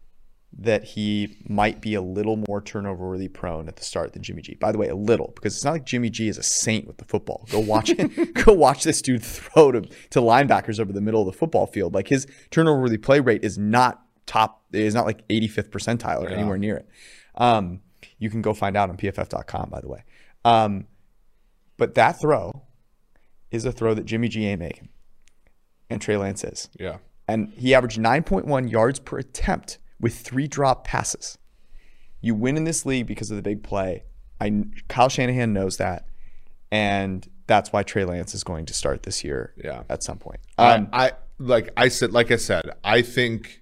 that 0.58 0.84
he 0.84 1.38
might 1.48 1.82
be 1.82 1.96
a 1.96 2.02
little 2.02 2.42
more 2.48 2.62
turnover 2.62 3.10
worthy 3.10 3.28
prone 3.28 3.68
at 3.68 3.76
the 3.76 3.84
start 3.84 4.14
than 4.14 4.24
Jimmy 4.24 4.42
G. 4.42 4.56
By 4.56 4.72
the 4.72 4.78
way, 4.78 4.88
a 4.88 4.96
little 4.96 5.34
because 5.36 5.56
it's 5.56 5.66
not 5.66 5.72
like 5.72 5.86
Jimmy 5.86 6.10
G 6.10 6.30
is 6.30 6.38
a 6.38 6.44
saint 6.44 6.88
with 6.88 6.98
the 6.98 7.06
football. 7.06 7.46
Go 7.52 7.60
watch 7.60 7.90
it. 7.90 8.34
Go 8.46 8.54
watch 8.54 8.84
this 8.84 9.02
dude 9.02 9.24
throw 9.24 9.72
to, 9.72 9.82
to 9.82 10.20
linebackers 10.20 10.80
over 10.80 10.94
the 10.94 11.02
middle 11.02 11.22
of 11.22 11.28
the 11.28 11.38
football 11.38 11.68
field. 11.68 11.94
Like 11.94 12.08
his 12.08 12.26
turnover 12.52 12.82
worthy 12.82 12.98
play 12.98 13.20
rate 13.20 13.44
is 13.44 13.58
not 13.58 14.02
top. 14.26 14.64
Is 14.72 14.96
not 14.96 15.06
like 15.06 15.28
85th 15.28 15.70
percentile 15.70 16.24
or 16.24 16.30
anywhere 16.30 16.58
near 16.58 16.78
it. 16.78 16.88
Um, 17.36 17.82
you 18.18 18.30
can 18.30 18.42
go 18.42 18.54
find 18.54 18.78
out 18.78 18.90
on 18.90 18.98
pff.com. 18.98 19.70
By 19.70 19.82
the 19.82 19.90
way, 19.90 20.04
um, 20.46 20.88
but 21.78 21.96
that 21.96 22.20
throw 22.20 22.64
is 23.52 23.66
a 23.66 23.72
throw 23.72 23.94
that 23.94 24.06
Jimmy 24.06 24.30
G 24.30 24.46
ain't 24.46 24.60
making, 24.60 24.90
and 25.90 26.02
Trey 26.02 26.16
Lance 26.16 26.44
is 26.44 26.70
yeah 26.80 26.98
and 27.28 27.52
he 27.54 27.74
averaged 27.74 28.00
9.1 28.00 28.70
yards 28.70 29.00
per 29.00 29.18
attempt 29.18 29.80
with 30.00 30.18
three 30.18 30.48
drop 30.48 30.86
passes. 30.86 31.38
You 32.22 32.36
win 32.36 32.58
in 32.58 32.64
this 32.64 32.86
league 32.86 33.08
because 33.08 33.30
of 33.30 33.38
the 33.38 33.44
big 33.44 33.64
play. 33.64 34.04
I 34.42 34.66
Kyle 34.88 35.10
Shanahan 35.10 35.54
knows 35.54 35.78
that, 35.78 36.08
and 36.72 37.28
that's 37.48 37.72
why 37.72 37.84
Trey 37.84 38.06
Lance 38.06 38.34
is 38.34 38.44
going 38.44 38.66
to 38.66 38.74
start 38.74 39.04
this 39.04 39.24
year. 39.24 39.54
Yeah. 39.64 39.84
at 39.90 40.04
some 40.04 40.18
point. 40.18 40.40
Um, 40.58 40.90
I, 40.92 41.08
I 41.08 41.12
like 41.40 41.72
I 41.78 41.88
said, 41.90 42.12
like 42.12 42.32
I 42.32 42.38
said, 42.38 42.72
I 42.84 43.02
think, 43.02 43.62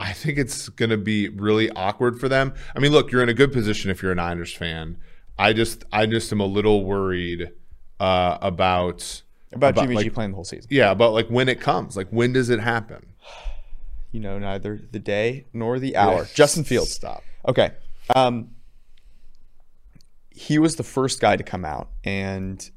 I 0.00 0.12
think 0.12 0.38
it's 0.38 0.68
going 0.68 0.90
to 0.90 0.96
be 0.96 1.28
really 1.28 1.70
awkward 1.70 2.18
for 2.18 2.28
them. 2.28 2.54
I 2.74 2.80
mean, 2.80 2.92
look, 2.92 3.10
you're 3.10 3.22
in 3.22 3.28
a 3.28 3.34
good 3.34 3.52
position 3.52 3.90
if 3.90 4.02
you're 4.02 4.12
a 4.12 4.16
Niners 4.16 4.54
fan. 4.54 4.98
I 5.38 5.52
just, 5.52 5.84
I 5.92 6.06
just 6.06 6.32
am 6.32 6.40
a 6.40 6.46
little 6.46 6.84
worried 6.84 7.50
uh, 8.00 8.38
about 8.40 9.22
about, 9.52 9.76
Jimmy 9.76 9.96
G 9.96 10.04
like, 10.04 10.14
playing 10.14 10.30
the 10.32 10.34
whole 10.34 10.44
season. 10.44 10.68
yeah, 10.70 10.90
about 10.90 11.12
like 11.12 11.28
when 11.28 11.48
it 11.48 11.60
comes. 11.60 11.96
Like 11.96 12.08
when 12.10 12.32
does 12.32 12.50
it 12.50 12.60
happen? 12.60 13.06
You 14.12 14.20
know, 14.20 14.38
neither 14.38 14.80
the 14.90 14.98
day 14.98 15.46
nor 15.52 15.78
the 15.78 15.96
hour. 15.96 16.26
Justin 16.34 16.64
Fields. 16.64 16.92
stop. 16.92 17.22
Okay. 17.46 17.72
Um, 18.14 18.50
he 20.30 20.58
was 20.58 20.76
the 20.76 20.84
first 20.84 21.20
guy 21.20 21.36
to 21.36 21.42
come 21.42 21.64
out, 21.64 21.90
and 22.04 22.70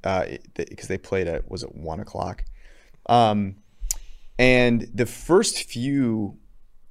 because 0.55 0.87
they 0.87 0.97
played 0.97 1.27
at 1.27 1.49
was 1.49 1.63
it 1.63 1.75
one 1.75 1.99
o'clock, 1.99 2.43
um, 3.07 3.57
and 4.39 4.89
the 4.93 5.05
first 5.05 5.63
few 5.63 6.39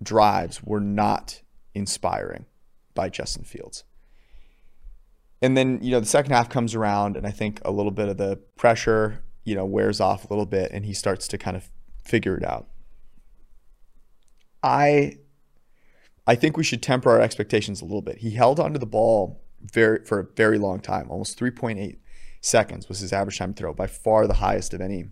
drives 0.03 0.63
were 0.63 0.81
not 0.81 1.43
inspiring 1.75 2.47
by 2.95 3.09
Justin 3.09 3.45
Fields. 3.45 3.85
And 5.43 5.57
then 5.57 5.81
you 5.83 5.91
know 5.91 6.01
the 6.01 6.07
second 6.07 6.33
half 6.33 6.49
comes 6.49 6.75
around, 6.75 7.17
and 7.17 7.27
I 7.27 7.31
think 7.31 7.61
a 7.65 7.73
little 7.73 7.93
bit 7.93 8.09
of 8.09 8.17
the 8.17 8.37
pressure 8.57 9.25
you 9.45 9.55
know 9.57 9.65
wears 9.65 10.01
off 10.01 10.25
a 10.25 10.29
little 10.29 10.47
bit, 10.47 10.71
and 10.73 10.85
he 10.85 10.95
starts 10.95 11.27
to 11.29 11.39
kind 11.39 11.57
of 11.57 11.69
figure 12.05 12.37
it 12.37 12.45
out. 12.45 12.69
I 14.63 15.19
I 16.27 16.35
think 16.35 16.57
we 16.57 16.65
should 16.65 16.83
temper 16.83 17.11
our 17.11 17.21
expectations 17.21 17.81
a 17.81 17.85
little 17.85 18.03
bit. 18.03 18.19
He 18.19 18.33
held 18.33 18.61
onto 18.61 18.79
the 18.79 18.87
ball 18.87 19.43
very 19.61 20.05
for 20.05 20.21
a 20.21 20.27
very 20.37 20.59
long 20.59 20.81
time, 20.81 21.11
almost 21.11 21.39
3.8 21.39 21.99
seconds 22.41 22.89
was 22.89 23.01
his 23.01 23.13
average 23.13 23.39
time 23.39 23.53
to 23.55 23.61
throw, 23.61 23.73
by 23.73 23.87
far 23.87 24.27
the 24.27 24.35
highest 24.35 24.73
of 24.75 24.81
any 24.81 25.07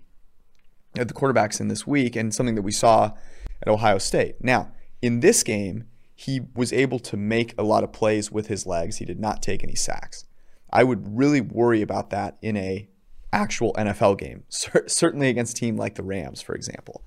of 0.96 1.08
the 1.08 1.14
quarterbacks 1.14 1.60
in 1.60 1.68
this 1.68 1.86
week, 1.86 2.16
and 2.16 2.34
something 2.34 2.54
that 2.54 2.62
we 2.62 2.72
saw 2.72 3.12
at 3.60 3.68
Ohio 3.68 3.98
State. 3.98 4.36
Now, 4.40 4.72
in 5.02 5.20
this 5.20 5.42
game, 5.42 5.84
he 6.14 6.40
was 6.54 6.72
able 6.72 6.98
to 7.00 7.16
make 7.16 7.54
a 7.58 7.62
lot 7.62 7.84
of 7.84 7.92
plays 7.92 8.32
with 8.32 8.48
his 8.48 8.66
legs. 8.66 8.96
He 8.96 9.04
did 9.04 9.20
not 9.20 9.42
take 9.42 9.62
any 9.62 9.74
sacks. 9.74 10.24
I 10.72 10.84
would 10.84 11.16
really 11.16 11.40
worry 11.40 11.82
about 11.82 12.10
that 12.10 12.38
in 12.42 12.56
a 12.56 12.88
actual 13.32 13.72
NFL 13.74 14.18
game, 14.18 14.44
cer- 14.48 14.88
certainly 14.88 15.28
against 15.28 15.56
a 15.56 15.60
team 15.60 15.76
like 15.76 15.94
the 15.94 16.02
Rams, 16.02 16.40
for 16.40 16.54
example. 16.54 17.04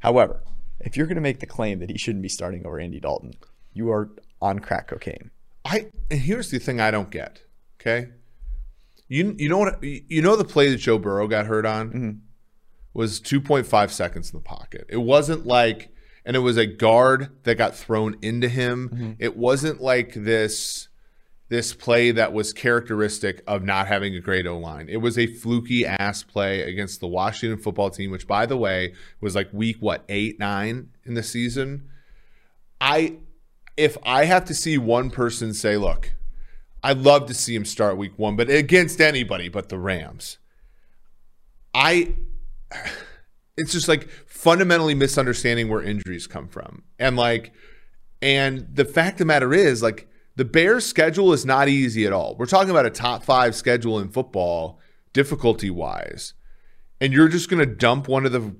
However, 0.00 0.42
if 0.80 0.96
you're 0.96 1.06
going 1.06 1.16
to 1.16 1.22
make 1.22 1.40
the 1.40 1.46
claim 1.46 1.78
that 1.80 1.90
he 1.90 1.98
shouldn't 1.98 2.22
be 2.22 2.28
starting 2.28 2.66
over 2.66 2.78
Andy 2.78 3.00
Dalton, 3.00 3.34
you 3.72 3.90
are 3.90 4.10
on 4.40 4.58
crack 4.58 4.88
cocaine. 4.88 5.30
I 5.64 5.90
and 6.10 6.20
here's 6.20 6.50
the 6.50 6.58
thing 6.58 6.80
I 6.80 6.90
don't 6.90 7.10
get. 7.10 7.42
Okay, 7.80 8.08
you 9.08 9.34
you 9.38 9.48
know 9.48 9.58
what 9.58 9.82
you 9.82 10.22
know 10.22 10.36
the 10.36 10.44
play 10.44 10.70
that 10.70 10.76
Joe 10.76 10.98
Burrow 10.98 11.26
got 11.26 11.46
hurt 11.46 11.66
on 11.66 11.88
mm-hmm. 11.88 12.10
was 12.92 13.20
2.5 13.20 13.90
seconds 13.90 14.32
in 14.32 14.38
the 14.38 14.44
pocket. 14.44 14.86
It 14.88 14.98
wasn't 14.98 15.46
like, 15.46 15.90
and 16.24 16.36
it 16.36 16.40
was 16.40 16.56
a 16.56 16.66
guard 16.66 17.30
that 17.44 17.56
got 17.56 17.74
thrown 17.74 18.16
into 18.20 18.48
him. 18.48 18.90
Mm-hmm. 18.90 19.12
It 19.18 19.36
wasn't 19.36 19.80
like 19.80 20.14
this 20.14 20.88
this 21.48 21.74
play 21.74 22.10
that 22.10 22.32
was 22.32 22.52
characteristic 22.52 23.42
of 23.46 23.62
not 23.62 23.86
having 23.86 24.14
a 24.14 24.20
great 24.20 24.46
O 24.46 24.58
line. 24.58 24.88
It 24.88 24.98
was 24.98 25.18
a 25.18 25.26
fluky 25.26 25.84
ass 25.84 26.22
play 26.22 26.62
against 26.62 27.00
the 27.00 27.06
Washington 27.06 27.58
football 27.58 27.90
team, 27.90 28.10
which 28.10 28.26
by 28.26 28.46
the 28.46 28.56
way 28.56 28.94
was 29.20 29.34
like 29.34 29.52
week 29.52 29.76
what 29.80 30.04
eight 30.08 30.38
nine 30.38 30.90
in 31.04 31.14
the 31.14 31.22
season. 31.22 31.88
I 32.80 33.16
if 33.76 33.96
I 34.04 34.24
have 34.24 34.44
to 34.46 34.54
see 34.54 34.78
one 34.78 35.10
person 35.10 35.52
say, 35.52 35.76
look, 35.76 36.12
I'd 36.82 36.98
love 36.98 37.26
to 37.26 37.34
see 37.34 37.54
him 37.54 37.64
start 37.64 37.96
week 37.96 38.18
one, 38.18 38.36
but 38.36 38.48
against 38.48 39.00
anybody 39.00 39.48
but 39.48 39.68
the 39.68 39.78
Rams. 39.78 40.38
I 41.74 42.14
it's 43.56 43.72
just 43.72 43.88
like 43.88 44.08
fundamentally 44.26 44.94
misunderstanding 44.94 45.68
where 45.68 45.82
injuries 45.82 46.26
come 46.26 46.48
from. 46.48 46.84
And 46.98 47.16
like 47.16 47.52
and 48.22 48.66
the 48.72 48.86
fact 48.86 49.14
of 49.14 49.18
the 49.18 49.24
matter 49.26 49.52
is 49.52 49.82
like 49.82 50.08
the 50.36 50.44
Bears 50.44 50.84
schedule 50.84 51.32
is 51.32 51.44
not 51.44 51.68
easy 51.68 52.06
at 52.06 52.12
all. 52.12 52.36
We're 52.36 52.46
talking 52.46 52.70
about 52.70 52.86
a 52.86 52.90
top 52.90 53.22
5 53.22 53.54
schedule 53.54 53.98
in 53.98 54.08
football 54.08 54.80
difficulty 55.12 55.70
wise. 55.70 56.34
And 57.00 57.12
you're 57.12 57.28
just 57.28 57.48
going 57.48 57.60
to 57.60 57.74
dump 57.74 58.08
one 58.08 58.26
of 58.26 58.32
the 58.32 58.54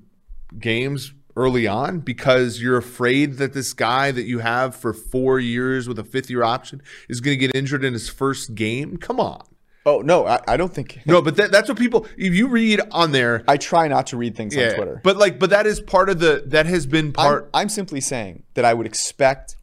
games 0.59 1.13
early 1.35 1.67
on 1.67 1.99
because 1.99 2.61
you're 2.61 2.77
afraid 2.77 3.33
that 3.33 3.53
this 3.53 3.73
guy 3.73 4.11
that 4.11 4.23
you 4.23 4.39
have 4.39 4.75
for 4.75 4.93
four 4.93 5.39
years 5.39 5.87
with 5.87 5.99
a 5.99 6.03
fifth 6.03 6.29
year 6.29 6.43
option 6.43 6.81
is 7.09 7.19
going 7.21 7.37
to 7.37 7.47
get 7.47 7.55
injured 7.55 7.83
in 7.83 7.93
his 7.93 8.09
first 8.09 8.55
game? 8.55 8.97
Come 8.97 9.19
on. 9.19 9.43
Oh 9.87 9.99
no, 10.01 10.25
I, 10.25 10.39
I 10.47 10.57
don't 10.57 10.73
think. 10.73 11.01
No, 11.05 11.21
but 11.21 11.35
that, 11.35 11.51
that's 11.51 11.69
what 11.69 11.77
people. 11.77 12.07
If 12.17 12.33
you 12.33 12.47
read 12.47 12.81
on 12.91 13.11
there, 13.11 13.43
I 13.47 13.57
try 13.57 13.87
not 13.87 14.07
to 14.07 14.17
read 14.17 14.35
things 14.35 14.57
on 14.57 14.73
Twitter. 14.73 14.99
but 15.03 15.17
like, 15.17 15.37
but 15.37 15.51
that 15.51 15.67
is 15.67 15.79
part 15.79 16.09
of 16.09 16.19
the. 16.19 16.43
That 16.47 16.65
has 16.65 16.87
been 16.87 17.07
I'm, 17.07 17.13
part. 17.13 17.49
I'm 17.53 17.69
simply 17.69 18.01
saying 18.01 18.43
that 18.55 18.65
I 18.65 18.73
would 18.73 18.87
expect, 18.87 19.57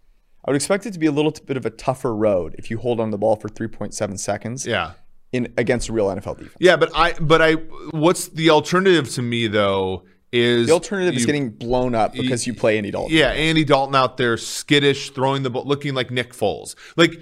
I 0.45 0.51
would 0.51 0.57
expect 0.57 0.87
it 0.87 0.93
to 0.93 0.99
be 0.99 1.07
a 1.07 1.13
little 1.13 1.33
bit 1.45 1.57
of 1.57 1.65
a 1.65 1.71
tougher 1.71 2.15
road 2.15 2.55
if 2.59 2.71
you 2.71 2.79
hold 2.79 3.01
on 3.01 3.11
the 3.11 3.19
ball 3.19 3.37
for 3.37 3.49
3.7 3.49 4.19
seconds 4.19 4.67
yeah, 4.67 4.93
in 5.33 5.53
against 5.57 5.89
a 5.89 5.93
real 5.93 6.09
NFL 6.09 6.39
defense. 6.39 6.57
yeah, 6.59 6.77
but 6.77 6.91
I, 6.95 7.13
but 7.15 7.41
I. 7.41 7.53
What's 7.93 8.29
the 8.29 8.51
alternative 8.51 9.09
to 9.11 9.23
me 9.23 9.47
though? 9.47 10.05
Is 10.33 10.69
The 10.69 10.73
alternative 10.73 11.15
is 11.15 11.27
getting 11.27 11.51
blown 11.51 11.95
up 11.95 12.15
because 12.15 12.47
you 12.47 12.55
play 12.55 12.79
Andy 12.79 12.91
Dalton. 12.91 13.15
Yeah, 13.15 13.33
Andy 13.33 13.65
Dalton 13.65 13.95
out 13.95 14.17
there 14.17 14.39
skittish, 14.39 15.11
throwing 15.11 15.43
the 15.43 15.51
ball, 15.51 15.65
looking 15.67 15.93
like 15.93 16.11
Nick 16.11 16.33
Foles. 16.33 16.75
Like 16.97 17.21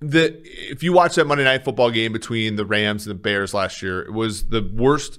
the 0.00 0.38
if 0.44 0.82
you 0.82 0.92
watch 0.92 1.14
that 1.14 1.26
Monday 1.26 1.44
Night 1.44 1.64
Football 1.64 1.90
game 1.90 2.12
between 2.12 2.56
the 2.56 2.66
Rams 2.66 3.06
and 3.06 3.16
the 3.16 3.18
Bears 3.18 3.54
last 3.54 3.80
year, 3.80 4.02
it 4.02 4.12
was 4.12 4.48
the 4.48 4.70
worst 4.74 5.18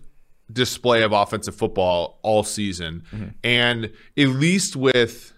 display 0.52 1.04
of 1.04 1.12
offensive 1.12 1.56
football 1.56 2.20
all 2.22 2.44
season. 2.44 3.04
Mm-hmm. 3.12 3.28
And 3.44 3.86
at 3.86 4.28
least 4.28 4.76
with 4.76 5.34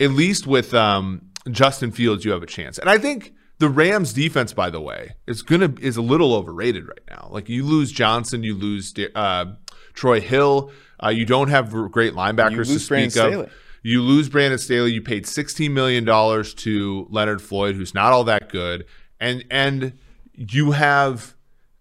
at 0.00 0.10
least 0.10 0.46
with 0.46 0.74
um, 0.74 1.30
Justin 1.50 1.90
Fields, 1.90 2.24
you 2.24 2.30
have 2.32 2.42
a 2.42 2.46
chance. 2.46 2.78
And 2.78 2.88
I 2.88 2.98
think 2.98 3.34
the 3.58 3.68
Rams 3.68 4.12
defense, 4.12 4.52
by 4.52 4.70
the 4.70 4.80
way, 4.80 5.14
is 5.26 5.42
gonna 5.42 5.72
is 5.80 5.96
a 5.96 6.02
little 6.02 6.34
overrated 6.34 6.86
right 6.86 7.02
now. 7.10 7.28
Like 7.30 7.48
you 7.48 7.64
lose 7.64 7.90
Johnson, 7.90 8.42
you 8.42 8.54
lose 8.54 8.94
uh, 9.14 9.46
Troy 9.94 10.20
Hill, 10.20 10.70
uh, 11.02 11.08
you 11.08 11.24
don't 11.24 11.48
have 11.48 11.70
great 11.90 12.14
linebackers 12.14 12.50
You 12.50 12.64
to 12.64 12.70
lose 12.70 12.84
speak 12.84 12.88
Brandon 12.88 13.06
of. 13.06 13.12
Staley. 13.12 13.48
You 13.82 14.02
lose 14.02 14.28
Brandon 14.28 14.58
Staley. 14.58 14.92
You 14.92 15.02
paid 15.02 15.26
sixteen 15.26 15.72
million 15.74 16.04
dollars 16.04 16.54
to 16.54 17.06
Leonard 17.10 17.40
Floyd, 17.40 17.76
who's 17.76 17.94
not 17.94 18.12
all 18.12 18.24
that 18.24 18.48
good, 18.48 18.86
and 19.20 19.44
and 19.50 19.94
you 20.34 20.72
have. 20.72 21.34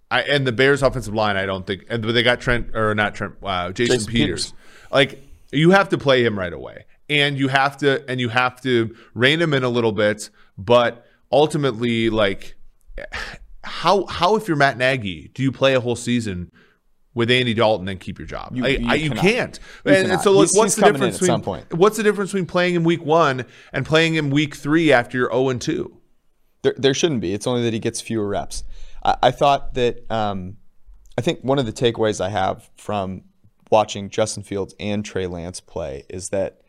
I, 0.10 0.22
and 0.22 0.48
the 0.48 0.54
Bears' 0.54 0.82
offensive 0.82 1.14
line, 1.14 1.36
I 1.36 1.46
don't 1.46 1.68
think, 1.68 1.84
and 1.90 2.02
but 2.02 2.14
they 2.14 2.24
got 2.24 2.40
Trent 2.40 2.74
or 2.74 2.96
not 2.96 3.14
Trent, 3.14 3.36
uh, 3.44 3.74
Jason, 3.74 3.98
Jason 3.98 4.12
Peters. 4.12 4.46
Peters. 4.46 4.54
Like 4.90 5.22
you 5.52 5.72
have 5.72 5.90
to 5.90 5.98
play 5.98 6.24
him 6.24 6.40
right 6.40 6.54
away, 6.54 6.86
and 7.10 7.38
you 7.38 7.48
have 7.48 7.78
to 7.78 8.10
and 8.10 8.20
you 8.20 8.30
have 8.30 8.62
to 8.62 8.96
rein 9.14 9.42
him 9.42 9.54
in 9.54 9.64
a 9.64 9.70
little 9.70 9.92
bit. 9.92 10.30
But 10.58 11.06
ultimately, 11.32 12.10
like 12.10 12.56
how 13.64 14.06
how 14.06 14.36
if 14.36 14.48
you're 14.48 14.58
Matt 14.58 14.78
Nagy, 14.78 15.30
do 15.34 15.44
you 15.44 15.52
play 15.52 15.74
a 15.76 15.80
whole 15.80 15.96
season 15.96 16.52
with 17.14 17.32
Andy 17.32 17.54
Dalton 17.54 17.88
and 17.88 18.00
keep 18.00 18.20
your 18.20 18.28
job? 18.28 18.56
You- 18.56 18.66
you 18.66 18.88
I- 18.90 18.96
you 18.96 19.12
can't. 19.12 19.60
You 19.86 19.92
and, 19.94 20.12
and 20.12 20.22
so, 20.22 20.34
He's- 20.34 20.56
what's 20.56 20.76
he's 20.76 20.84
the 20.84 20.92
difference 20.92 21.20
between 21.20 21.64
what's 21.80 21.98
the 21.98 22.04
difference 22.04 22.32
between 22.32 22.46
playing 22.46 22.76
him 22.76 22.84
week 22.84 23.04
one 23.04 23.46
and 23.74 23.86
playing 23.86 24.16
him 24.16 24.30
week 24.30 24.56
three 24.56 24.92
after 24.92 25.18
you're 25.18 25.30
zero 25.32 25.50
and 25.50 25.62
two? 25.62 25.98
There, 26.64 26.76
there 26.78 26.94
shouldn't 26.94 27.22
be. 27.22 27.34
It's 27.34 27.48
only 27.48 27.64
that 27.64 27.74
he 27.74 27.80
gets 27.80 28.02
fewer 28.02 28.28
reps. 28.28 28.64
I, 29.04 29.16
I 29.24 29.32
thought 29.32 29.74
that. 29.76 30.10
Um, 30.12 30.58
I 31.20 31.22
think 31.22 31.40
one 31.42 31.58
of 31.58 31.66
the 31.66 31.74
takeaways 31.74 32.22
I 32.24 32.30
have 32.30 32.70
from 32.76 33.24
watching 33.72 34.10
Justin 34.12 34.44
Fields 34.44 34.76
and 34.80 35.04
Trey 35.04 35.26
Lance 35.26 35.60
play 35.60 36.04
is 36.10 36.30
that 36.30 36.62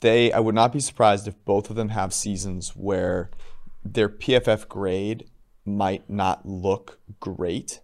they. 0.00 0.32
I 0.32 0.40
would 0.40 0.54
not 0.54 0.72
be 0.72 0.80
surprised 0.80 1.26
if 1.28 1.34
both 1.44 1.70
of 1.70 1.76
them 1.76 1.90
have 1.90 2.12
seasons 2.12 2.70
where 2.76 3.30
their 3.84 4.08
PFF 4.08 4.68
grade 4.68 5.28
might 5.64 6.08
not 6.08 6.46
look 6.46 6.98
great, 7.20 7.80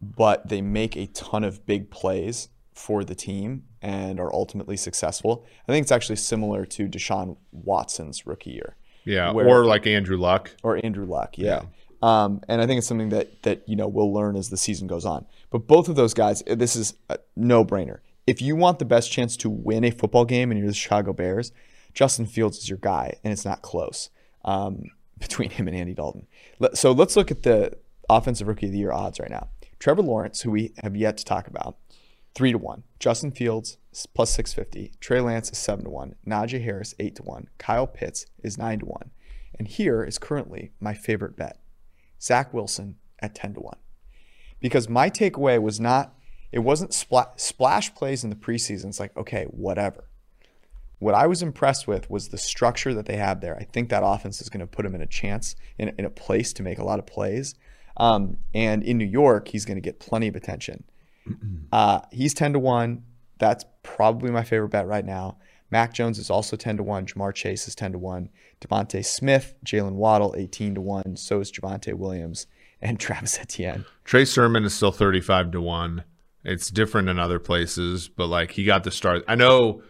but 0.00 0.48
they 0.48 0.60
make 0.62 0.96
a 0.96 1.06
ton 1.08 1.44
of 1.44 1.64
big 1.66 1.90
plays 1.90 2.48
for 2.74 3.04
the 3.04 3.14
team 3.14 3.64
and 3.80 4.20
are 4.20 4.32
ultimately 4.34 4.76
successful. 4.76 5.44
I 5.68 5.72
think 5.72 5.82
it's 5.84 5.92
actually 5.92 6.16
similar 6.16 6.64
to 6.66 6.88
Deshaun 6.88 7.36
Watson's 7.52 8.26
rookie 8.26 8.50
year 8.50 8.76
Yeah, 9.04 9.32
Where- 9.32 9.48
or 9.48 9.64
like 9.64 9.86
Andrew 9.86 10.18
Luck. 10.18 10.50
or 10.62 10.78
Andrew 10.84 11.06
Luck. 11.06 11.38
Yeah. 11.38 11.62
Um, 12.02 12.42
and 12.48 12.60
I 12.60 12.66
think 12.66 12.78
it's 12.78 12.86
something 12.86 13.08
that 13.08 13.42
that 13.44 13.66
you 13.66 13.74
know 13.74 13.88
we'll 13.88 14.12
learn 14.12 14.36
as 14.36 14.50
the 14.50 14.56
season 14.58 14.86
goes 14.86 15.06
on. 15.06 15.24
But 15.50 15.66
both 15.66 15.88
of 15.88 15.96
those 15.96 16.12
guys, 16.12 16.42
this 16.46 16.76
is 16.76 16.92
a 17.08 17.18
no 17.36 17.64
brainer. 17.64 18.00
If 18.26 18.42
you 18.42 18.56
want 18.56 18.78
the 18.78 18.84
best 18.84 19.12
chance 19.12 19.36
to 19.38 19.50
win 19.50 19.84
a 19.84 19.90
football 19.90 20.24
game 20.24 20.50
and 20.50 20.58
you're 20.58 20.68
the 20.68 20.74
Chicago 20.74 21.12
Bears, 21.12 21.52
Justin 21.94 22.26
Fields 22.26 22.58
is 22.58 22.68
your 22.68 22.78
guy, 22.78 23.14
and 23.22 23.32
it's 23.32 23.44
not 23.44 23.62
close 23.62 24.10
um, 24.44 24.84
between 25.18 25.50
him 25.50 25.68
and 25.68 25.76
Andy 25.76 25.94
Dalton. 25.94 26.26
So 26.74 26.92
let's 26.92 27.16
look 27.16 27.30
at 27.30 27.42
the 27.42 27.72
offensive 28.08 28.48
rookie 28.48 28.66
of 28.66 28.72
the 28.72 28.78
year 28.78 28.92
odds 28.92 29.20
right 29.20 29.30
now. 29.30 29.48
Trevor 29.78 30.02
Lawrence, 30.02 30.42
who 30.42 30.50
we 30.50 30.72
have 30.82 30.96
yet 30.96 31.16
to 31.18 31.24
talk 31.24 31.46
about, 31.46 31.76
three 32.34 32.52
to 32.52 32.58
one. 32.58 32.82
Justin 32.98 33.30
Fields 33.30 33.78
plus 34.14 34.30
six 34.30 34.52
fifty. 34.52 34.92
Trey 35.00 35.20
Lance 35.20 35.50
is 35.50 35.58
seven 35.58 35.84
to 35.84 35.90
one. 35.90 36.16
Najee 36.26 36.62
Harris 36.62 36.94
eight 36.98 37.16
to 37.16 37.22
one. 37.22 37.48
Kyle 37.58 37.86
Pitts 37.86 38.26
is 38.42 38.58
nine 38.58 38.80
to 38.80 38.86
one. 38.86 39.10
And 39.58 39.68
here 39.68 40.04
is 40.04 40.18
currently 40.18 40.72
my 40.80 40.94
favorite 40.94 41.36
bet: 41.36 41.58
Zach 42.20 42.52
Wilson 42.52 42.96
at 43.20 43.34
ten 43.34 43.54
to 43.54 43.60
one. 43.60 43.78
Because 44.60 44.88
my 44.88 45.10
takeaway 45.10 45.60
was 45.60 45.78
not, 45.78 46.14
it 46.52 46.60
wasn't 46.60 46.92
spla- 46.92 47.38
splash 47.38 47.94
plays 47.94 48.24
in 48.24 48.30
the 48.30 48.36
preseason. 48.36 48.86
It's 48.86 49.00
like 49.00 49.16
okay, 49.16 49.44
whatever. 49.44 50.04
What 50.98 51.14
I 51.14 51.26
was 51.26 51.42
impressed 51.42 51.86
with 51.86 52.08
was 52.08 52.28
the 52.28 52.38
structure 52.38 52.94
that 52.94 53.04
they 53.04 53.16
have 53.16 53.42
there. 53.42 53.56
I 53.56 53.64
think 53.64 53.90
that 53.90 54.02
offense 54.04 54.40
is 54.40 54.48
going 54.48 54.60
to 54.60 54.66
put 54.66 54.86
him 54.86 54.94
in 54.94 55.02
a 55.02 55.06
chance, 55.06 55.54
in, 55.78 55.90
in 55.98 56.06
a 56.06 56.10
place 56.10 56.54
to 56.54 56.62
make 56.62 56.78
a 56.78 56.84
lot 56.84 56.98
of 56.98 57.06
plays. 57.06 57.54
Um, 57.98 58.38
and 58.54 58.82
in 58.82 58.96
New 58.96 59.04
York, 59.06 59.48
he's 59.48 59.66
going 59.66 59.76
to 59.76 59.82
get 59.82 60.00
plenty 60.00 60.26
of 60.26 60.36
attention. 60.36 60.84
Uh, 61.72 62.00
he's 62.12 62.34
10 62.34 62.54
to 62.54 62.58
1. 62.58 63.02
That's 63.38 63.64
probably 63.82 64.30
my 64.30 64.42
favorite 64.42 64.70
bet 64.70 64.86
right 64.86 65.04
now. 65.04 65.38
Mac 65.70 65.92
Jones 65.92 66.18
is 66.18 66.30
also 66.30 66.56
10 66.56 66.78
to 66.78 66.82
1. 66.82 67.06
Ja'Marr 67.06 67.34
Chase 67.34 67.66
is 67.66 67.74
10 67.74 67.92
to 67.92 67.98
1. 67.98 68.28
DeVonta 68.60 69.04
Smith, 69.04 69.54
Jalen 69.64 69.94
Waddle, 69.94 70.34
18 70.36 70.76
to 70.76 70.80
1. 70.80 71.16
So 71.16 71.40
is 71.40 71.50
Javonte 71.50 71.94
Williams 71.94 72.46
and 72.80 73.00
Travis 73.00 73.38
Etienne. 73.38 73.84
Trey 74.04 74.24
Sermon 74.24 74.64
is 74.64 74.74
still 74.74 74.92
35 74.92 75.50
to 75.52 75.60
1. 75.60 76.04
It's 76.46 76.70
different 76.70 77.08
in 77.08 77.18
other 77.18 77.40
places, 77.40 78.08
but 78.08 78.28
like 78.28 78.52
he 78.52 78.64
got 78.64 78.84
the 78.84 78.92
start. 78.92 79.24
I 79.26 79.34
know 79.34 79.82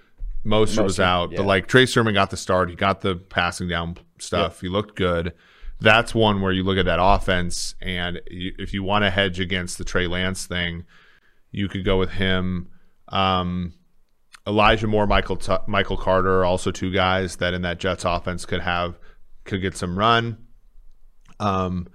Mostert 0.43 0.85
was 0.85 0.99
out, 0.99 1.31
yeah. 1.31 1.37
but 1.37 1.47
like 1.47 1.67
Trey 1.67 1.85
Sermon 1.85 2.15
got 2.15 2.31
the 2.31 2.39
start. 2.39 2.71
He 2.71 2.77
got 2.77 3.03
the 3.03 3.15
passing 3.15 3.69
down 3.69 3.99
stuff. 4.19 4.63
He 4.63 4.69
looked 4.69 4.97
good. 4.97 5.35
That's 5.81 6.15
one 6.15 6.41
where 6.41 6.53
you 6.53 6.63
look 6.63 6.79
at 6.79 6.87
that 6.87 6.99
offense, 6.99 7.75
and 7.83 8.23
you, 8.31 8.55
if 8.59 8.73
you 8.73 8.83
want 8.83 9.05
to 9.05 9.11
hedge 9.11 9.39
against 9.39 9.77
the 9.77 9.85
Trey 9.85 10.07
Lance 10.07 10.47
thing, 10.47 10.85
you 11.51 11.69
could 11.69 11.85
go 11.85 11.99
with 11.99 12.13
him. 12.13 12.71
Um, 13.09 13.75
Elijah 14.47 14.87
Moore, 14.87 15.07
Michael 15.07 15.37
Tu 15.37 15.59
Michael 15.67 15.99
Carter, 15.99 16.43
also 16.43 16.71
two 16.71 16.91
guys 16.91 17.37
that 17.37 17.53
in 17.53 17.61
that 17.63 17.79
Jets 17.79 18.07
offense 18.07 18.47
could 18.47 18.63
have 18.63 18.99
could 19.45 19.61
get 19.61 19.77
some 19.77 19.99
run. 19.99 20.39
Um, 21.39 21.89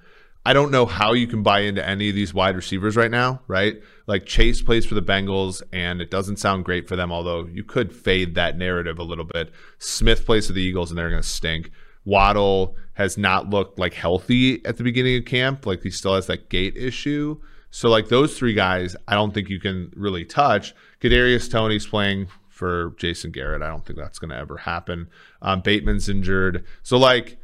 I 0.45 0.53
don't 0.53 0.71
know 0.71 0.85
how 0.85 1.13
you 1.13 1.27
can 1.27 1.43
buy 1.43 1.61
into 1.61 1.87
any 1.87 2.09
of 2.09 2.15
these 2.15 2.33
wide 2.33 2.55
receivers 2.55 2.95
right 2.95 3.11
now, 3.11 3.41
right? 3.47 3.81
Like 4.11 4.25
Chase 4.25 4.61
plays 4.61 4.85
for 4.85 4.93
the 4.93 5.01
Bengals, 5.01 5.63
and 5.71 6.01
it 6.01 6.11
doesn't 6.11 6.35
sound 6.35 6.65
great 6.65 6.85
for 6.85 6.97
them. 6.97 7.13
Although 7.13 7.45
you 7.45 7.63
could 7.63 7.95
fade 7.95 8.35
that 8.35 8.57
narrative 8.57 8.99
a 8.99 9.03
little 9.03 9.23
bit. 9.23 9.53
Smith 9.79 10.25
plays 10.25 10.47
for 10.47 10.53
the 10.53 10.61
Eagles, 10.61 10.91
and 10.91 10.97
they're 10.97 11.09
going 11.09 11.21
to 11.21 11.27
stink. 11.27 11.71
Waddle 12.03 12.75
has 12.95 13.17
not 13.17 13.49
looked 13.49 13.79
like 13.79 13.93
healthy 13.93 14.65
at 14.65 14.75
the 14.75 14.83
beginning 14.83 15.17
of 15.17 15.23
camp. 15.23 15.65
Like 15.65 15.81
he 15.81 15.89
still 15.91 16.15
has 16.15 16.27
that 16.27 16.49
gait 16.49 16.75
issue. 16.75 17.39
So 17.69 17.87
like 17.89 18.09
those 18.09 18.37
three 18.37 18.53
guys, 18.53 18.97
I 19.07 19.13
don't 19.13 19.33
think 19.33 19.47
you 19.47 19.61
can 19.61 19.93
really 19.95 20.25
touch. 20.25 20.75
Kadarius 20.99 21.49
Toney's 21.49 21.87
playing 21.87 22.27
for 22.49 22.93
Jason 22.97 23.31
Garrett. 23.31 23.61
I 23.61 23.67
don't 23.67 23.85
think 23.85 23.97
that's 23.97 24.19
going 24.19 24.31
to 24.31 24.35
ever 24.35 24.57
happen. 24.57 25.07
Um, 25.41 25.61
Bateman's 25.61 26.09
injured. 26.09 26.65
So 26.83 26.97
like 26.97 27.37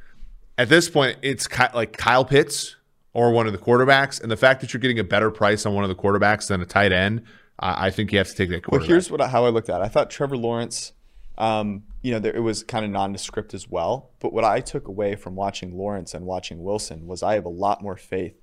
at 0.58 0.69
this 0.69 0.89
point, 0.89 1.17
it's 1.21 1.47
Ky- 1.47 1.73
like 1.73 1.95
Kyle 1.95 2.25
Pitts 2.25 2.75
or 3.13 3.32
one 3.32 3.48
of 3.48 3.54
the 3.54 3.60
quarterbacks, 3.60 4.22
and 4.22 4.30
the 4.32 4.38
fact 4.38 4.62
that 4.62 4.74
you're 4.74 4.82
getting 4.82 5.00
a 5.00 5.04
better 5.04 5.32
price 5.32 5.65
on 5.65 5.74
one 5.74 5.84
of 5.84 5.89
the 5.89 5.96
quarterbacks 5.96 6.48
than 6.48 6.62
a 6.62 6.65
tight 6.65 6.91
end, 6.91 7.24
I 7.60 7.88
I 7.88 7.89
think 7.89 8.12
you 8.12 8.17
have 8.17 8.28
to 8.30 8.36
take 8.36 8.50
that 8.50 8.70
Well, 8.72 8.82
here's 8.82 9.10
what 9.12 9.22
I- 9.22 9.28
how 9.28 9.46
I 9.46 9.50
looked 9.50 9.70
at 9.70 9.82
it. 9.82 9.84
I 9.84 9.88
thought 9.88 10.10
Trevor 10.10 10.38
Lawrence, 10.38 10.93
um, 11.38 11.84
you 12.02 12.12
know, 12.12 12.20
there, 12.20 12.36
it 12.36 12.39
was 12.41 12.63
kind 12.63 12.86
of 12.86 12.91
nondescript 12.91 13.53
as 13.53 13.70
well. 13.70 14.12
But 14.20 14.34
what 14.34 14.43
I 14.43 14.60
took 14.60 14.88
away 14.88 15.16
from 15.16 15.36
watching 15.36 15.78
Lawrence 15.78 16.14
and 16.14 16.26
watching 16.26 16.64
Wilson 16.64 17.08
was 17.08 17.24
I 17.24 17.34
have 17.36 17.45
a 17.45 17.49
lot 17.49 17.82
more 17.82 17.95
faith 17.97 18.36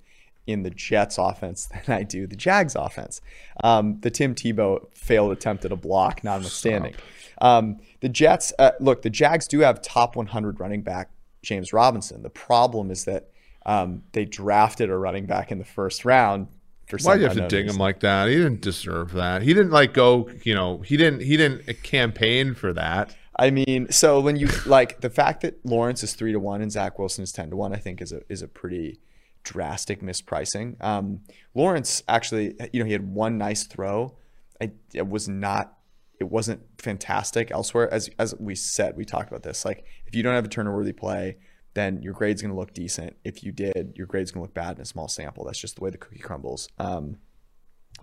in 0.46 0.62
the 0.62 0.70
Jets 0.70 1.16
offense 1.18 1.66
than 1.86 1.94
I 1.96 2.02
do 2.02 2.26
the 2.26 2.36
Jags 2.36 2.74
offense. 2.74 3.20
Um, 3.62 3.98
the 4.00 4.10
Tim 4.10 4.34
Tebow 4.34 4.86
failed 4.94 5.32
attempt 5.32 5.64
at 5.64 5.72
a 5.72 5.76
block, 5.76 6.22
notwithstanding. 6.22 6.94
Um, 7.40 7.78
the 8.00 8.08
Jets, 8.08 8.52
uh, 8.58 8.72
look, 8.80 9.02
the 9.02 9.10
Jags 9.10 9.48
do 9.48 9.60
have 9.60 9.80
top 9.82 10.16
100 10.16 10.60
running 10.60 10.82
back 10.82 11.10
James 11.42 11.72
Robinson. 11.72 12.22
The 12.22 12.30
problem 12.30 12.90
is 12.90 13.04
that 13.06 13.30
um, 13.66 14.02
they 14.12 14.24
drafted 14.24 14.90
a 14.90 14.96
running 14.96 15.26
back 15.26 15.50
in 15.52 15.58
the 15.58 15.64
first 15.64 16.04
round. 16.04 16.48
For 16.88 16.96
Why 16.96 17.02
some 17.02 17.14
do 17.14 17.20
you 17.20 17.28
have 17.28 17.36
to 17.36 17.48
ding 17.48 17.64
reason. 17.64 17.76
him 17.76 17.80
like 17.80 18.00
that? 18.00 18.28
He 18.28 18.36
didn't 18.36 18.60
deserve 18.60 19.12
that. 19.12 19.42
He 19.42 19.54
didn't 19.54 19.72
like 19.72 19.94
go. 19.94 20.28
You 20.42 20.54
know, 20.54 20.78
he 20.78 20.96
didn't. 20.96 21.20
He 21.20 21.36
didn't 21.36 21.82
campaign 21.82 22.54
for 22.54 22.72
that. 22.74 23.14
I 23.36 23.50
mean, 23.50 23.90
so 23.90 24.20
when 24.20 24.36
you 24.36 24.48
like 24.66 25.00
the 25.00 25.10
fact 25.10 25.40
that 25.42 25.64
Lawrence 25.64 26.02
is 26.02 26.14
three 26.14 26.32
to 26.32 26.38
one 26.38 26.60
and 26.62 26.70
Zach 26.70 26.98
Wilson 26.98 27.24
is 27.24 27.32
ten 27.32 27.50
to 27.50 27.56
one, 27.56 27.72
I 27.72 27.78
think 27.78 28.00
is 28.00 28.12
a 28.12 28.20
is 28.28 28.42
a 28.42 28.48
pretty 28.48 29.00
drastic 29.42 30.02
mispricing. 30.02 30.82
Um, 30.82 31.20
Lawrence 31.54 32.02
actually, 32.08 32.54
you 32.72 32.80
know, 32.80 32.86
he 32.86 32.92
had 32.92 33.08
one 33.08 33.38
nice 33.38 33.64
throw. 33.64 34.16
I 34.60 34.72
it 34.92 35.08
was 35.08 35.28
not 35.28 35.78
it 36.20 36.24
wasn't 36.24 36.62
fantastic 36.78 37.50
elsewhere. 37.50 37.92
As 37.92 38.10
as 38.18 38.34
we 38.38 38.54
said, 38.54 38.96
we 38.96 39.04
talked 39.04 39.30
about 39.30 39.42
this. 39.42 39.64
Like 39.64 39.84
if 40.06 40.14
you 40.14 40.22
don't 40.22 40.34
have 40.34 40.44
a 40.44 40.48
turner 40.48 40.74
worthy 40.74 40.92
play, 40.92 41.38
then 41.74 42.02
your 42.02 42.12
grade's 42.12 42.40
going 42.40 42.52
to 42.52 42.58
look 42.58 42.72
decent. 42.72 43.16
If 43.24 43.42
you 43.44 43.52
did, 43.52 43.94
your 43.96 44.06
grade's 44.06 44.30
going 44.30 44.40
to 44.40 44.48
look 44.48 44.54
bad 44.54 44.76
in 44.76 44.82
a 44.82 44.86
small 44.86 45.08
sample. 45.08 45.44
That's 45.44 45.58
just 45.58 45.76
the 45.76 45.82
way 45.82 45.90
the 45.90 45.98
cookie 45.98 46.20
crumbles. 46.20 46.68
Um, 46.78 47.18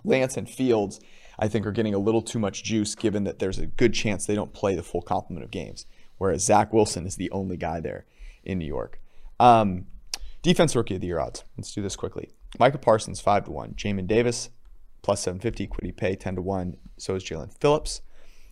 Lance 0.03 0.37
and 0.37 0.49
Fields, 0.49 0.99
I 1.39 1.47
think, 1.47 1.65
are 1.65 1.71
getting 1.71 1.93
a 1.93 1.99
little 1.99 2.21
too 2.21 2.39
much 2.39 2.63
juice 2.63 2.95
given 2.95 3.23
that 3.23 3.39
there's 3.39 3.59
a 3.59 3.65
good 3.65 3.93
chance 3.93 4.25
they 4.25 4.35
don't 4.35 4.53
play 4.53 4.75
the 4.75 4.83
full 4.83 5.01
complement 5.01 5.43
of 5.43 5.51
games, 5.51 5.85
whereas 6.17 6.43
Zach 6.43 6.73
Wilson 6.73 7.05
is 7.05 7.15
the 7.15 7.31
only 7.31 7.57
guy 7.57 7.79
there 7.79 8.05
in 8.43 8.59
New 8.59 8.65
York. 8.65 8.99
Um, 9.39 9.87
defense 10.41 10.75
rookie 10.75 10.95
of 10.95 11.01
the 11.01 11.07
year 11.07 11.19
odds. 11.19 11.43
Let's 11.57 11.73
do 11.73 11.81
this 11.81 11.95
quickly. 11.95 12.29
Micah 12.59 12.77
Parsons, 12.77 13.21
5 13.21 13.45
to 13.45 13.51
1. 13.51 13.73
Jamin 13.75 14.07
Davis, 14.07 14.49
plus 15.01 15.21
750. 15.21 15.67
Kwity 15.67 15.95
Paye, 15.95 16.15
10 16.15 16.35
to 16.35 16.41
1. 16.41 16.77
So 16.97 17.15
is 17.15 17.23
Jaelan 17.23 17.57
Phillips. 17.59 18.01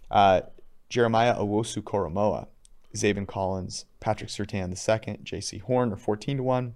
Uh, 0.09 0.41
Jeremiah 0.89 1.35
Owusu 1.35 1.83
Koramoah, 1.83 2.47
Zaven 2.95 3.27
Collins, 3.27 3.85
Patrick 3.99 4.29
Surtain 4.29 4.69
II, 4.69 5.17
Jaycee 5.23 5.61
Horn 5.61 5.93
are 5.93 5.97
14 5.97 6.37
to 6.37 6.43
1. 6.43 6.73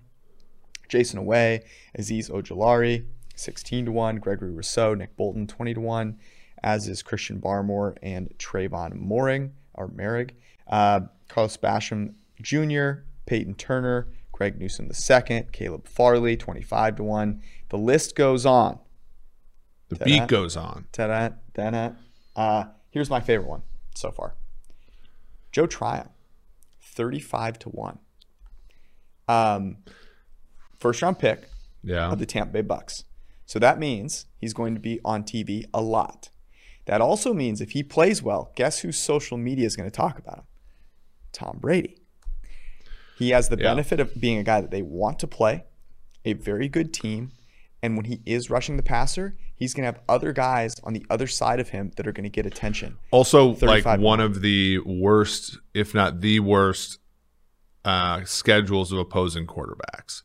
Jayson 0.89 1.25
Oweh, 1.25 1.63
Azeez 1.97 2.29
Ojulari, 2.29 3.05
16 3.35 3.85
to 3.85 3.91
1. 3.91 4.17
Gregory 4.17 4.51
Rousseau, 4.51 4.93
Nick 4.93 5.15
Bolton, 5.17 5.47
20 5.47 5.73
to 5.73 5.81
1. 5.81 6.19
As 6.63 6.87
is 6.87 7.01
Christian 7.01 7.41
Barmore 7.41 7.97
and 8.01 8.33
Trevon 8.37 8.95
Mooring 8.95 9.53
or 9.73 9.87
Merrick. 9.87 10.35
Uh, 10.67 11.01
Carlos 11.27 11.57
Basham 11.57 12.13
Jr., 12.41 13.03
Peyton 13.25 13.55
Turner, 13.55 14.07
Greg 14.31 14.59
Newsome 14.59 14.89
II, 14.91 15.47
Caleb 15.51 15.87
Farley, 15.87 16.37
25 16.37 16.97
to 16.97 17.03
1. 17.03 17.41
The 17.69 17.77
list 17.77 18.15
goes 18.15 18.45
on. 18.45 18.79
The 19.89 19.97
Ta-da. 19.97 20.05
beat 20.05 20.27
goes 20.27 20.55
on. 20.55 20.85
Ta-da, 20.91 21.29
da-da. 21.53 21.91
Uh, 22.35 22.65
here's 22.91 23.09
my 23.09 23.19
favorite 23.19 23.47
one 23.47 23.63
so 23.95 24.11
far. 24.11 24.35
Joe 25.53 25.67
Tryon, 25.67 26.09
35 26.81 27.59
to 27.59 27.69
1. 27.69 27.99
Um, 29.29 29.77
first 30.77 31.01
round 31.01 31.19
pick 31.19 31.47
Yeah. 31.81 32.11
of 32.11 32.19
the 32.19 32.25
Tampa 32.25 32.51
Bay 32.51 32.61
Bucks. 32.61 33.05
So 33.45 33.59
that 33.59 33.79
means 33.79 34.25
he's 34.37 34.53
going 34.53 34.73
to 34.73 34.79
be 34.81 34.99
on 35.05 35.23
TV 35.23 35.63
a 35.73 35.81
lot. 35.81 36.29
That 36.85 36.99
also 36.99 37.33
means 37.33 37.61
if 37.61 37.71
he 37.71 37.83
plays 37.83 38.21
well, 38.21 38.51
guess 38.55 38.79
whose 38.79 38.97
social 38.97 39.37
media 39.37 39.65
is 39.65 39.75
going 39.77 39.89
to 39.89 39.95
talk 39.95 40.17
about 40.19 40.39
him? 40.39 40.43
Tom 41.31 41.59
Brady. 41.61 41.97
He 43.17 43.29
has 43.29 43.47
the 43.49 43.57
Yeah. 43.57 43.63
benefit 43.63 43.99
of 43.99 44.19
being 44.19 44.37
a 44.39 44.43
guy 44.43 44.59
that 44.59 44.71
they 44.71 44.81
want 44.81 45.19
to 45.19 45.27
play, 45.27 45.63
a 46.25 46.33
very 46.33 46.67
good 46.67 46.93
team, 46.93 47.31
and 47.81 47.95
when 47.95 48.05
he 48.05 48.21
is 48.25 48.49
rushing 48.49 48.75
the 48.75 48.83
passer, 48.83 49.37
he's 49.63 49.73
going 49.73 49.83
to 49.83 49.87
have 49.87 50.01
other 50.09 50.33
guys 50.33 50.75
on 50.83 50.91
the 50.91 51.05
other 51.09 51.25
side 51.25 51.61
of 51.61 51.69
him 51.69 51.91
that 51.95 52.05
are 52.05 52.11
going 52.11 52.25
to 52.25 52.29
get 52.29 52.45
attention. 52.45 52.97
Also, 53.11 53.51
like 53.61 53.83
35 53.83 54.01
one 54.01 54.19
of 54.19 54.41
the 54.41 54.79
worst, 54.79 55.57
if 55.73 55.93
not 55.93 56.19
the 56.19 56.41
worst, 56.41 56.99
uh, 57.85 58.23
schedules 58.25 58.91
of 58.91 58.99
opposing 58.99 59.47
quarterbacks, 59.47 60.23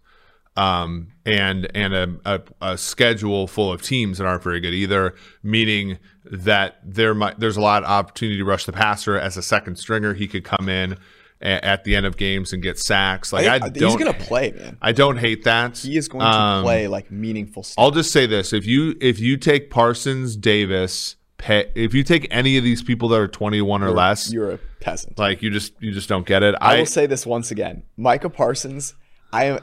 um, 0.56 1.12
and 1.24 1.68
and 1.72 1.94
a, 1.94 2.16
a, 2.24 2.40
a 2.60 2.78
schedule 2.78 3.46
full 3.46 3.72
of 3.72 3.80
teams 3.80 4.18
that 4.18 4.26
aren't 4.26 4.42
very 4.42 4.58
good 4.58 4.74
either. 4.74 5.14
Meaning 5.42 6.00
that 6.24 6.80
there 6.84 7.14
might 7.14 7.38
there's 7.38 7.56
a 7.56 7.60
lot 7.60 7.84
of 7.84 7.88
opportunity 7.88 8.38
to 8.38 8.44
rush 8.44 8.64
the 8.64 8.72
passer 8.72 9.16
as 9.16 9.36
a 9.36 9.42
second 9.42 9.76
stringer. 9.76 10.14
He 10.14 10.26
could 10.26 10.42
come 10.42 10.68
in 10.68 10.98
a, 11.40 11.64
at 11.64 11.84
the 11.84 11.94
end 11.96 12.06
of 12.06 12.16
games 12.16 12.52
and 12.52 12.62
get 12.62 12.78
sacks. 12.78 13.32
Like 13.32 13.46
I, 13.46 13.54
I 13.56 13.58
don't, 13.58 13.74
he's 13.76 13.96
going 13.96 14.12
to 14.12 14.18
play, 14.24 14.52
man. 14.52 14.76
I 14.82 14.92
don't 14.92 15.16
hate 15.18 15.44
that. 15.44 15.78
He 15.78 15.96
is 15.96 16.08
going 16.08 16.20
to 16.24 16.26
Um, 16.30 16.62
play 16.64 16.88
like 16.88 17.10
meaningful 17.10 17.62
stuff. 17.62 17.82
I'll 17.82 17.90
just 17.90 18.12
say 18.12 18.26
this: 18.26 18.52
if 18.52 18.66
you 18.66 18.96
if 19.00 19.20
you 19.20 19.36
take 19.36 19.70
Parsons, 19.70 20.36
Davis, 20.36 21.16
Pe- 21.38 21.70
if 21.76 21.94
you 21.94 22.02
take 22.02 22.26
any 22.32 22.56
of 22.58 22.64
these 22.64 22.82
people 22.82 23.08
that 23.10 23.20
are 23.20 23.28
twenty 23.28 23.60
one 23.60 23.82
or 23.82 23.90
less, 23.90 24.32
You're 24.32 24.50
a 24.52 24.58
peasant. 24.80 25.18
like 25.18 25.40
you 25.42 25.50
just 25.50 25.72
you 25.80 25.92
just 25.92 26.08
don't 26.08 26.26
get 26.26 26.42
it. 26.42 26.54
I 26.60 26.74
I, 26.74 26.78
will 26.80 26.86
say 26.86 27.06
this 27.06 27.24
once 27.24 27.50
again. 27.52 27.84
Micah 27.96 28.28
Parsons, 28.30 28.94
I 29.32 29.44
am 29.44 29.58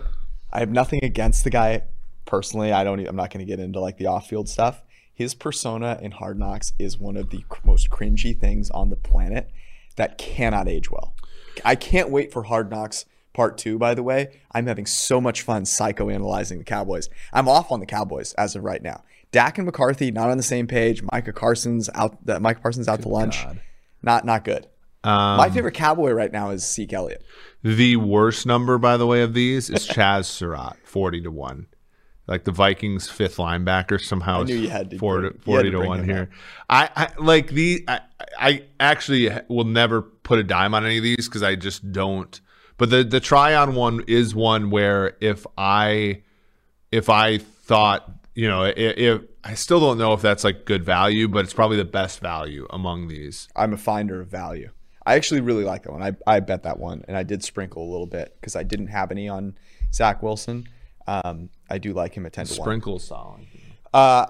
I 0.54 0.60
have 0.60 0.72
nothing 0.72 1.02
against 1.04 1.44
the 1.44 1.50
guy 1.50 1.84
personally. 2.24 2.72
I 2.72 2.86
don't 2.86 3.06
I'm 3.06 3.18
not 3.18 3.30
going 3.34 3.46
to 3.46 3.50
get 3.50 3.60
into 3.60 3.82
like 3.82 3.98
the 3.98 4.06
off-field 4.06 4.48
stuff. 4.48 4.82
His 5.14 5.34
persona 5.36 6.00
in 6.02 6.12
Hard 6.12 6.40
Knocks 6.40 6.72
is 6.80 6.98
one 6.98 7.18
of 7.18 7.30
the 7.30 7.44
most 7.66 7.90
cringy 7.90 8.38
things 8.40 8.70
on 8.72 8.90
the 8.90 8.96
planet 8.96 9.50
that 9.98 10.18
cannot 10.18 10.68
age 10.70 10.90
well. 10.90 11.14
I 11.64 11.76
can't 11.76 12.10
wait 12.10 12.32
for 12.34 12.44
Hard 12.44 12.70
Knocks 12.70 13.06
part 13.34 13.58
2 13.58 13.78
by 13.78 13.94
the 13.94 14.04
way. 14.04 14.40
I'm 14.54 14.66
having 14.68 14.86
so 14.86 15.20
much 15.22 15.42
fun 15.42 15.64
psychoanalyzing 15.64 16.58
the 16.58 16.64
Cowboys. 16.64 17.10
I'm 17.34 17.48
off 17.48 17.72
on 17.72 17.80
the 17.80 17.86
Cowboys 17.86 18.34
as 18.34 18.56
of 18.56 18.64
right 18.64 18.82
now. 18.82 19.04
Dak 19.32 19.58
and 19.58 19.66
McCarthy 19.66 20.12
not 20.12 20.30
on 20.30 20.38
the 20.38 20.44
same 20.44 20.68
page. 20.68 21.04
Micah 21.12 21.34
Carson's 21.34 21.90
out 21.94 22.26
that 22.26 22.42
Mike 22.42 22.62
Parsons 22.62 22.88
out 22.88 23.02
to 23.02 23.10
lunch. 23.10 23.44
God. 23.44 23.62
Not 24.02 24.26
not 24.26 24.44
good. 24.46 24.68
um, 25.04 25.38
My 25.38 25.50
favorite 25.50 25.74
Cowboy 25.74 26.12
right 26.12 26.32
now 26.32 26.52
is 26.52 26.66
Zeke 26.70 26.94
Elliott. 26.94 27.24
the 27.64 27.98
worst 27.98 28.46
number, 28.46 28.78
by 28.78 28.96
the 28.98 29.06
way, 29.08 29.22
of 29.22 29.34
these 29.34 29.70
is 29.70 29.86
Chaz 29.88 30.26
Surratt, 30.26 30.78
forty 30.86 31.22
to 31.22 31.32
one. 31.32 31.68
Like 32.28 32.44
the 32.44 32.52
Vikings' 32.52 33.08
fifth 33.08 33.38
linebacker 33.38 34.02
somehow 34.02 34.42
I 34.42 34.44
knew 34.44 34.56
you 34.56 34.70
had 34.70 34.90
to 34.92 34.98
40, 34.98 35.22
bring- 35.22 35.42
you 35.46 35.56
had 35.56 35.64
40 35.64 35.72
to 35.72 35.78
to 35.78 35.88
one 35.88 36.04
here. 36.04 36.30
I, 36.70 36.90
I 36.96 37.10
like 37.20 37.50
the 37.50 37.86
I, 37.88 38.00
I 38.40 38.64
actually 38.80 39.30
will 39.48 39.66
never 39.66 40.02
put 40.02 40.40
a 40.40 40.44
dime 40.44 40.74
on 40.74 40.86
any 40.86 40.98
of 40.98 41.04
these 41.04 41.28
because 41.28 41.44
I 41.44 41.56
just 41.56 41.92
don't. 41.92 42.40
But 42.78 42.90
the 42.90 43.04
the 43.04 43.20
Tryon 43.20 43.76
one 43.76 44.04
is 44.08 44.34
one 44.34 44.72
where 44.72 45.18
if 45.22 45.46
I 45.58 46.24
if 46.92 47.10
I 47.10 47.38
thought 47.38 48.12
you 48.34 48.48
know 48.48 48.64
if, 48.64 48.76
if 48.76 49.22
I 49.44 49.54
still 49.54 49.80
don't 49.80 50.00
know 50.00 50.14
if 50.14 50.22
that's 50.24 50.44
like 50.44 50.66
good 50.66 50.84
value, 50.84 51.28
but 51.28 51.46
it's 51.46 51.54
probably 51.54 51.78
the 51.78 51.86
best 51.86 52.20
value 52.20 52.66
among 52.72 53.08
these. 53.08 53.48
I'm 53.56 53.74
a 53.74 53.78
finder 53.78 54.20
of 54.20 54.28
value. 54.28 54.72
I 55.06 55.14
actually 55.14 55.42
really 55.42 55.64
like 55.64 55.84
that 55.84 55.92
one. 55.92 56.02
I, 56.02 56.14
I 56.26 56.40
bet 56.40 56.64
that 56.64 56.80
one, 56.80 57.06
and 57.08 57.16
I 57.16 57.22
did 57.22 57.44
sprinkle 57.44 57.84
a 57.84 57.90
little 57.90 58.08
bit 58.08 58.36
because 58.42 58.56
I 58.56 58.64
didn't 58.64 58.88
have 58.88 59.12
any 59.12 59.30
on 59.30 59.56
Zach 59.94 60.24
Wilson. 60.24 60.68
Um, 61.06 61.50
I 61.70 61.78
do 61.78 61.94
like 61.94 62.16
him 62.16 62.26
at 62.26 62.34
ten 62.34 62.46
to 62.46 62.54
one. 62.60 62.66
Sprinkle 62.66 63.00
solid. 63.00 63.46
Uh, 63.94 64.28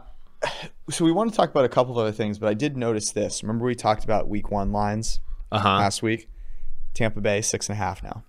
so 0.90 1.04
we 1.06 1.12
want 1.12 1.32
to 1.32 1.36
talk 1.36 1.50
about 1.50 1.66
a 1.66 1.70
couple 1.70 1.92
of 1.94 1.98
other 1.98 2.12
things, 2.12 2.38
but 2.40 2.48
I 2.48 2.54
did 2.54 2.78
notice 2.78 3.12
this. 3.12 3.44
Remember 3.44 3.66
we 3.66 3.76
talked 3.76 4.04
about 4.04 4.28
Week 4.30 4.52
One 4.52 4.72
lines 4.72 5.20
Uh 5.52 5.60
huh. 5.60 5.78
last 5.78 6.02
week? 6.04 6.30
Tampa 6.94 7.20
Bay 7.22 7.42
six 7.42 7.68
and 7.70 7.74
a 7.74 7.78
half 7.78 8.02
now. 8.04 8.24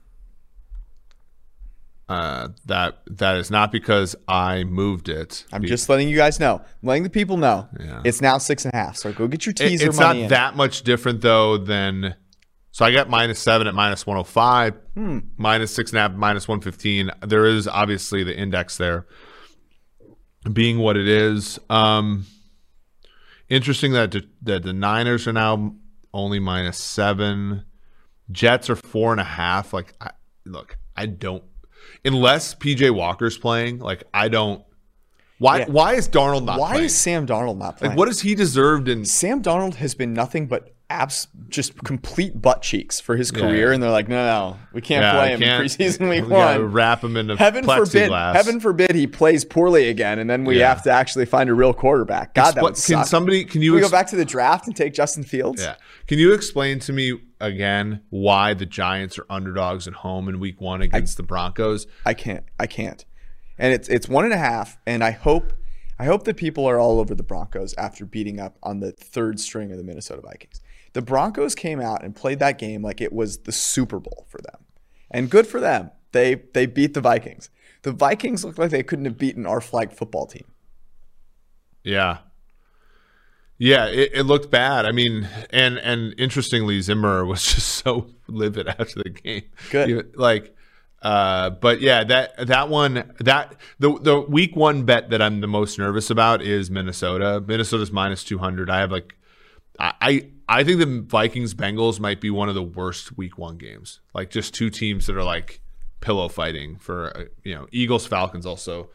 Uh, 2.09 2.49
that 2.67 2.99
that 3.09 3.37
is 3.37 3.51
not 3.51 3.73
because 3.73 4.15
I 4.29 4.63
moved 4.63 5.09
it. 5.09 5.45
I'm 5.53 5.63
Be- 5.63 5.69
just 5.69 5.89
letting 5.89 6.09
you 6.09 6.15
guys 6.17 6.39
know, 6.39 6.57
I'm 6.61 6.89
letting 6.89 7.03
the 7.03 7.11
people 7.11 7.37
know. 7.37 7.69
Yeah. 7.81 8.01
It's 8.05 8.21
now 8.21 8.39
six 8.39 8.65
and 8.65 8.73
a 8.73 8.77
half. 8.77 8.97
So 8.97 9.13
go 9.13 9.27
get 9.27 9.45
your 9.45 9.51
It- 9.51 9.57
teaser 9.57 9.89
it's 9.89 9.99
not 9.99 10.17
in. 10.17 10.29
that 10.29 10.55
much 10.57 10.83
different 10.83 11.21
though 11.21 11.59
than. 11.59 12.15
So 12.77 12.85
I 12.85 12.93
got 12.93 13.09
minus 13.09 13.39
seven 13.39 13.67
at 13.67 13.75
minus 13.75 14.07
one 14.07 14.17
hundred 14.19 14.29
five, 14.29 14.75
Hmm. 14.93 15.21
minus 15.39 15.75
six 15.75 15.93
and 15.93 15.99
a 15.99 16.03
half, 16.03 16.13
minus 16.13 16.47
one 16.47 16.61
fifteen. 16.61 17.11
There 17.27 17.47
is 17.47 17.67
obviously 17.67 18.23
the 18.23 18.37
index 18.37 18.77
there, 18.77 19.07
being 20.53 20.79
what 20.79 20.99
it 20.99 21.09
is. 21.09 21.59
Um, 21.71 22.27
interesting 23.49 23.93
that 23.95 24.11
the, 24.11 24.29
that 24.43 24.63
the 24.63 24.75
Niners 24.75 25.27
are 25.27 25.33
now 25.33 25.75
only 26.13 26.39
minus 26.39 26.77
seven. 26.77 27.65
Jets 28.31 28.69
are 28.69 28.77
four 28.77 29.11
and 29.11 29.23
a 29.23 29.25
half. 29.25 29.73
Like, 29.73 29.95
I, 29.99 30.11
look, 30.45 30.77
I 30.95 31.07
don't 31.07 31.45
unless 32.05 32.55
PJ 32.55 32.95
Walker's 32.95 33.39
playing. 33.39 33.79
Like, 33.79 34.05
I 34.13 34.29
don't. 34.29 34.63
Why? 35.39 35.61
Yeah. 35.61 35.69
Why 35.69 35.95
is 35.95 36.11
Darnold 36.11 36.45
not 36.45 36.61
Why 36.61 36.73
playing? 36.73 36.85
is 36.85 36.95
Sam 36.95 37.27
Darnold 37.27 37.57
not 37.57 37.79
playing? 37.79 37.93
like, 37.93 37.99
what 37.99 38.09
has 38.09 38.21
he 38.21 38.35
deserved 38.35 38.87
in 38.87 39.07
Sam 39.07 39.43
Darnold 39.43 39.77
has 39.77 39.95
been 39.95 40.13
nothing 40.13 40.47
but 40.47 40.76
abs 40.89 41.27
just 41.49 41.83
complete 41.85 42.41
butt 42.41 42.63
cheeks 42.63 43.01
for 43.01 43.17
his 43.17 43.31
career, 43.33 43.69
Yeah. 43.69 43.75
and 43.75 43.83
they're 43.83 43.91
like, 43.91 44.09
no, 44.09 44.25
no, 44.25 44.57
we 44.73 44.81
can't 44.81 45.03
Yeah, 45.03 45.13
play 45.13 45.25
I 45.25 45.29
him 45.35 45.41
can't- 45.41 45.65
preseason 45.65 46.09
week 46.09 46.25
we 46.27 46.31
one. 46.33 46.73
Wrap 46.73 47.03
him 47.03 47.17
in 47.17 47.31
a 47.31 47.37
Heaven 47.37 47.65
forbid, 47.65 48.11
plexiglass. 48.11 48.35
heaven 48.35 48.61
forbid 48.61 48.95
he 48.95 49.07
plays 49.07 49.45
poorly 49.45 49.89
again, 49.89 50.19
and 50.21 50.31
then 50.31 50.45
we 50.45 50.61
Yeah. 50.61 50.69
have 50.69 50.83
to 50.85 50.91
actually 50.93 51.27
find 51.27 51.51
a 51.51 51.55
real 51.55 51.75
quarterback. 51.75 52.35
God, 52.35 52.55
that 52.55 52.63
would 52.63 52.75
can 52.75 52.81
suck. 52.83 53.07
somebody? 53.07 53.45
Can 53.45 53.63
you? 53.63 53.73
Can 53.73 53.77
we 53.77 53.81
go 53.83 53.91
back 53.91 54.07
to 54.09 54.17
the 54.17 54.25
draft 54.25 54.67
and 54.69 54.77
take 54.77 54.95
Justin 54.95 55.25
Fields? 55.25 55.61
yeah. 55.63 55.75
Can 56.07 56.19
you 56.21 56.33
explain 56.33 56.79
to 56.81 56.93
me 56.93 57.19
again 57.41 58.01
why 58.11 58.55
the 58.55 58.67
Giants 58.67 59.19
are 59.19 59.27
underdogs 59.29 59.89
at 59.89 59.95
home 59.95 60.29
in 60.29 60.39
Week 60.39 60.61
One 60.61 60.83
against 60.83 61.17
the 61.17 61.23
Broncos? 61.25 61.87
I 62.05 62.15
can't. 62.15 62.45
I 62.61 62.67
can't. 62.67 63.05
And 63.59 63.73
it's 63.73 63.89
it's 63.89 64.09
one 64.09 64.25
and 64.25 64.35
a 64.35 64.39
half, 64.39 64.79
and 64.87 65.03
I 65.03 65.11
hope 65.11 65.53
I 65.99 66.05
hope 66.05 66.25
that 66.25 66.37
people 66.37 66.67
are 66.67 66.79
all 66.79 67.01
over 67.01 67.15
the 67.15 67.23
Broncos 67.23 67.75
after 67.79 68.05
beating 68.05 68.39
up 68.39 68.59
on 68.63 68.81
the 68.81 68.93
third 68.93 69.41
string 69.41 69.73
of 69.73 69.79
the 69.79 69.83
Minnesota 69.85 70.21
Vikings. 70.21 70.61
The 70.97 71.03
Broncos 71.03 71.55
came 71.55 71.79
out 71.79 72.03
and 72.03 72.17
played 72.17 72.39
that 72.39 72.59
game 72.59 72.81
like 72.81 73.03
it 73.03 73.13
was 73.13 73.41
the 73.41 73.53
Super 73.53 74.01
Bowl 74.01 74.25
for 74.31 74.41
them. 74.41 74.65
And 75.11 75.29
good 75.29 75.47
for 75.47 75.61
them. 75.61 75.91
They 76.13 76.37
they 76.55 76.65
beat 76.65 76.95
the 76.95 77.03
Vikings. 77.03 77.51
The 77.83 77.93
Vikings 77.93 78.43
looked 78.43 78.59
like 78.59 78.71
they 78.71 78.83
couldn't 78.83 79.05
have 79.05 79.19
beaten 79.19 79.45
our 79.45 79.61
flag 79.61 79.93
football 79.93 80.25
team. 80.25 80.47
Yeah. 81.85 82.21
Yeah, 83.59 83.89
it, 83.89 84.13
it 84.15 84.23
looked 84.23 84.51
bad. 84.51 84.87
I 84.87 84.93
mean, 84.93 85.29
and 85.51 85.77
and 85.77 86.15
interestingly, 86.17 86.81
Zimmer 86.81 87.27
was 87.27 87.43
just 87.55 87.69
so 87.69 88.15
livid 88.27 88.67
after 88.67 89.03
the 89.03 89.11
game. 89.11 89.43
Good. 89.71 90.17
Like, 90.17 90.57
uh, 91.03 91.51
but 91.51 91.83
yeah, 91.83 92.05
that 92.05 92.47
that 92.47 92.71
one 92.71 93.13
that 93.21 93.55
the 93.79 93.99
the 94.01 94.19
week 94.19 94.57
one 94.57 94.85
bet 94.85 95.11
that 95.11 95.21
I'm 95.21 95.43
the 95.43 95.47
most 95.47 95.79
nervous 95.79 96.09
about 96.09 96.41
is 96.41 96.71
Minnesota. 96.71 97.45
Minnesota's 97.47 97.93
minus 97.93 98.25
two 98.25 98.39
hundred. 98.39 98.71
I 98.71 98.79
have 98.81 98.91
like 98.91 99.15
I, 99.79 100.31
I 100.49 100.65
think 100.65 100.79
the 100.79 101.05
Vikings 101.07 101.55
Bengals 101.55 102.01
might 102.01 102.21
be 102.21 102.31
one 102.31 102.49
of 102.49 102.55
the 102.55 102.63
worst 102.63 103.17
Week 103.17 103.37
One 103.39 103.59
games. 103.59 104.01
Like 104.15 104.31
just 104.31 104.55
two 104.55 104.71
teams 104.71 105.07
that 105.07 105.17
are 105.17 105.25
like 105.25 105.61
pillow 106.01 106.29
fighting 106.29 106.77
for 106.77 107.17
uh, 107.17 107.25
you 107.43 107.55
know 107.55 107.67
Eagles 107.73 108.07
Falcons 108.07 108.47
also 108.47 108.91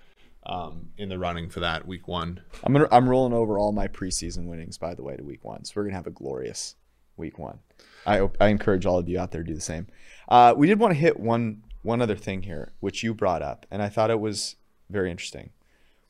um, 0.46 0.90
in 0.98 1.10
the 1.10 1.20
running 1.20 1.50
for 1.50 1.60
that 1.60 1.88
Week 1.88 2.08
One. 2.08 2.42
I'm 2.64 2.74
gonna 2.74 2.88
I'm 2.92 3.08
rolling 3.08 3.34
over 3.34 3.60
all 3.60 3.72
my 3.72 3.88
preseason 3.88 4.46
winnings 4.46 4.78
by 4.78 4.94
the 4.96 5.04
way 5.04 5.16
to 5.16 5.24
Week 5.24 5.44
One, 5.44 5.66
so 5.66 5.74
we're 5.76 5.84
gonna 5.84 5.96
have 5.96 6.08
a 6.08 6.12
glorious 6.12 6.76
Week 7.18 7.38
One. 7.38 7.60
I 8.06 8.30
I 8.40 8.48
encourage 8.48 8.86
all 8.86 8.98
of 8.98 9.10
you 9.10 9.20
out 9.20 9.32
there 9.32 9.44
to 9.44 9.48
do 9.48 9.56
the 9.56 9.62
same. 9.62 9.88
Uh, 10.30 10.54
we 10.56 10.68
did 10.68 10.80
want 10.80 10.94
to 10.94 11.00
hit 11.00 11.20
one 11.20 11.64
one 11.84 12.02
other 12.02 12.16
thing 12.16 12.44
here, 12.44 12.72
which 12.80 13.04
you 13.04 13.14
brought 13.14 13.42
up, 13.42 13.66
and 13.70 13.82
I 13.82 13.90
thought 13.90 14.10
it 14.10 14.20
was 14.20 14.56
very 14.90 15.12
interesting, 15.12 15.52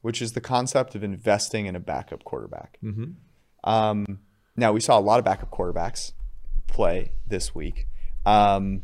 which 0.01 0.21
is 0.21 0.33
the 0.33 0.41
concept 0.41 0.95
of 0.95 1.03
investing 1.03 1.65
in 1.65 1.75
a 1.75 1.79
backup 1.79 2.23
quarterback. 2.23 2.77
Mm-hmm. 2.83 3.11
Um, 3.69 4.19
now 4.61 4.71
we 4.71 4.79
saw 4.79 4.97
a 4.97 5.01
lot 5.01 5.19
of 5.19 5.25
backup 5.25 5.51
quarterbacks 5.51 6.13
play 6.67 7.11
this 7.27 7.53
week. 7.53 7.87
Um, 8.25 8.83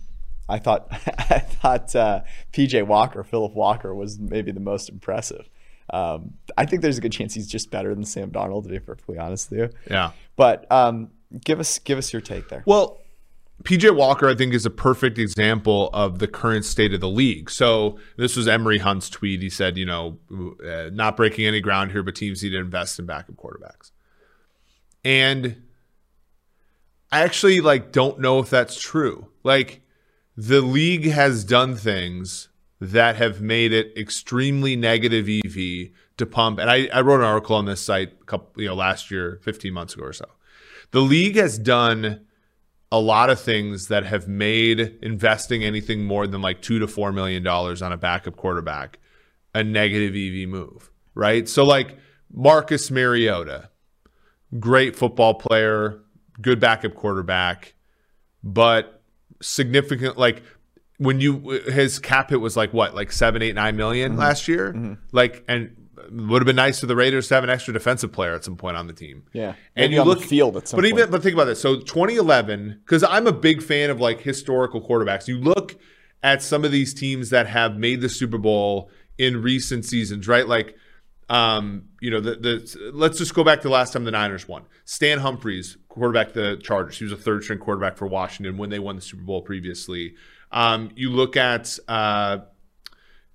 I 0.49 0.59
thought 0.59 0.87
I 0.91 1.39
thought 1.39 1.95
uh, 1.95 2.21
PJ 2.51 2.85
Walker, 2.85 3.23
Philip 3.23 3.53
Walker, 3.53 3.95
was 3.95 4.19
maybe 4.19 4.51
the 4.51 4.59
most 4.59 4.89
impressive. 4.89 5.49
Um, 5.89 6.33
I 6.57 6.65
think 6.65 6.81
there's 6.81 6.97
a 6.97 7.01
good 7.01 7.13
chance 7.13 7.33
he's 7.33 7.47
just 7.47 7.71
better 7.71 7.95
than 7.95 8.03
Sam 8.03 8.29
Darnold, 8.31 8.63
to 8.63 8.69
be 8.69 8.79
perfectly 8.79 9.17
honest 9.17 9.49
with 9.49 9.59
you. 9.59 9.69
Yeah. 9.89 10.11
But 10.35 10.69
um, 10.69 11.11
give 11.45 11.61
us 11.61 11.79
give 11.79 11.97
us 11.97 12.11
your 12.11 12.21
take 12.21 12.49
there. 12.49 12.63
Well, 12.65 12.99
PJ 13.63 13.95
Walker, 13.95 14.27
I 14.27 14.35
think, 14.35 14.53
is 14.53 14.65
a 14.65 14.69
perfect 14.69 15.17
example 15.17 15.89
of 15.93 16.19
the 16.19 16.27
current 16.27 16.65
state 16.65 16.93
of 16.93 17.01
the 17.01 17.09
league. 17.09 17.49
So 17.49 17.97
this 18.17 18.35
was 18.35 18.47
Emory 18.47 18.79
Hunt's 18.79 19.09
tweet. 19.09 19.41
He 19.41 19.49
said, 19.49 19.77
you 19.77 19.85
know, 19.85 20.19
uh, 20.63 20.89
not 20.91 21.17
breaking 21.17 21.45
any 21.45 21.61
ground 21.61 21.91
here, 21.91 22.03
but 22.03 22.15
teams 22.15 22.43
need 22.43 22.49
to 22.49 22.59
invest 22.59 22.99
in 22.99 23.05
backup 23.05 23.35
quarterbacks. 23.35 23.91
And 25.03 25.63
I 27.11 27.21
actually 27.21 27.61
like 27.61 27.91
don't 27.91 28.19
know 28.19 28.39
if 28.39 28.49
that's 28.49 28.79
true. 28.79 29.27
Like 29.43 29.81
the 30.35 30.61
league 30.61 31.05
has 31.09 31.43
done 31.43 31.75
things 31.75 32.49
that 32.79 33.15
have 33.15 33.41
made 33.41 33.73
it 33.73 33.97
extremely 33.97 34.75
negative 34.75 35.27
EV 35.27 35.89
to 36.17 36.25
pump. 36.25 36.59
And 36.59 36.69
I, 36.69 36.87
I 36.93 37.01
wrote 37.01 37.19
an 37.19 37.25
article 37.25 37.55
on 37.55 37.65
this 37.65 37.81
site 37.81 38.13
a 38.21 38.25
couple, 38.25 38.61
you 38.61 38.67
know, 38.67 38.75
last 38.75 39.09
year, 39.09 39.39
15 39.43 39.73
months 39.73 39.93
ago 39.95 40.03
or 40.03 40.13
so. 40.13 40.25
The 40.91 41.01
league 41.01 41.35
has 41.35 41.57
done 41.57 42.25
a 42.91 42.99
lot 42.99 43.29
of 43.29 43.39
things 43.39 43.87
that 43.87 44.05
have 44.05 44.27
made 44.27 44.79
investing 45.01 45.63
anything 45.63 46.05
more 46.05 46.27
than 46.27 46.41
like 46.41 46.61
two 46.61 46.79
to 46.79 46.87
four 46.87 47.11
million 47.11 47.43
dollars 47.43 47.81
on 47.81 47.91
a 47.91 47.97
backup 47.97 48.35
quarterback 48.37 48.99
a 49.53 49.63
negative 49.63 50.13
EV 50.15 50.47
move, 50.47 50.91
right? 51.15 51.49
So 51.49 51.63
like 51.63 51.97
Marcus 52.31 52.91
Mariota, 52.91 53.69
great 54.59 54.95
football 54.95 55.33
player, 55.33 56.01
good 56.41 56.59
backup 56.59 56.93
quarterback, 56.95 57.73
but 58.43 59.01
significant 59.41 60.17
like 60.17 60.41
when 60.97 61.21
you 61.21 61.39
his 61.71 61.99
cap 61.99 62.29
hit 62.31 62.41
was 62.41 62.57
like 62.57 62.73
what 62.73 62.95
like 62.95 63.11
seven 63.11 63.41
eight 63.41 63.55
nine 63.55 63.75
million 63.75 64.11
Mm-hmm. 64.13 64.19
last 64.19 64.47
year? 64.47 64.97
Like 65.11 65.43
and 65.47 65.75
would 66.11 66.41
have 66.41 66.45
been 66.45 66.55
nice 66.55 66.79
for 66.79 66.85
the 66.85 66.95
raiders 66.95 67.27
to 67.27 67.35
have 67.35 67.43
an 67.43 67.49
extra 67.49 67.73
defensive 67.73 68.11
player 68.11 68.33
at 68.33 68.43
some 68.43 68.55
point 68.55 68.77
on 68.77 68.87
the 68.87 68.93
team. 68.93 69.23
Yeah, 69.33 69.55
and 69.75 69.91
you 69.91 70.01
look 70.03 70.21
field 70.21 70.55
at 70.57 70.67
some 70.67 70.77
but 70.77 70.85
even 70.85 70.99
point. 70.99 71.11
but 71.11 71.23
think 71.23 71.33
about 71.33 71.45
this. 71.45 71.59
So 71.61 71.75
2011 71.77 72.81
because 72.85 73.03
i'm 73.03 73.27
a 73.27 73.31
big 73.33 73.61
fan 73.61 73.89
of 73.89 73.99
like 73.99 74.21
historical 74.21 74.81
quarterbacks. 74.81 75.27
You 75.27 75.37
look 75.37 75.75
at 76.23 76.41
some 76.41 76.63
of 76.65 76.71
these 76.71 76.93
teams 76.93 77.29
that 77.29 77.47
have 77.47 77.77
made 77.77 78.01
the 78.01 78.09
super 78.09 78.37
bowl 78.37 78.89
in 79.17 79.41
recent 79.41 79.85
seasons 79.85 80.27
right? 80.27 80.47
Like 80.47 80.75
um, 81.29 81.89
you 81.99 82.09
know, 82.09 82.21
the, 82.21 82.35
the 82.35 82.91
let's 82.93 83.17
just 83.17 83.33
go 83.33 83.43
back 83.43 83.61
to 83.61 83.67
the 83.67 83.73
last 83.73 83.93
time 83.93 84.05
the 84.05 84.11
Niners 84.11 84.47
won. 84.47 84.63
Stan 84.85 85.19
Humphries, 85.19 85.77
quarterback 85.89 86.33
the 86.33 86.57
Chargers. 86.63 86.97
He 86.97 87.03
was 87.03 87.13
a 87.13 87.17
third 87.17 87.43
string 87.43 87.59
quarterback 87.59 87.97
for 87.97 88.07
Washington 88.07 88.57
when 88.57 88.69
they 88.69 88.79
won 88.79 88.95
the 88.95 89.01
Super 89.01 89.23
Bowl 89.23 89.41
previously. 89.41 90.15
Um, 90.51 90.91
you 90.95 91.09
look 91.09 91.35
at 91.35 91.77
uh, 91.87 92.39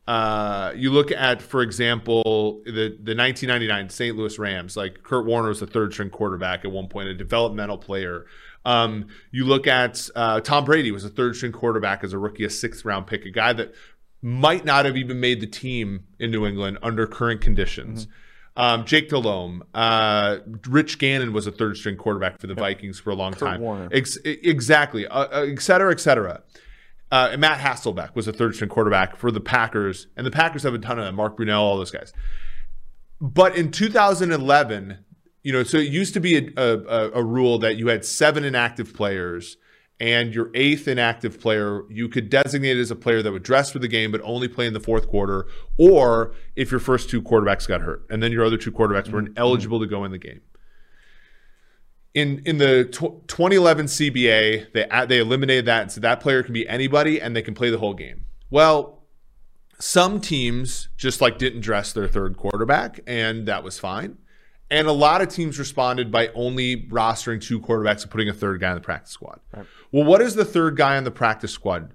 uh, 0.07 0.73
you 0.75 0.91
look 0.91 1.13
at, 1.13 1.43
for 1.43 1.63
example, 1.63 2.63
the 2.65 2.97
the 3.03 3.15
1999 3.15 3.91
St. 3.91 4.17
Louis 4.17 4.39
Rams. 4.39 4.77
Like 4.77 5.03
Kurt 5.03 5.27
Warner 5.27 5.49
was 5.49 5.63
a 5.63 5.67
third 5.67 5.93
string 5.93 6.11
quarterback 6.11 6.65
at 6.65 6.73
one 6.73 6.89
point, 6.89 7.09
a 7.09 7.15
developmental 7.15 7.79
player. 7.79 8.27
Um, 8.65 9.09
you 9.31 9.45
look 9.45 9.67
at 9.67 10.09
uh, 10.15 10.41
Tom 10.41 10.65
Brady 10.65 10.93
was 10.93 11.05
a 11.05 11.09
third 11.09 11.37
string 11.37 11.53
quarterback 11.53 12.05
as 12.05 12.13
a 12.13 12.19
rookie, 12.19 12.45
a 12.45 12.51
sixth 12.51 12.85
round 12.85 13.07
pick, 13.07 13.25
a 13.25 13.31
guy 13.31 13.53
that 13.53 13.75
might 14.23 14.65
not 14.65 14.85
have 14.85 14.97
even 14.97 15.19
made 15.21 15.41
the 15.41 15.47
team 15.47 16.05
in 16.19 16.31
New 16.31 16.47
England 16.47 16.79
under 16.83 17.07
current 17.07 17.41
conditions. 17.41 18.07
Um, 18.57 18.85
Jake 18.85 19.09
Delhomme, 19.09 19.63
uh, 19.75 20.39
Rich 20.69 20.99
Gannon 20.99 21.33
was 21.33 21.47
a 21.47 21.53
third 21.53 21.77
string 21.77 21.97
quarterback 21.97 22.39
for 22.39 22.47
the 22.47 22.55
Vikings 22.55 23.01
for 23.01 23.11
a 23.11 23.15
long 23.15 23.33
time. 23.33 23.61
Warner. 23.61 23.89
Ex- 23.91 24.19
exactly, 24.25 25.07
uh, 25.07 25.21
uh, 25.21 25.47
et 25.51 25.61
cetera, 25.61 25.91
et 25.91 26.01
cetera. 26.01 26.43
Uh, 27.11 27.37
Matt 27.39 27.61
Hasselbeck 27.61 28.15
was 28.15 28.29
a 28.29 28.33
third 28.33 28.55
string 28.55 28.71
quarterback 28.71 29.17
for 29.17 29.31
the 29.31 29.41
Packers, 29.41 30.07
and 30.17 30.27
the 30.27 30.31
Packers 30.31 30.63
have 30.63 30.75
a 30.75 30.79
ton 30.79 30.99
of 30.99 31.05
them. 31.05 31.15
Mark 31.15 31.37
Brunell, 31.37 31.61
all 31.61 31.77
those 31.77 31.91
guys. 31.91 32.13
But 33.21 33.57
in 33.57 33.71
2011, 33.71 34.99
you 35.43 35.53
know, 35.53 35.63
so 35.63 35.79
it 35.79 35.89
used 35.89 36.15
to 36.15 36.21
be 36.21 36.37
a, 36.37 36.51
a, 36.57 37.11
a 37.13 37.23
rule 37.25 37.59
that 37.59 37.77
you 37.77 37.89
had 37.89 38.05
seven 38.05 38.45
inactive 38.45 38.95
players, 38.95 39.57
and 40.03 40.35
your 40.35 40.51
eighth 40.53 40.87
inactive 40.89 41.41
player 41.41 41.85
you 41.89 42.09
could 42.09 42.29
designate 42.29 42.77
as 42.77 42.91
a 42.91 42.97
player 42.97 43.23
that 43.23 43.33
would 43.33 43.43
dress 43.43 43.71
for 43.71 43.79
the 43.79 43.89
game 43.89 44.11
but 44.11 44.21
only 44.23 44.49
play 44.49 44.67
in 44.67 44.75
the 44.75 44.81
fourth 44.81 45.09
quarter, 45.09 45.47
or 45.79 46.35
if 46.57 46.71
your 46.71 46.81
first 46.81 47.09
two 47.09 47.23
quarterbacks 47.23 47.67
got 47.67 47.81
hurt, 47.81 48.05
and 48.11 48.23
then 48.23 48.33
your 48.33 48.45
other 48.45 48.59
two 48.59 48.73
quarterbacks 48.73 49.11
were 49.11 49.23
mm-hmm. 49.23 49.37
ineligible 49.37 49.81
to 49.81 49.87
go 49.87 50.05
in 50.05 50.11
the 50.11 50.19
game 50.19 50.41
in 52.15 52.43
in 52.45 52.59
the 52.59 52.85
tw- 52.85 53.27
2011 53.29 53.87
CBA, 53.87 54.73
they 54.73 54.89
uh, 54.89 55.07
they 55.07 55.19
eliminated 55.19 55.67
that, 55.67 55.83
and 55.83 55.93
so 55.93 56.01
that 56.01 56.21
player 56.21 56.43
can 56.43 56.53
be 56.53 56.69
anybody, 56.69 57.21
and 57.21 57.35
they 57.35 57.43
can 57.43 57.55
play 57.55 57.71
the 57.71 57.79
whole 57.79 57.95
game. 57.95 58.27
Well, 58.51 59.03
some 59.79 60.21
teams 60.21 60.89
just 60.97 61.21
like 61.21 61.39
didn't 61.39 61.61
dress 61.61 61.93
their 61.93 62.09
third 62.09 62.37
quarterback, 62.37 63.01
and 63.07 63.47
that 63.49 63.65
was 63.65 63.79
fine. 63.79 64.19
And 64.71 64.89
a 64.89 64.93
lot 64.93 65.21
of 65.21 65.29
teams 65.29 65.59
responded 65.59 66.11
by 66.11 66.29
only 66.29 66.87
rostering 66.87 67.43
two 67.43 67.61
quarterbacks 67.61 68.03
and 68.03 68.11
putting 68.11 68.31
a 68.31 68.33
third 68.33 68.59
guy 68.59 68.71
in 68.71 68.75
the 68.75 68.81
practice 68.81 69.13
squad. 69.13 69.41
Well, 69.93 70.05
what 70.05 70.19
does 70.19 70.35
the 70.35 70.45
third 70.47 70.77
guy 70.77 70.97
on 70.97 71.05
the 71.05 71.11
practice 71.11 71.53
squad 71.53 71.93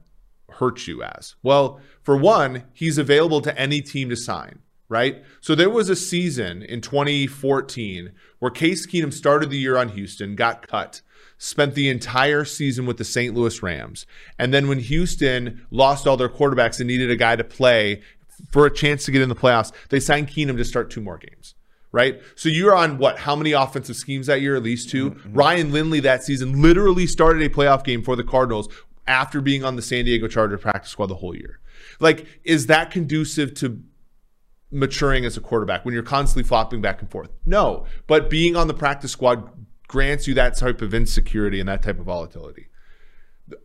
hurt 0.51 0.85
you 0.87 1.01
as? 1.01 1.35
Well, 1.41 1.81
for 2.03 2.15
one, 2.15 2.63
he's 2.71 2.99
available 2.99 3.41
to 3.41 3.59
any 3.59 3.81
team 3.81 4.09
to 4.09 4.15
sign, 4.15 4.59
right? 4.87 5.23
So 5.41 5.55
there 5.55 5.69
was 5.69 5.89
a 5.89 5.95
season 5.95 6.61
in 6.61 6.81
2014 6.81 8.11
where 8.37 8.51
Case 8.51 8.85
Keenum 8.85 9.11
started 9.11 9.49
the 9.49 9.57
year 9.57 9.77
on 9.77 9.89
Houston, 9.89 10.35
got 10.35 10.67
cut, 10.67 11.01
spent 11.39 11.73
the 11.73 11.89
entire 11.89 12.45
season 12.45 12.85
with 12.85 12.97
the 12.97 13.03
St. 13.03 13.33
Louis 13.33 13.63
Rams. 13.63 14.05
And 14.37 14.53
then 14.53 14.67
when 14.67 14.79
Houston 14.79 15.65
lost 15.71 16.05
all 16.05 16.17
their 16.17 16.29
quarterbacks 16.29 16.79
and 16.79 16.87
needed 16.87 17.09
a 17.09 17.15
guy 17.15 17.35
to 17.35 17.43
play 17.43 18.03
for 18.51 18.67
a 18.67 18.73
chance 18.73 19.05
to 19.05 19.11
get 19.11 19.23
in 19.23 19.29
the 19.29 19.35
playoffs, 19.35 19.71
they 19.89 19.99
signed 19.99 20.27
Keenum 20.27 20.57
to 20.57 20.65
start 20.65 20.91
two 20.91 21.01
more 21.01 21.17
games. 21.17 21.55
Right. 21.91 22.21
So 22.35 22.49
you're 22.49 22.75
on 22.75 22.97
what? 22.97 23.19
How 23.19 23.35
many 23.35 23.53
offensive 23.53 23.95
schemes 23.95 24.27
that 24.27 24.41
year? 24.41 24.55
At 24.55 24.63
least 24.63 24.89
2 24.89 25.15
Ryan 25.29 25.71
Lindley 25.71 26.01
that 26.01 26.23
season 26.23 26.61
literally 26.61 27.07
started 27.07 27.41
a 27.43 27.49
playoff 27.49 27.83
game 27.83 28.03
for 28.03 28.15
the 28.15 28.25
Cardinals 28.25 28.67
after 29.07 29.39
being 29.39 29.63
on 29.63 29.77
the 29.77 29.81
San 29.81 30.05
Diego 30.05 30.27
Charger 30.27 30.57
practice 30.57 30.91
squad 30.91 31.07
the 31.07 31.15
whole 31.15 31.35
year. 31.35 31.59
Like, 31.99 32.27
is 32.43 32.67
that 32.67 32.91
conducive 32.91 33.53
to 33.55 33.81
maturing 34.69 35.25
as 35.25 35.37
a 35.37 35.41
quarterback 35.41 35.85
when 35.85 35.93
you're 35.93 36.03
constantly 36.03 36.43
flopping 36.43 36.81
back 36.81 37.01
and 37.01 37.09
forth? 37.09 37.29
No. 37.45 37.85
But 38.05 38.29
being 38.29 38.55
on 38.55 38.67
the 38.67 38.73
practice 38.73 39.11
squad 39.11 39.49
grants 39.87 40.27
you 40.27 40.33
that 40.33 40.57
type 40.57 40.81
of 40.81 40.93
insecurity 40.93 41.59
and 41.59 41.69
that 41.69 41.81
type 41.81 41.99
of 41.99 42.05
volatility. 42.05 42.67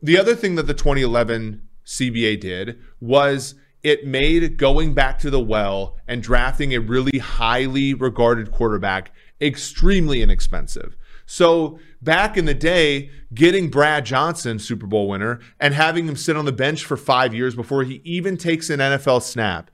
The 0.00 0.16
other 0.16 0.36
thing 0.36 0.54
that 0.54 0.68
the 0.68 0.74
2011 0.74 1.62
CBA 1.84 2.40
did 2.40 2.78
was 3.00 3.56
it 3.83 4.07
made 4.07 4.57
going 4.57 4.95
back 4.95 5.18
to 5.20 5.30
the 5.30 5.41
well 5.41 5.97
and 6.07 6.22
drafting 6.22 6.74
a 6.74 6.78
really 6.78 7.18
highly 7.18 7.95
regarded 7.95 8.53
quarterback 8.53 9.12
extremely 9.41 10.22
inexpensive. 10.22 10.97
So 11.26 11.78
back 12.01 12.37
in 12.37 12.45
the 12.45 12.55
day, 12.55 13.11
getting 13.35 13.70
Brad 13.70 14.05
Johnson, 14.05 14.59
Super 14.59 14.87
Bowl 14.87 15.09
winner, 15.09 15.41
and 15.59 15.74
having 15.74 16.07
him 16.07 16.16
sit 16.16 16.37
on 16.37 16.45
the 16.45 16.53
bench 16.53 16.85
for 16.85 16.97
five 16.97 17.35
years 17.35 17.55
before 17.55 17.85
he 17.85 18.01
even 18.05 18.37
takes 18.37 18.70
an 18.70 18.80
NFL 18.80 19.22
snap 19.22 19.70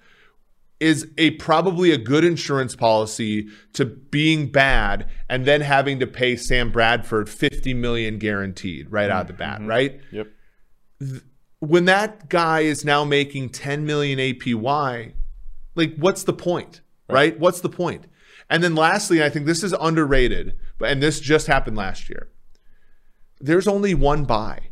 is 0.80 1.08
a 1.18 1.32
probably 1.32 1.90
a 1.90 1.98
good 1.98 2.24
insurance 2.24 2.76
policy 2.76 3.48
to 3.72 3.84
being 3.84 4.50
bad 4.50 5.08
and 5.28 5.44
then 5.44 5.60
having 5.60 5.98
to 5.98 6.06
pay 6.06 6.36
Sam 6.36 6.70
Bradford 6.70 7.28
50 7.28 7.74
million 7.74 8.18
guaranteed 8.18 8.90
right 8.90 9.10
out 9.10 9.22
of 9.22 9.26
the 9.26 9.32
bat, 9.32 9.58
mm-hmm. 9.58 9.68
right? 9.68 10.00
Yep. 10.12 10.28
When 11.60 11.86
that 11.86 12.28
guy 12.28 12.60
is 12.60 12.84
now 12.84 13.04
making 13.04 13.50
10 13.50 13.84
million 13.84 14.18
APY, 14.18 15.12
like 15.74 15.96
what's 15.96 16.22
the 16.22 16.32
point? 16.32 16.80
Right? 17.08 17.38
What's 17.38 17.60
the 17.60 17.68
point? 17.68 18.06
And 18.50 18.62
then 18.62 18.74
lastly, 18.74 19.22
I 19.22 19.28
think 19.28 19.46
this 19.46 19.62
is 19.62 19.74
underrated, 19.80 20.56
but 20.78 20.90
and 20.90 21.02
this 21.02 21.20
just 21.20 21.46
happened 21.46 21.76
last 21.76 22.08
year. 22.08 22.28
There's 23.40 23.68
only 23.68 23.94
one 23.94 24.24
bye. 24.24 24.70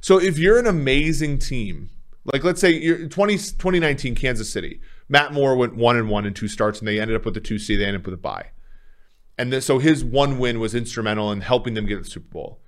So 0.00 0.18
if 0.18 0.38
you're 0.38 0.58
an 0.58 0.66
amazing 0.66 1.38
team, 1.38 1.90
like 2.24 2.44
let's 2.44 2.60
say 2.60 2.72
you're 2.72 3.08
20, 3.08 3.34
2019 3.36 4.14
Kansas 4.14 4.52
City, 4.52 4.80
Matt 5.08 5.32
Moore 5.32 5.56
went 5.56 5.76
one 5.76 5.96
and 5.96 6.08
one 6.08 6.24
in 6.26 6.34
two 6.34 6.48
starts 6.48 6.78
and 6.78 6.88
they 6.88 7.00
ended 7.00 7.16
up 7.16 7.24
with 7.24 7.34
the 7.34 7.40
two 7.40 7.58
C, 7.58 7.76
they 7.76 7.84
ended 7.84 8.02
up 8.02 8.06
with 8.06 8.14
a 8.14 8.18
bye. 8.18 8.46
and 9.38 9.52
then, 9.52 9.60
so 9.60 9.78
his 9.78 10.04
one 10.04 10.38
win 10.38 10.60
was 10.60 10.74
instrumental 10.74 11.30
in 11.32 11.40
helping 11.40 11.74
them 11.74 11.86
get 11.86 11.96
to 11.96 12.02
the 12.02 12.10
Super 12.10 12.28
Bowl. 12.28 12.60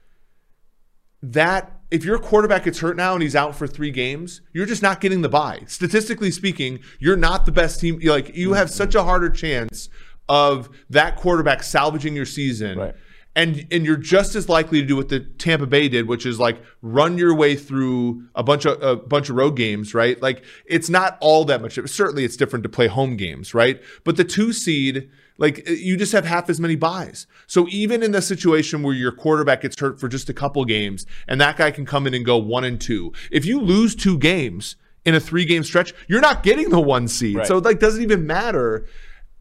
That 1.22 1.83
if 1.94 2.04
your 2.04 2.18
quarterback 2.18 2.64
gets 2.64 2.80
hurt 2.80 2.96
now 2.96 3.12
and 3.12 3.22
he's 3.22 3.36
out 3.36 3.54
for 3.54 3.68
three 3.68 3.92
games, 3.92 4.40
you're 4.52 4.66
just 4.66 4.82
not 4.82 5.00
getting 5.00 5.22
the 5.22 5.28
bye. 5.28 5.60
Statistically 5.68 6.32
speaking, 6.32 6.80
you're 6.98 7.16
not 7.16 7.46
the 7.46 7.52
best 7.52 7.78
team. 7.78 8.00
Like 8.02 8.34
you 8.34 8.54
have 8.54 8.66
mm-hmm. 8.66 8.74
such 8.74 8.96
a 8.96 9.04
harder 9.04 9.30
chance 9.30 9.88
of 10.28 10.68
that 10.90 11.14
quarterback 11.14 11.62
salvaging 11.62 12.16
your 12.16 12.26
season. 12.26 12.80
Right. 12.80 12.94
And, 13.36 13.64
and 13.70 13.84
you're 13.84 13.96
just 13.96 14.34
as 14.34 14.48
likely 14.48 14.80
to 14.80 14.86
do 14.86 14.96
what 14.96 15.08
the 15.08 15.20
Tampa 15.20 15.68
Bay 15.68 15.88
did, 15.88 16.08
which 16.08 16.26
is 16.26 16.40
like 16.40 16.60
run 16.82 17.16
your 17.16 17.32
way 17.32 17.54
through 17.54 18.24
a 18.34 18.42
bunch 18.42 18.64
of 18.64 18.82
a 18.82 18.96
bunch 18.96 19.30
of 19.30 19.36
road 19.36 19.56
games, 19.56 19.94
right? 19.94 20.20
Like 20.20 20.44
it's 20.66 20.90
not 20.90 21.16
all 21.20 21.44
that 21.44 21.62
much. 21.62 21.78
Certainly, 21.86 22.24
it's 22.24 22.36
different 22.36 22.64
to 22.64 22.68
play 22.68 22.88
home 22.88 23.16
games, 23.16 23.54
right? 23.54 23.80
But 24.04 24.16
the 24.16 24.24
two 24.24 24.52
seed, 24.52 25.10
like 25.38 25.62
eh, 25.66 25.72
you 25.72 25.96
just 25.96 26.12
have 26.12 26.24
half 26.24 26.48
as 26.48 26.60
many 26.60 26.76
byes. 26.76 27.26
So 27.46 27.66
even 27.68 28.02
in 28.02 28.12
the 28.12 28.22
situation 28.22 28.82
where 28.82 28.94
your 28.94 29.12
quarterback 29.12 29.62
gets 29.62 29.78
hurt 29.78 30.00
for 30.00 30.08
just 30.08 30.28
a 30.28 30.34
couple 30.34 30.64
games, 30.64 31.06
and 31.28 31.40
that 31.40 31.56
guy 31.56 31.70
can 31.70 31.86
come 31.86 32.06
in 32.06 32.14
and 32.14 32.24
go 32.24 32.36
one 32.36 32.64
and 32.64 32.80
two, 32.80 33.12
if 33.30 33.44
you 33.44 33.60
lose 33.60 33.94
two 33.94 34.18
games 34.18 34.76
in 35.04 35.14
a 35.14 35.20
three 35.20 35.44
game 35.44 35.64
stretch, 35.64 35.92
you're 36.08 36.20
not 36.20 36.42
getting 36.42 36.70
the 36.70 36.80
one 36.80 37.08
seed. 37.08 37.36
Right. 37.36 37.46
So 37.46 37.58
it 37.58 37.64
like 37.64 37.80
doesn't 37.80 38.02
even 38.02 38.26
matter. 38.26 38.86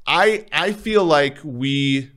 I 0.06 0.46
I 0.52 0.74
feel 0.74 1.06
like 1.06 1.38
we 1.44 2.12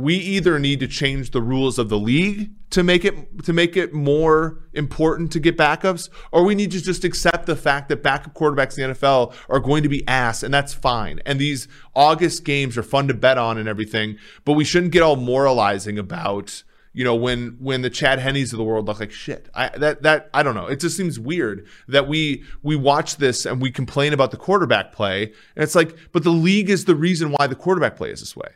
we 0.00 0.14
either 0.14 0.58
need 0.58 0.80
to 0.80 0.86
change 0.86 1.30
the 1.30 1.42
rules 1.42 1.78
of 1.78 1.88
the 1.88 1.98
league 1.98 2.50
to 2.70 2.82
make 2.82 3.04
it 3.04 3.44
to 3.44 3.52
make 3.52 3.76
it 3.76 3.92
more 3.92 4.64
important 4.72 5.32
to 5.32 5.40
get 5.40 5.56
backups, 5.56 6.08
or 6.32 6.44
we 6.44 6.54
need 6.54 6.70
to 6.70 6.80
just 6.80 7.04
accept 7.04 7.46
the 7.46 7.56
fact 7.56 7.88
that 7.88 8.02
backup 8.02 8.34
quarterbacks 8.34 8.78
in 8.78 8.88
the 8.88 8.94
NFL 8.94 9.34
are 9.48 9.60
going 9.60 9.82
to 9.82 9.88
be 9.88 10.06
ass, 10.06 10.42
and 10.42 10.54
that's 10.54 10.72
fine. 10.72 11.20
And 11.26 11.38
these 11.38 11.68
August 11.94 12.44
games 12.44 12.78
are 12.78 12.82
fun 12.82 13.08
to 13.08 13.14
bet 13.14 13.38
on 13.38 13.58
and 13.58 13.68
everything, 13.68 14.16
but 14.44 14.52
we 14.52 14.64
shouldn't 14.64 14.92
get 14.92 15.02
all 15.02 15.16
moralizing 15.16 15.98
about 15.98 16.62
you 16.92 17.04
know 17.04 17.14
when 17.14 17.56
when 17.60 17.82
the 17.82 17.90
Chad 17.90 18.18
Hennes 18.18 18.52
of 18.52 18.58
the 18.58 18.64
world 18.64 18.86
look 18.86 19.00
like 19.00 19.12
shit. 19.12 19.48
I 19.54 19.68
that 19.78 20.02
that 20.02 20.30
I 20.32 20.42
don't 20.42 20.54
know. 20.54 20.66
It 20.66 20.80
just 20.80 20.96
seems 20.96 21.18
weird 21.18 21.66
that 21.88 22.08
we 22.08 22.44
we 22.62 22.76
watch 22.76 23.16
this 23.16 23.46
and 23.46 23.60
we 23.60 23.70
complain 23.70 24.12
about 24.12 24.30
the 24.30 24.36
quarterback 24.36 24.92
play, 24.92 25.24
and 25.54 25.62
it's 25.62 25.74
like, 25.74 25.96
but 26.12 26.24
the 26.24 26.30
league 26.30 26.70
is 26.70 26.84
the 26.84 26.96
reason 26.96 27.32
why 27.32 27.46
the 27.46 27.56
quarterback 27.56 27.96
play 27.96 28.10
is 28.10 28.20
this 28.20 28.36
way. 28.36 28.50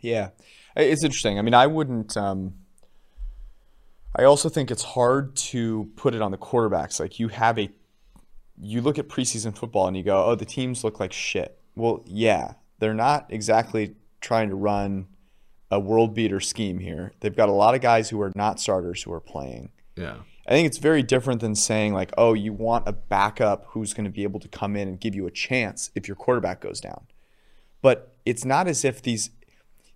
Yeah, 0.00 0.30
it's 0.76 1.04
interesting. 1.04 1.38
I 1.38 1.42
mean, 1.42 1.54
I 1.54 1.66
wouldn't. 1.66 2.16
Um, 2.16 2.54
I 4.14 4.24
also 4.24 4.48
think 4.48 4.70
it's 4.70 4.82
hard 4.82 5.36
to 5.36 5.90
put 5.96 6.14
it 6.14 6.22
on 6.22 6.30
the 6.30 6.38
quarterbacks. 6.38 6.98
Like 6.98 7.18
you 7.18 7.28
have 7.28 7.58
a, 7.58 7.70
you 8.58 8.80
look 8.80 8.98
at 8.98 9.08
preseason 9.08 9.56
football 9.56 9.88
and 9.88 9.96
you 9.96 10.02
go, 10.02 10.24
oh, 10.24 10.34
the 10.34 10.46
teams 10.46 10.84
look 10.84 10.98
like 10.98 11.12
shit. 11.12 11.58
Well, 11.74 12.02
yeah, 12.06 12.54
they're 12.78 12.94
not 12.94 13.26
exactly 13.28 13.94
trying 14.20 14.48
to 14.48 14.54
run 14.54 15.08
a 15.70 15.78
world 15.78 16.14
beater 16.14 16.40
scheme 16.40 16.78
here. 16.78 17.12
They've 17.20 17.36
got 17.36 17.48
a 17.48 17.52
lot 17.52 17.74
of 17.74 17.82
guys 17.82 18.08
who 18.08 18.20
are 18.22 18.32
not 18.34 18.58
starters 18.58 19.02
who 19.02 19.12
are 19.12 19.20
playing. 19.20 19.70
Yeah. 19.96 20.16
I 20.46 20.50
think 20.50 20.66
it's 20.66 20.78
very 20.78 21.02
different 21.02 21.40
than 21.40 21.54
saying 21.54 21.92
like, 21.92 22.12
oh, 22.16 22.32
you 22.32 22.52
want 22.52 22.88
a 22.88 22.92
backup 22.92 23.66
who's 23.70 23.92
going 23.92 24.04
to 24.04 24.10
be 24.10 24.22
able 24.22 24.40
to 24.40 24.48
come 24.48 24.76
in 24.76 24.88
and 24.88 25.00
give 25.00 25.14
you 25.14 25.26
a 25.26 25.30
chance 25.30 25.90
if 25.94 26.06
your 26.06 26.14
quarterback 26.14 26.60
goes 26.60 26.80
down. 26.80 27.06
But 27.82 28.14
it's 28.24 28.44
not 28.44 28.68
as 28.68 28.84
if 28.84 29.02
these 29.02 29.30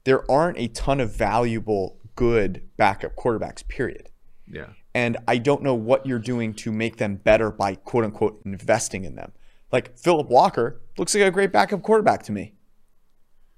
there 0.04 0.28
aren't 0.30 0.58
a 0.58 0.68
ton 0.68 1.00
of 1.00 1.14
valuable 1.14 1.98
good 2.16 2.62
backup 2.76 3.16
quarterbacks, 3.16 3.66
period. 3.66 4.08
Yeah. 4.46 4.70
And 4.94 5.16
I 5.28 5.38
don't 5.38 5.62
know 5.62 5.74
what 5.74 6.04
you're 6.06 6.18
doing 6.18 6.52
to 6.54 6.72
make 6.72 6.96
them 6.96 7.16
better 7.16 7.50
by 7.50 7.76
quote 7.76 8.04
unquote 8.04 8.40
investing 8.44 9.04
in 9.04 9.14
them. 9.14 9.32
Like 9.72 9.96
Philip 9.96 10.28
Walker 10.28 10.80
looks 10.98 11.14
like 11.14 11.22
a 11.24 11.30
great 11.30 11.52
backup 11.52 11.82
quarterback 11.82 12.22
to 12.24 12.32
me. 12.32 12.54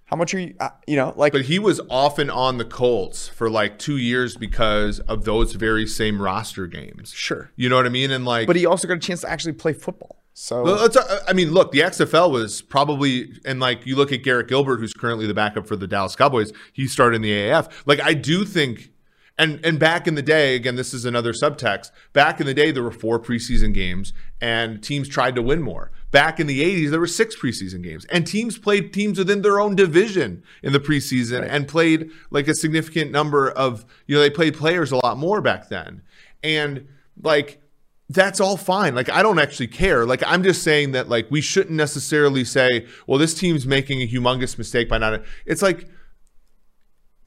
How 0.04 0.16
much 0.16 0.34
are 0.34 0.40
you, 0.40 0.54
uh, 0.60 0.68
you 0.86 0.96
know, 0.96 1.14
like, 1.16 1.32
But 1.32 1.46
he 1.46 1.58
was 1.58 1.80
often 1.88 2.28
on 2.28 2.58
the 2.58 2.66
Colts 2.66 3.28
for 3.28 3.48
like 3.48 3.78
two 3.78 3.96
years 3.96 4.36
because 4.36 5.00
of 5.00 5.24
those 5.24 5.54
very 5.54 5.86
same 5.86 6.20
roster 6.20 6.66
games. 6.66 7.12
sure. 7.14 7.50
You 7.56 7.70
know 7.70 7.76
what 7.76 7.86
I 7.86 7.88
mean? 7.88 8.10
And 8.10 8.26
like, 8.26 8.46
But 8.46 8.56
he 8.56 8.66
also 8.66 8.86
got 8.86 8.98
a 8.98 9.00
chance 9.00 9.22
to 9.22 9.30
actually 9.30 9.54
play 9.54 9.72
football. 9.72 10.21
So, 10.34 10.62
Well, 10.62 10.76
let's- 10.76 10.96
uh, 10.96 11.20
I 11.28 11.32
mean, 11.34 11.52
look, 11.52 11.72
the 11.72 11.82
XFL 11.82 12.30
was 12.30 12.62
probably, 12.62 13.32
and 13.44 13.60
like 13.60 13.86
you 13.86 13.96
look 13.96 14.12
at 14.12 14.22
Garrett 14.22 14.48
Gilbert, 14.48 14.78
who's 14.80 14.94
currently 14.94 15.26
the 15.26 15.34
backup 15.34 15.66
for 15.66 15.76
the 15.76 15.86
Dallas 15.86 16.16
Cowboys. 16.16 16.52
He 16.72 16.86
started 16.86 17.16
in 17.16 17.22
the 17.22 17.30
AAF. 17.32 17.68
Like 17.84 18.00
I 18.00 18.14
do 18.14 18.44
think, 18.46 18.90
and 19.38 19.60
and 19.64 19.78
back 19.78 20.06
in 20.08 20.14
the 20.14 20.22
day, 20.22 20.56
again, 20.56 20.76
this 20.76 20.94
is 20.94 21.04
another 21.04 21.32
subtext. 21.34 21.90
Back 22.14 22.40
in 22.40 22.46
the 22.46 22.54
day, 22.54 22.70
there 22.70 22.82
were 22.82 22.90
four 22.90 23.20
preseason 23.20 23.74
games, 23.74 24.14
and 24.40 24.82
teams 24.82 25.06
tried 25.08 25.34
to 25.34 25.42
win 25.42 25.60
more. 25.62 25.90
Back 26.10 26.40
in 26.40 26.46
the 26.46 26.62
'80s, 26.62 26.90
there 26.90 27.00
were 27.00 27.06
six 27.06 27.36
preseason 27.36 27.82
games, 27.82 28.06
and 28.06 28.26
teams 28.26 28.56
played 28.58 28.92
teams 28.92 29.18
within 29.18 29.42
their 29.42 29.60
own 29.60 29.76
division 29.76 30.42
in 30.62 30.72
the 30.72 30.80
preseason, 30.80 31.46
and 31.48 31.68
played 31.68 32.10
like 32.30 32.48
a 32.48 32.54
significant 32.54 33.10
number 33.10 33.50
of, 33.50 33.84
you 34.06 34.14
know, 34.16 34.20
they 34.22 34.30
played 34.30 34.54
players 34.56 34.92
a 34.92 34.96
lot 34.96 35.18
more 35.18 35.40
back 35.42 35.68
then, 35.68 36.02
and 36.42 36.86
like 37.22 37.61
that's 38.08 38.40
all 38.40 38.56
fine. 38.56 38.94
Like 38.94 39.10
I 39.10 39.22
don't 39.22 39.38
actually 39.38 39.68
care. 39.68 40.04
Like 40.04 40.22
I'm 40.26 40.42
just 40.42 40.62
saying 40.62 40.92
that 40.92 41.08
like 41.08 41.30
we 41.30 41.40
shouldn't 41.40 41.76
necessarily 41.76 42.44
say, 42.44 42.86
well, 43.06 43.18
this 43.18 43.34
team's 43.34 43.66
making 43.66 44.02
a 44.02 44.06
humongous 44.06 44.58
mistake 44.58 44.88
by 44.88 44.98
not. 44.98 45.22
It's 45.46 45.62
like 45.62 45.88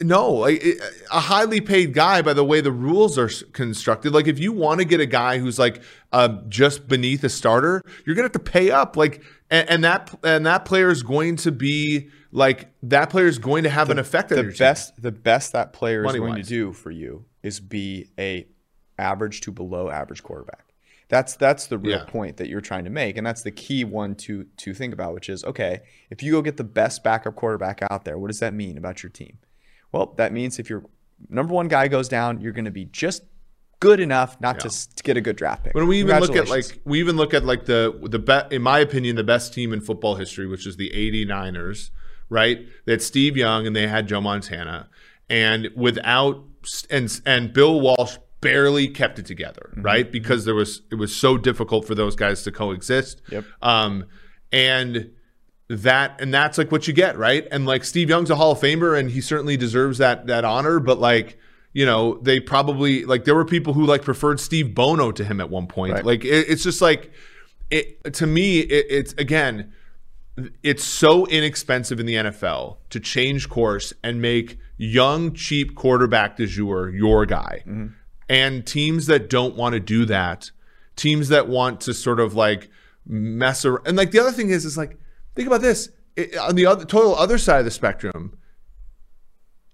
no, 0.01 0.29
like 0.29 0.61
it, 0.61 0.81
a 1.11 1.21
highly 1.21 1.61
paid 1.61 1.93
guy 1.93 2.21
by 2.21 2.33
the 2.33 2.43
way 2.43 2.59
the 2.59 2.71
rules 2.71 3.17
are 3.17 3.29
constructed. 3.53 4.13
Like 4.13 4.27
if 4.27 4.37
you 4.39 4.51
want 4.51 4.79
to 4.81 4.85
get 4.85 4.99
a 4.99 5.05
guy 5.05 5.37
who's 5.37 5.57
like 5.57 5.81
uh, 6.11 6.39
just 6.49 6.87
beneath 6.87 7.23
a 7.23 7.29
starter, 7.29 7.81
you're 8.05 8.15
gonna 8.15 8.25
have 8.25 8.33
to 8.33 8.39
pay 8.39 8.71
up. 8.71 8.97
Like 8.97 9.23
and, 9.49 9.69
and 9.69 9.83
that 9.83 10.13
and 10.23 10.45
that 10.45 10.65
player 10.65 10.89
is 10.89 11.01
going 11.01 11.37
to 11.37 11.51
be 11.51 12.09
like 12.31 12.69
that 12.83 13.09
player 13.09 13.27
is 13.27 13.39
going 13.39 13.63
to 13.63 13.69
have 13.69 13.89
an 13.89 13.97
effect 13.97 14.31
on 14.31 14.37
the 14.37 14.43
your 14.43 14.51
team. 14.51 14.59
best 14.59 15.01
the 15.01 15.11
best 15.11 15.53
that 15.53 15.71
player 15.71 16.05
is 16.05 16.13
going 16.13 16.35
to 16.35 16.43
do 16.43 16.73
for 16.73 16.91
you 16.91 17.25
is 17.41 17.59
be 17.61 18.09
a 18.19 18.45
average 18.97 19.41
to 19.41 19.51
below 19.51 19.89
average 19.89 20.23
quarterback. 20.23 20.65
That's 21.07 21.35
that's 21.35 21.67
the 21.67 21.77
real 21.77 21.99
Yeah. 21.99 22.05
point 22.05 22.37
that 22.37 22.47
you're 22.49 22.61
trying 22.61 22.83
to 22.85 22.89
make, 22.89 23.15
and 23.17 23.25
that's 23.25 23.43
the 23.43 23.51
key 23.51 23.83
one 23.83 24.15
to 24.15 24.45
to 24.57 24.73
think 24.73 24.91
about, 24.93 25.13
which 25.13 25.29
is 25.29 25.43
okay. 25.43 25.81
If 26.09 26.23
you 26.23 26.31
go 26.31 26.41
get 26.41 26.57
the 26.57 26.63
best 26.63 27.03
backup 27.03 27.35
quarterback 27.35 27.81
out 27.91 28.05
there, 28.05 28.17
what 28.17 28.27
does 28.27 28.39
that 28.39 28.53
mean 28.53 28.77
about 28.77 29.03
your 29.03 29.11
team? 29.11 29.37
Well, 29.91 30.13
that 30.17 30.33
means 30.33 30.57
if 30.57 30.69
your 30.69 30.83
number 31.29 31.53
one 31.53 31.67
guy 31.67 31.87
goes 31.89 32.07
down, 32.09 32.41
you're 32.41 32.53
going 32.53 32.65
to 32.65 32.71
be 32.71 32.85
just 32.85 33.23
good 33.81 33.99
enough 33.99 34.39
not 34.41 34.59
to, 34.61 34.69
to 34.95 35.03
get 35.03 35.15
a 35.15 35.21
good 35.21 35.35
draft 35.35 35.65
pick. 35.65 35.75
When 35.75 35.85
we 35.87 35.99
even 35.99 36.19
look 36.19 36.35
at 36.35 36.49
like 36.49 36.79
we 36.85 36.99
even 36.99 37.17
look 37.17 37.35
at 37.35 37.45
like 37.45 37.65
the 37.65 37.93
the 38.09 38.17
be- 38.19 38.55
in 38.55 38.63
my 38.63 38.79
opinion 38.79 39.15
the 39.15 39.23
best 39.23 39.53
team 39.53 39.73
in 39.73 39.81
football 39.81 40.15
history, 40.15 40.47
which 40.47 40.65
is 40.65 40.77
the 40.77 40.89
89ers, 40.89 41.91
right? 42.29 42.65
Had 42.87 43.03
Steve 43.03 43.37
Young 43.37 43.67
and 43.67 43.75
they 43.75 43.85
had 43.87 44.07
Joe 44.07 44.21
Montana, 44.21 44.89
and 45.29 45.69
without 45.75 46.43
and 46.89 47.21
and 47.27 47.53
Bill 47.53 47.79
Walsh 47.79 48.17
barely 48.41 48.87
kept 48.87 49.19
it 49.19 49.25
together, 49.25 49.69
Mm-hmm. 49.71 49.81
right? 49.81 50.11
Because 50.11 50.45
there 50.45 50.55
was 50.55 50.81
it 50.91 50.95
was 50.95 51.15
so 51.15 51.37
difficult 51.37 51.85
for 51.87 51.95
those 51.95 52.15
guys 52.15 52.43
to 52.43 52.51
coexist. 52.51 53.21
Yep. 53.31 53.45
Um, 53.61 54.05
and 54.51 55.11
that 55.69 56.21
and 56.21 56.33
that's 56.33 56.57
like 56.57 56.71
what 56.71 56.87
you 56.87 56.93
get, 56.93 57.17
right? 57.17 57.47
And 57.51 57.65
like 57.65 57.83
Steve 57.83 58.09
Young's 58.09 58.29
a 58.29 58.35
Hall 58.35 58.51
of 58.51 58.59
Famer, 58.59 58.97
and 58.97 59.09
he 59.09 59.19
certainly 59.21 59.57
deserves 59.57 59.97
that 59.97 60.27
that 60.27 60.45
honor. 60.45 60.79
But 60.79 60.99
like 60.99 61.37
you 61.73 61.85
know, 61.85 62.19
they 62.21 62.39
probably 62.39 63.03
like 63.03 63.25
there 63.25 63.35
were 63.35 63.43
people 63.45 63.73
who 63.73 63.85
like 63.85 64.01
preferred 64.03 64.39
Steve 64.39 64.73
Bono 64.75 65.11
to 65.11 65.25
him 65.25 65.41
at 65.41 65.49
one 65.49 65.67
point. 65.67 65.93
Right. 65.93 66.05
Like 66.05 66.23
it, 66.23 66.47
it's 66.49 66.63
just 66.63 66.81
like 66.81 67.11
it 67.71 68.13
to 68.13 68.27
me. 68.27 68.59
It, 68.59 68.85
it's 68.89 69.13
again, 69.13 69.73
it's 70.63 70.83
so 70.83 71.25
inexpensive 71.25 71.99
in 71.99 72.05
the 72.05 72.13
NFL 72.15 72.77
to 72.91 72.99
change 72.99 73.49
course 73.49 73.91
and 74.03 74.21
make 74.21 74.57
young, 74.77 75.33
cheap 75.33 75.75
quarterback 75.75 76.37
de 76.37 76.45
jour 76.45 76.89
your 76.89 77.25
guy. 77.25 77.63
And 78.27 78.65
teams 78.65 79.05
that 79.05 79.29
don't 79.29 79.55
want 79.55 79.73
to 79.73 79.79
do 79.79 80.05
that, 80.05 80.51
teams 80.95 81.29
that 81.29 81.47
want 81.47 81.81
to 81.81 81.93
sort 81.93 82.19
of 82.19 82.33
like 82.33 82.69
mess 83.05 83.65
around. 83.65 83.85
And 83.87 83.95
like 83.95 84.11
the 84.11 84.19
other 84.19 84.31
thing 84.31 84.49
is, 84.49 84.65
is 84.65 84.77
like, 84.77 84.97
think 85.35 85.47
about 85.47 85.61
this 85.61 85.89
It- 86.15 86.35
on 86.37 86.55
the 86.55 86.65
other 86.65 86.85
total 86.85 87.15
other 87.15 87.37
side 87.37 87.59
of 87.59 87.65
the 87.65 87.71
spectrum. 87.71 88.37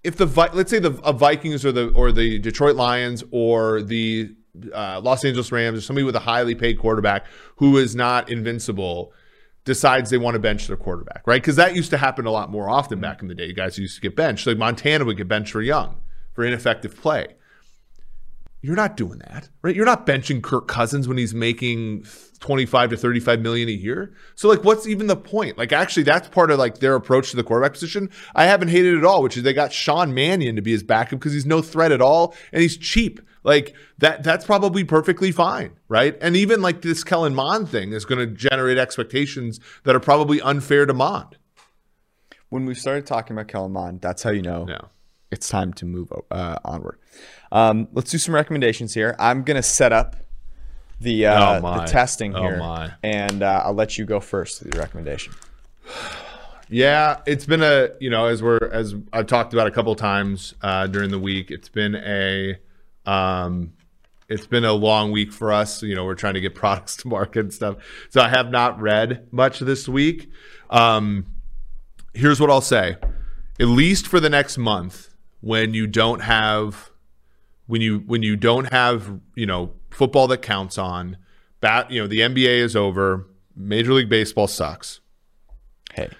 If 0.04 0.16
the 0.16 0.26
let's 0.52 0.70
say 0.70 0.80
the 0.80 0.90
Vikings 0.90 1.64
or 1.64 1.72
the 1.72 1.88
or 1.90 2.10
the 2.12 2.38
Detroit 2.40 2.74
Lions 2.76 3.22
or 3.30 3.80
the 3.82 4.34
uh, 4.74 5.00
Los 5.00 5.24
Angeles 5.24 5.50
Rams 5.52 5.78
or 5.78 5.80
somebody 5.80 6.04
with 6.04 6.16
a 6.16 6.20
highly 6.20 6.54
paid 6.54 6.78
quarterback 6.78 7.24
who 7.56 7.78
is 7.78 7.94
not 7.94 8.28
invincible 8.30 9.12
decides 9.64 10.10
they 10.10 10.18
want 10.18 10.34
to 10.34 10.40
bench 10.40 10.66
their 10.66 10.76
quarterback, 10.76 11.22
right? 11.24 11.40
Because 11.40 11.54
that 11.56 11.76
used 11.76 11.90
to 11.90 11.96
happen 11.96 12.26
a 12.26 12.30
lot 12.32 12.50
more 12.50 12.68
often 12.68 13.00
back 13.00 13.22
in 13.22 13.28
the 13.28 13.34
day. 13.34 13.52
Guys 13.52 13.78
used 13.78 13.94
to 13.94 14.00
get 14.00 14.16
benched. 14.16 14.44
Like 14.46 14.58
Montana 14.58 15.04
would 15.04 15.16
get 15.16 15.28
benched 15.28 15.52
for 15.52 15.62
Young 15.62 15.96
for 16.34 16.44
ineffective 16.44 17.00
play. 17.00 17.28
You're 18.64 18.76
not 18.76 18.96
doing 18.96 19.18
that, 19.28 19.48
right? 19.62 19.74
You're 19.74 19.84
not 19.84 20.06
benching 20.06 20.40
Kirk 20.40 20.68
Cousins 20.68 21.08
when 21.08 21.18
he's 21.18 21.34
making 21.34 22.06
25 22.38 22.90
to 22.90 22.96
35 22.96 23.40
million 23.40 23.68
a 23.68 23.72
year. 23.72 24.14
So 24.36 24.48
like 24.48 24.62
what's 24.62 24.86
even 24.86 25.08
the 25.08 25.16
point? 25.16 25.58
Like 25.58 25.72
actually 25.72 26.04
that's 26.04 26.28
part 26.28 26.50
of 26.52 26.58
like 26.60 26.78
their 26.78 26.94
approach 26.94 27.30
to 27.30 27.36
the 27.36 27.42
quarterback 27.42 27.72
position. 27.72 28.08
I 28.36 28.44
haven't 28.46 28.68
hated 28.68 28.94
it 28.94 28.98
at 28.98 29.04
all, 29.04 29.20
which 29.22 29.36
is 29.36 29.42
they 29.42 29.52
got 29.52 29.72
Sean 29.72 30.14
Mannion 30.14 30.54
to 30.56 30.62
be 30.62 30.70
his 30.70 30.84
backup 30.84 31.18
because 31.18 31.32
he's 31.32 31.44
no 31.44 31.60
threat 31.60 31.90
at 31.90 32.00
all 32.00 32.34
and 32.52 32.62
he's 32.62 32.76
cheap. 32.76 33.20
Like 33.42 33.74
that 33.98 34.22
that's 34.22 34.44
probably 34.44 34.84
perfectly 34.84 35.32
fine, 35.32 35.72
right? 35.88 36.16
And 36.20 36.36
even 36.36 36.62
like 36.62 36.82
this 36.82 37.02
Kellen 37.02 37.34
Mond 37.34 37.68
thing 37.68 37.92
is 37.92 38.04
going 38.04 38.20
to 38.20 38.32
generate 38.32 38.78
expectations 38.78 39.58
that 39.82 39.96
are 39.96 40.00
probably 40.00 40.40
unfair 40.40 40.86
to 40.86 40.94
Mond. 40.94 41.36
when 42.50 42.64
we 42.66 42.74
started 42.76 43.06
talking 43.06 43.36
about 43.36 43.48
Kellen 43.48 43.72
Mond, 43.72 44.00
that's 44.00 44.22
how 44.22 44.30
you 44.30 44.42
know 44.42 44.66
Yeah. 44.68 44.82
it's 45.32 45.48
time 45.48 45.72
to 45.74 45.84
move 45.84 46.12
uh, 46.30 46.58
onward. 46.64 46.98
Um, 47.52 47.86
let's 47.92 48.10
do 48.10 48.18
some 48.18 48.34
recommendations 48.34 48.94
here. 48.94 49.14
I'm 49.18 49.42
gonna 49.44 49.62
set 49.62 49.92
up 49.92 50.16
the 51.00 51.26
uh, 51.26 51.60
Oh, 51.60 51.74
the 51.80 51.84
testing 51.84 52.34
Oh, 52.34 52.42
here, 52.42 52.58
my. 52.58 52.92
and 53.04 53.42
uh, 53.42 53.62
I'll 53.64 53.74
let 53.74 53.98
you 53.98 54.04
go 54.06 54.18
first 54.20 54.62
with 54.64 54.74
your 54.74 54.82
recommendation. 54.82 55.34
Yeah, 56.68 57.20
it's 57.26 57.44
been 57.44 57.62
a 57.62 57.90
you 58.00 58.08
know 58.08 58.26
as 58.26 58.42
we're 58.42 58.70
as 58.72 58.94
I've 59.12 59.26
talked 59.26 59.52
about 59.52 59.66
a 59.66 59.70
couple 59.70 59.94
times 59.94 60.54
uh, 60.62 60.86
during 60.86 61.10
the 61.10 61.18
week. 61.18 61.50
It's 61.50 61.68
been 61.68 61.94
a 61.96 62.58
um, 63.04 63.74
it's 64.30 64.46
been 64.46 64.64
a 64.64 64.72
long 64.72 65.12
week 65.12 65.32
for 65.32 65.52
us. 65.52 65.82
You 65.82 65.94
know, 65.94 66.06
we're 66.06 66.14
trying 66.14 66.34
to 66.34 66.40
get 66.40 66.54
products 66.62 66.96
to 66.98 67.08
market 67.08 67.40
and 67.40 67.52
stuff. 67.52 67.76
So 68.08 68.22
I 68.22 68.28
have 68.28 68.50
not 68.50 68.80
read 68.80 69.28
much 69.32 69.58
this 69.58 69.86
week. 69.88 70.30
Um, 70.70 71.26
here's 72.14 72.40
what 72.40 72.48
I'll 72.48 72.62
say: 72.62 72.96
at 73.60 73.66
least 73.66 74.06
for 74.06 74.20
the 74.20 74.30
next 74.30 74.56
month, 74.56 75.10
when 75.42 75.74
you 75.74 75.86
don't 75.86 76.20
have 76.22 76.90
when 77.72 77.80
you 77.80 78.00
when 78.00 78.22
you 78.22 78.36
don't 78.36 78.70
have 78.70 79.18
you 79.34 79.46
know 79.46 79.72
football 79.90 80.28
that 80.28 80.42
counts 80.42 80.76
on, 80.76 81.16
bat 81.62 81.90
you 81.90 82.02
know 82.02 82.06
the 82.06 82.18
NBA 82.18 82.58
is 82.58 82.76
over. 82.76 83.26
Major 83.56 83.94
League 83.94 84.10
Baseball 84.10 84.46
sucks. 84.46 85.00
Hey, 85.94 86.10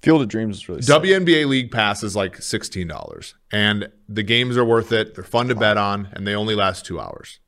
Field 0.00 0.22
of 0.22 0.28
Dreams 0.28 0.56
is 0.56 0.68
really 0.70 0.80
sick. 0.80 1.02
WNBA 1.02 1.46
League 1.48 1.70
Pass 1.70 2.02
is 2.02 2.16
like 2.16 2.40
sixteen 2.40 2.88
dollars, 2.88 3.34
and 3.52 3.90
the 4.08 4.22
games 4.22 4.56
are 4.56 4.64
worth 4.64 4.90
it. 4.90 5.14
They're 5.14 5.22
fun 5.22 5.48
to 5.48 5.54
bet 5.54 5.76
on, 5.76 6.08
and 6.14 6.26
they 6.26 6.34
only 6.34 6.54
last 6.54 6.86
two 6.86 6.98
hours. 6.98 7.40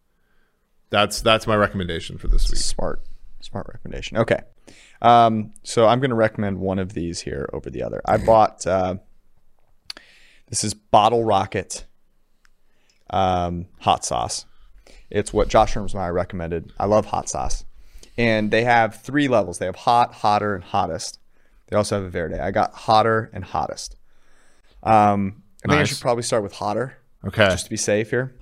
That's 0.90 1.22
that's 1.22 1.46
my 1.46 1.56
recommendation 1.56 2.18
for 2.18 2.28
this 2.28 2.50
week. 2.50 2.60
smart, 2.60 3.00
smart 3.40 3.66
recommendation. 3.66 4.18
Okay, 4.18 4.40
um, 5.00 5.54
so 5.62 5.86
I'm 5.86 6.00
gonna 6.00 6.14
recommend 6.14 6.58
one 6.58 6.78
of 6.78 6.92
these 6.92 7.22
here 7.22 7.48
over 7.54 7.70
the 7.70 7.82
other. 7.82 8.02
I 8.04 8.18
bought 8.18 8.66
uh, 8.66 8.96
this 10.48 10.64
is 10.64 10.74
Bottle 10.74 11.24
Rocket 11.24 11.86
um, 13.10 13.66
hot 13.80 14.04
sauce. 14.04 14.44
It's 15.10 15.32
what 15.32 15.48
Josh 15.48 15.74
Hermsmeyer 15.74 16.12
recommended. 16.12 16.72
I 16.78 16.86
love 16.86 17.06
hot 17.06 17.28
sauce. 17.28 17.64
And 18.16 18.50
they 18.50 18.64
have 18.64 18.96
three 19.00 19.28
levels. 19.28 19.58
They 19.58 19.66
have 19.66 19.76
hot, 19.76 20.12
hotter, 20.12 20.54
and 20.54 20.64
hottest. 20.64 21.18
They 21.68 21.76
also 21.76 21.96
have 21.96 22.04
a 22.04 22.10
Verde. 22.10 22.38
I 22.38 22.50
got 22.50 22.74
hotter 22.74 23.30
and 23.32 23.44
hottest. 23.44 23.96
Um, 24.82 25.42
I 25.64 25.68
think 25.68 25.80
I 25.80 25.84
should 25.84 26.00
probably 26.00 26.22
start 26.22 26.42
with 26.42 26.52
hotter 26.52 26.96
Okay. 27.26 27.46
just 27.48 27.64
to 27.64 27.70
be 27.70 27.76
safe 27.76 28.10
here. 28.10 28.34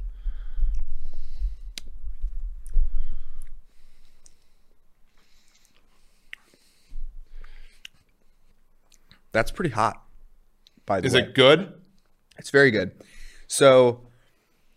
That's 9.33 9.51
pretty 9.51 9.71
hot. 9.71 10.03
By 10.87 11.01
the 11.01 11.05
way. 11.05 11.07
Is 11.09 11.15
way, 11.15 11.21
it 11.21 11.35
good? 11.35 11.73
it's 12.39 12.51
very 12.51 12.71
good. 12.71 12.93
So, 13.49 14.01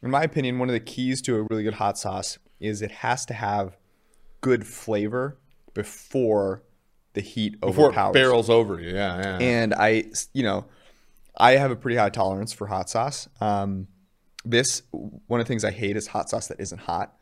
in 0.02 0.10
my 0.12 0.24
opinion, 0.24 0.60
one 0.60 0.70
of 0.70 0.74
the 0.74 0.80
keys 0.80 1.22
to 1.24 1.36
a 1.36 1.44
really 1.50 1.64
good 1.64 1.76
hot 1.76 1.98
sauce 1.98 2.38
is 2.60 2.82
it 2.82 2.92
has 2.92 3.26
to 3.26 3.34
have 3.34 3.78
good 4.42 4.66
flavor 4.66 5.38
before 5.74 6.64
the 7.14 7.22
heat 7.22 7.60
Before 7.60 7.88
overpowers. 7.88 8.12
it 8.12 8.14
barrels 8.20 8.50
over 8.50 8.80
you. 8.80 8.90
Yeah, 8.96 9.18
yeah. 9.18 9.38
And 9.40 9.74
I, 9.74 10.06
you 10.34 10.44
know, 10.44 10.66
I 11.38 11.52
have 11.54 11.72
a 11.72 11.76
pretty 11.76 11.98
high 11.98 12.10
tolerance 12.10 12.54
for 12.54 12.68
hot 12.68 12.90
sauce. 12.90 13.28
Um, 13.42 13.88
this 14.46 14.84
one 14.92 15.40
of 15.42 15.46
the 15.46 15.50
things 15.50 15.64
I 15.66 15.72
hate 15.72 15.98
is 15.98 16.08
hot 16.08 16.30
sauce 16.30 16.48
that 16.48 16.60
isn't 16.60 16.80
hot. 16.80 17.14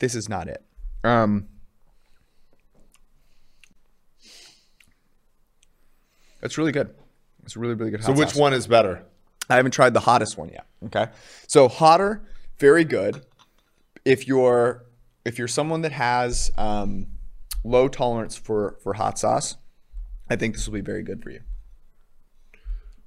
This 0.00 0.14
is 0.14 0.28
not 0.28 0.48
it. 0.48 0.62
Um, 1.04 1.48
it's 6.42 6.58
really 6.58 6.72
good. 6.72 6.94
It's 7.44 7.56
a 7.56 7.58
really 7.58 7.74
really 7.74 7.90
good. 7.90 8.04
so 8.04 8.12
which 8.12 8.30
sauce. 8.30 8.38
one 8.38 8.52
is 8.54 8.66
better? 8.66 9.04
I 9.50 9.56
haven't 9.56 9.72
tried 9.72 9.94
the 9.94 10.00
hottest 10.00 10.36
one 10.36 10.50
yet. 10.50 10.66
Okay. 10.86 11.06
So 11.46 11.68
hotter, 11.68 12.22
very 12.58 12.84
good. 12.84 13.24
If 14.04 14.26
you're 14.28 14.84
if 15.24 15.38
you're 15.38 15.48
someone 15.48 15.82
that 15.82 15.92
has 15.92 16.50
um, 16.56 17.06
low 17.64 17.88
tolerance 17.88 18.36
for 18.36 18.78
for 18.82 18.94
hot 18.94 19.18
sauce, 19.18 19.56
I 20.30 20.36
think 20.36 20.54
this 20.54 20.66
will 20.66 20.74
be 20.74 20.80
very 20.80 21.02
good 21.02 21.22
for 21.22 21.30
you. 21.30 21.40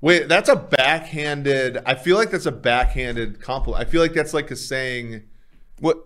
Wait, 0.02 0.28
that's 0.28 0.50
a 0.50 0.56
backhanded. 0.56 1.78
I 1.86 1.94
feel 1.94 2.18
like 2.18 2.32
that's 2.32 2.48
a 2.48 2.52
backhanded 2.52 3.40
compliment. 3.40 3.88
I 3.88 3.90
feel 3.90 4.02
like 4.02 4.14
that's 4.14 4.34
like 4.34 4.50
a 4.52 4.56
saying. 4.56 5.24
What? 5.80 5.98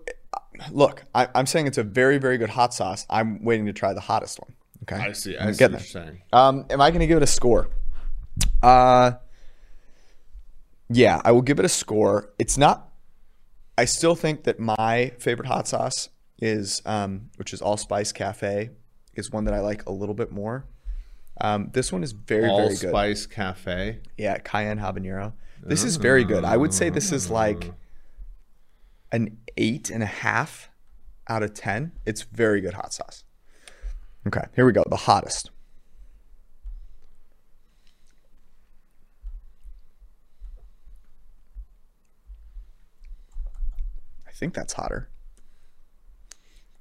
Look, 0.72 1.04
I, 1.14 1.28
I'm 1.36 1.46
saying 1.46 1.68
it's 1.68 1.78
a 1.78 1.84
very 1.84 2.18
very 2.18 2.38
good 2.38 2.50
hot 2.50 2.74
sauce. 2.74 3.06
I'm 3.10 3.44
waiting 3.44 3.66
to 3.68 3.74
try 3.74 3.94
the 3.94 4.02
hottest 4.02 4.40
one. 4.40 4.54
Okay. 4.84 5.02
I 5.02 5.12
see. 5.14 5.38
I'm 5.38 5.50
I 5.50 5.52
see 5.52 5.64
what 5.64 5.72
you're 5.72 5.80
saying. 5.80 6.22
Um, 6.32 6.66
am 6.70 6.82
I 6.82 6.92
going 6.92 7.00
to 7.00 7.08
give 7.08 7.18
it 7.18 7.24
a 7.24 7.28
score? 7.28 7.70
Uh, 8.62 9.14
yeah, 10.90 11.22
I 11.24 11.32
will 11.32 11.42
give 11.42 11.60
it 11.60 11.66
a 11.66 11.70
score. 11.70 12.34
It's 12.40 12.58
not. 12.58 12.90
I 13.78 13.86
still 13.86 14.16
think 14.16 14.44
that 14.44 14.60
my 14.60 15.12
favorite 15.20 15.48
hot 15.48 15.68
sauce 15.68 16.10
is, 16.40 16.82
um, 16.86 17.30
which 17.38 17.54
is 17.54 17.62
Allspice 17.62 18.12
Cafe, 18.12 18.70
is 19.16 19.32
one 19.32 19.46
that 19.46 19.54
I 19.54 19.60
like 19.60 19.86
a 19.86 19.92
little 19.92 20.16
bit 20.16 20.32
more. 20.32 20.66
Um, 21.42 21.70
this 21.74 21.92
one 21.92 22.04
is 22.04 22.14
very 22.14 22.48
All 22.48 22.58
very 22.60 22.78
good. 22.78 22.90
Spice 22.90 23.26
Cafe. 23.26 24.00
Yeah, 24.18 24.38
cayenne 24.38 24.80
habanero. 24.80 25.34
This 25.62 25.84
is 25.84 25.98
very 25.98 26.24
good. 26.24 26.46
I 26.46 26.58
would 26.58 26.74
say 26.74 26.90
this 26.90 27.12
is 27.12 27.30
like 27.30 27.74
an 29.12 29.38
eight 29.58 29.90
and 29.90 30.04
a 30.04 30.08
half 30.08 30.70
out 31.28 31.44
of 31.44 31.54
ten. 31.54 31.92
It's 32.06 32.22
very 32.22 32.62
good 32.62 32.76
hot 32.76 32.94
sauce. 32.94 33.24
Okay, 34.28 34.46
here 34.56 34.66
we 34.66 34.72
go. 34.72 34.84
The 34.90 34.96
hottest. 34.96 35.50
Think 44.36 44.54
that's 44.54 44.74
hotter. 44.74 45.10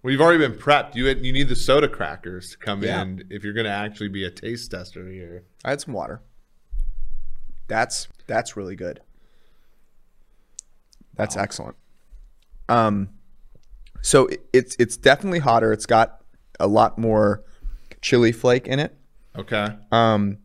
Well, 0.02 0.10
you've 0.12 0.20
already 0.20 0.38
been 0.46 0.58
prepped. 0.58 0.94
You 0.96 1.06
you 1.08 1.32
need 1.32 1.48
the 1.48 1.56
soda 1.56 1.88
crackers 1.88 2.50
to 2.50 2.58
come 2.58 2.82
Yeah. 2.82 3.02
in 3.02 3.24
if 3.30 3.42
you're 3.42 3.54
going 3.54 3.64
to 3.64 3.72
actually 3.72 4.08
be 4.08 4.24
a 4.24 4.30
taste 4.30 4.70
tester 4.70 5.08
here. 5.08 5.44
I 5.64 5.70
had 5.70 5.80
some 5.80 5.94
water. 5.94 6.20
That's 7.68 8.08
that's 8.26 8.56
really 8.56 8.76
good. 8.76 9.00
That's 11.16 11.36
excellent. 11.36 11.76
Um, 12.68 13.10
so 14.02 14.26
it, 14.26 14.44
it's 14.52 14.76
it's 14.78 14.96
definitely 14.96 15.38
hotter. 15.38 15.72
It's 15.72 15.86
got 15.86 16.20
a 16.60 16.66
lot 16.66 16.98
more 16.98 17.42
chili 18.02 18.32
flake 18.32 18.66
in 18.66 18.78
it. 18.80 18.94
Okay. 19.36 19.68
Um, 19.90 20.38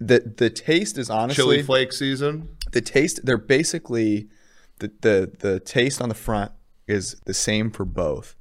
the 0.00 0.20
the 0.36 0.50
taste 0.50 0.98
is 0.98 1.08
honestly 1.08 1.42
Chili 1.42 1.62
flake 1.62 1.92
season. 1.92 2.48
the 2.72 2.80
taste. 2.80 3.20
They're 3.24 3.38
basically 3.38 4.28
the 4.78 4.92
the 5.00 5.32
the 5.38 5.60
taste 5.60 6.00
on 6.00 6.08
the 6.08 6.14
front 6.14 6.52
is 6.86 7.16
the 7.24 7.34
same 7.34 7.70
for 7.70 7.84
both. 7.84 8.34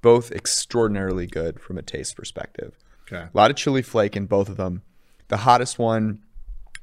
Both 0.00 0.30
extraordinarily 0.30 1.26
good 1.26 1.60
from 1.60 1.76
a 1.76 1.82
taste 1.82 2.16
perspective. 2.16 2.78
Okay. 3.10 3.22
A 3.22 3.30
lot 3.36 3.50
of 3.50 3.56
chili 3.56 3.82
flake 3.82 4.16
in 4.16 4.26
both 4.26 4.48
of 4.48 4.56
them. 4.56 4.82
The 5.28 5.38
hottest 5.38 5.78
one, 5.78 6.20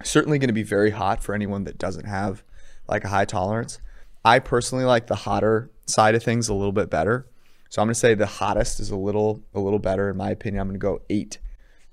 certainly 0.03 0.37
going 0.37 0.49
to 0.49 0.53
be 0.53 0.63
very 0.63 0.91
hot 0.91 1.23
for 1.23 1.33
anyone 1.33 1.63
that 1.63 1.77
doesn't 1.77 2.05
have 2.05 2.43
like 2.87 3.03
a 3.03 3.09
high 3.09 3.25
tolerance. 3.25 3.79
I 4.23 4.39
personally 4.39 4.85
like 4.85 5.07
the 5.07 5.15
hotter 5.15 5.71
side 5.85 6.15
of 6.15 6.23
things 6.23 6.49
a 6.49 6.53
little 6.53 6.71
bit 6.71 6.89
better. 6.89 7.27
So 7.69 7.81
I'm 7.81 7.87
going 7.87 7.93
to 7.93 7.99
say 7.99 8.13
the 8.13 8.25
hottest 8.25 8.79
is 8.79 8.89
a 8.89 8.95
little 8.95 9.43
a 9.53 9.59
little 9.59 9.79
better 9.79 10.09
in 10.09 10.17
my 10.17 10.31
opinion. 10.31 10.61
I'm 10.61 10.67
going 10.67 10.79
to 10.79 10.83
go 10.83 11.01
8 11.09 11.37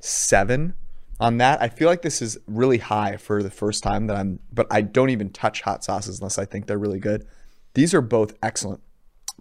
7 0.01 0.75
on 1.21 1.39
that. 1.39 1.63
I 1.63 1.69
feel 1.69 1.89
like 1.89 2.03
this 2.03 2.23
is 2.23 2.39
really 2.47 2.79
high 2.79 3.17
for 3.17 3.43
the 3.43 3.51
first 3.51 3.83
time 3.83 4.07
that 4.07 4.17
I'm 4.17 4.41
but 4.53 4.67
I 4.71 4.83
don't 4.83 5.11
even 5.11 5.31
touch 5.31 5.63
hot 5.63 5.85
sauces 5.85 6.19
unless 6.21 6.39
I 6.39 6.45
think 6.45 6.67
they're 6.67 6.79
really 6.79 7.01
good. 7.01 7.27
These 7.75 7.95
are 7.95 8.01
both 8.01 8.35
excellent. 8.43 8.81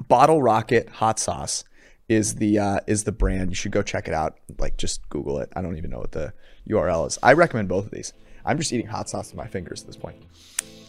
Bottle 0.07 0.41
Rocket 0.41 0.89
hot 0.89 1.19
sauce 1.19 1.63
is 2.07 2.35
the 2.35 2.59
uh, 2.59 2.79
is 2.87 3.03
the 3.03 3.11
brand. 3.11 3.49
You 3.49 3.55
should 3.55 3.71
go 3.71 3.81
check 3.81 4.07
it 4.07 4.13
out. 4.13 4.37
Like 4.57 4.77
just 4.77 5.07
Google 5.09 5.39
it. 5.39 5.51
I 5.55 5.61
don't 5.61 5.77
even 5.77 5.89
know 5.91 5.99
what 5.99 6.11
the 6.11 6.33
URL 6.69 7.07
is. 7.07 7.17
I 7.23 7.33
recommend 7.33 7.67
both 7.67 7.85
of 7.85 7.91
these. 7.91 8.13
I'm 8.45 8.57
just 8.57 8.73
eating 8.73 8.87
hot 8.87 9.09
sauce 9.09 9.29
with 9.31 9.37
my 9.37 9.47
fingers 9.47 9.81
at 9.81 9.87
this 9.87 9.97
point. 9.97 10.17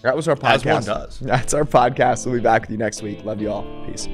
That 0.03 0.17
was 0.17 0.27
our 0.27 0.37
podcast. 0.37 0.55
As 0.55 0.65
one 0.65 0.85
does. 0.85 1.19
That's 1.21 1.55
our 1.55 1.65
podcast. 1.65 2.27
We'll 2.27 2.35
be 2.35 2.41
back 2.41 2.63
with 2.63 2.71
you 2.71 2.79
next 2.79 3.03
week. 3.03 3.25
Love 3.25 3.41
you 3.41 3.51
all. 3.51 3.87
Peace. 3.87 4.09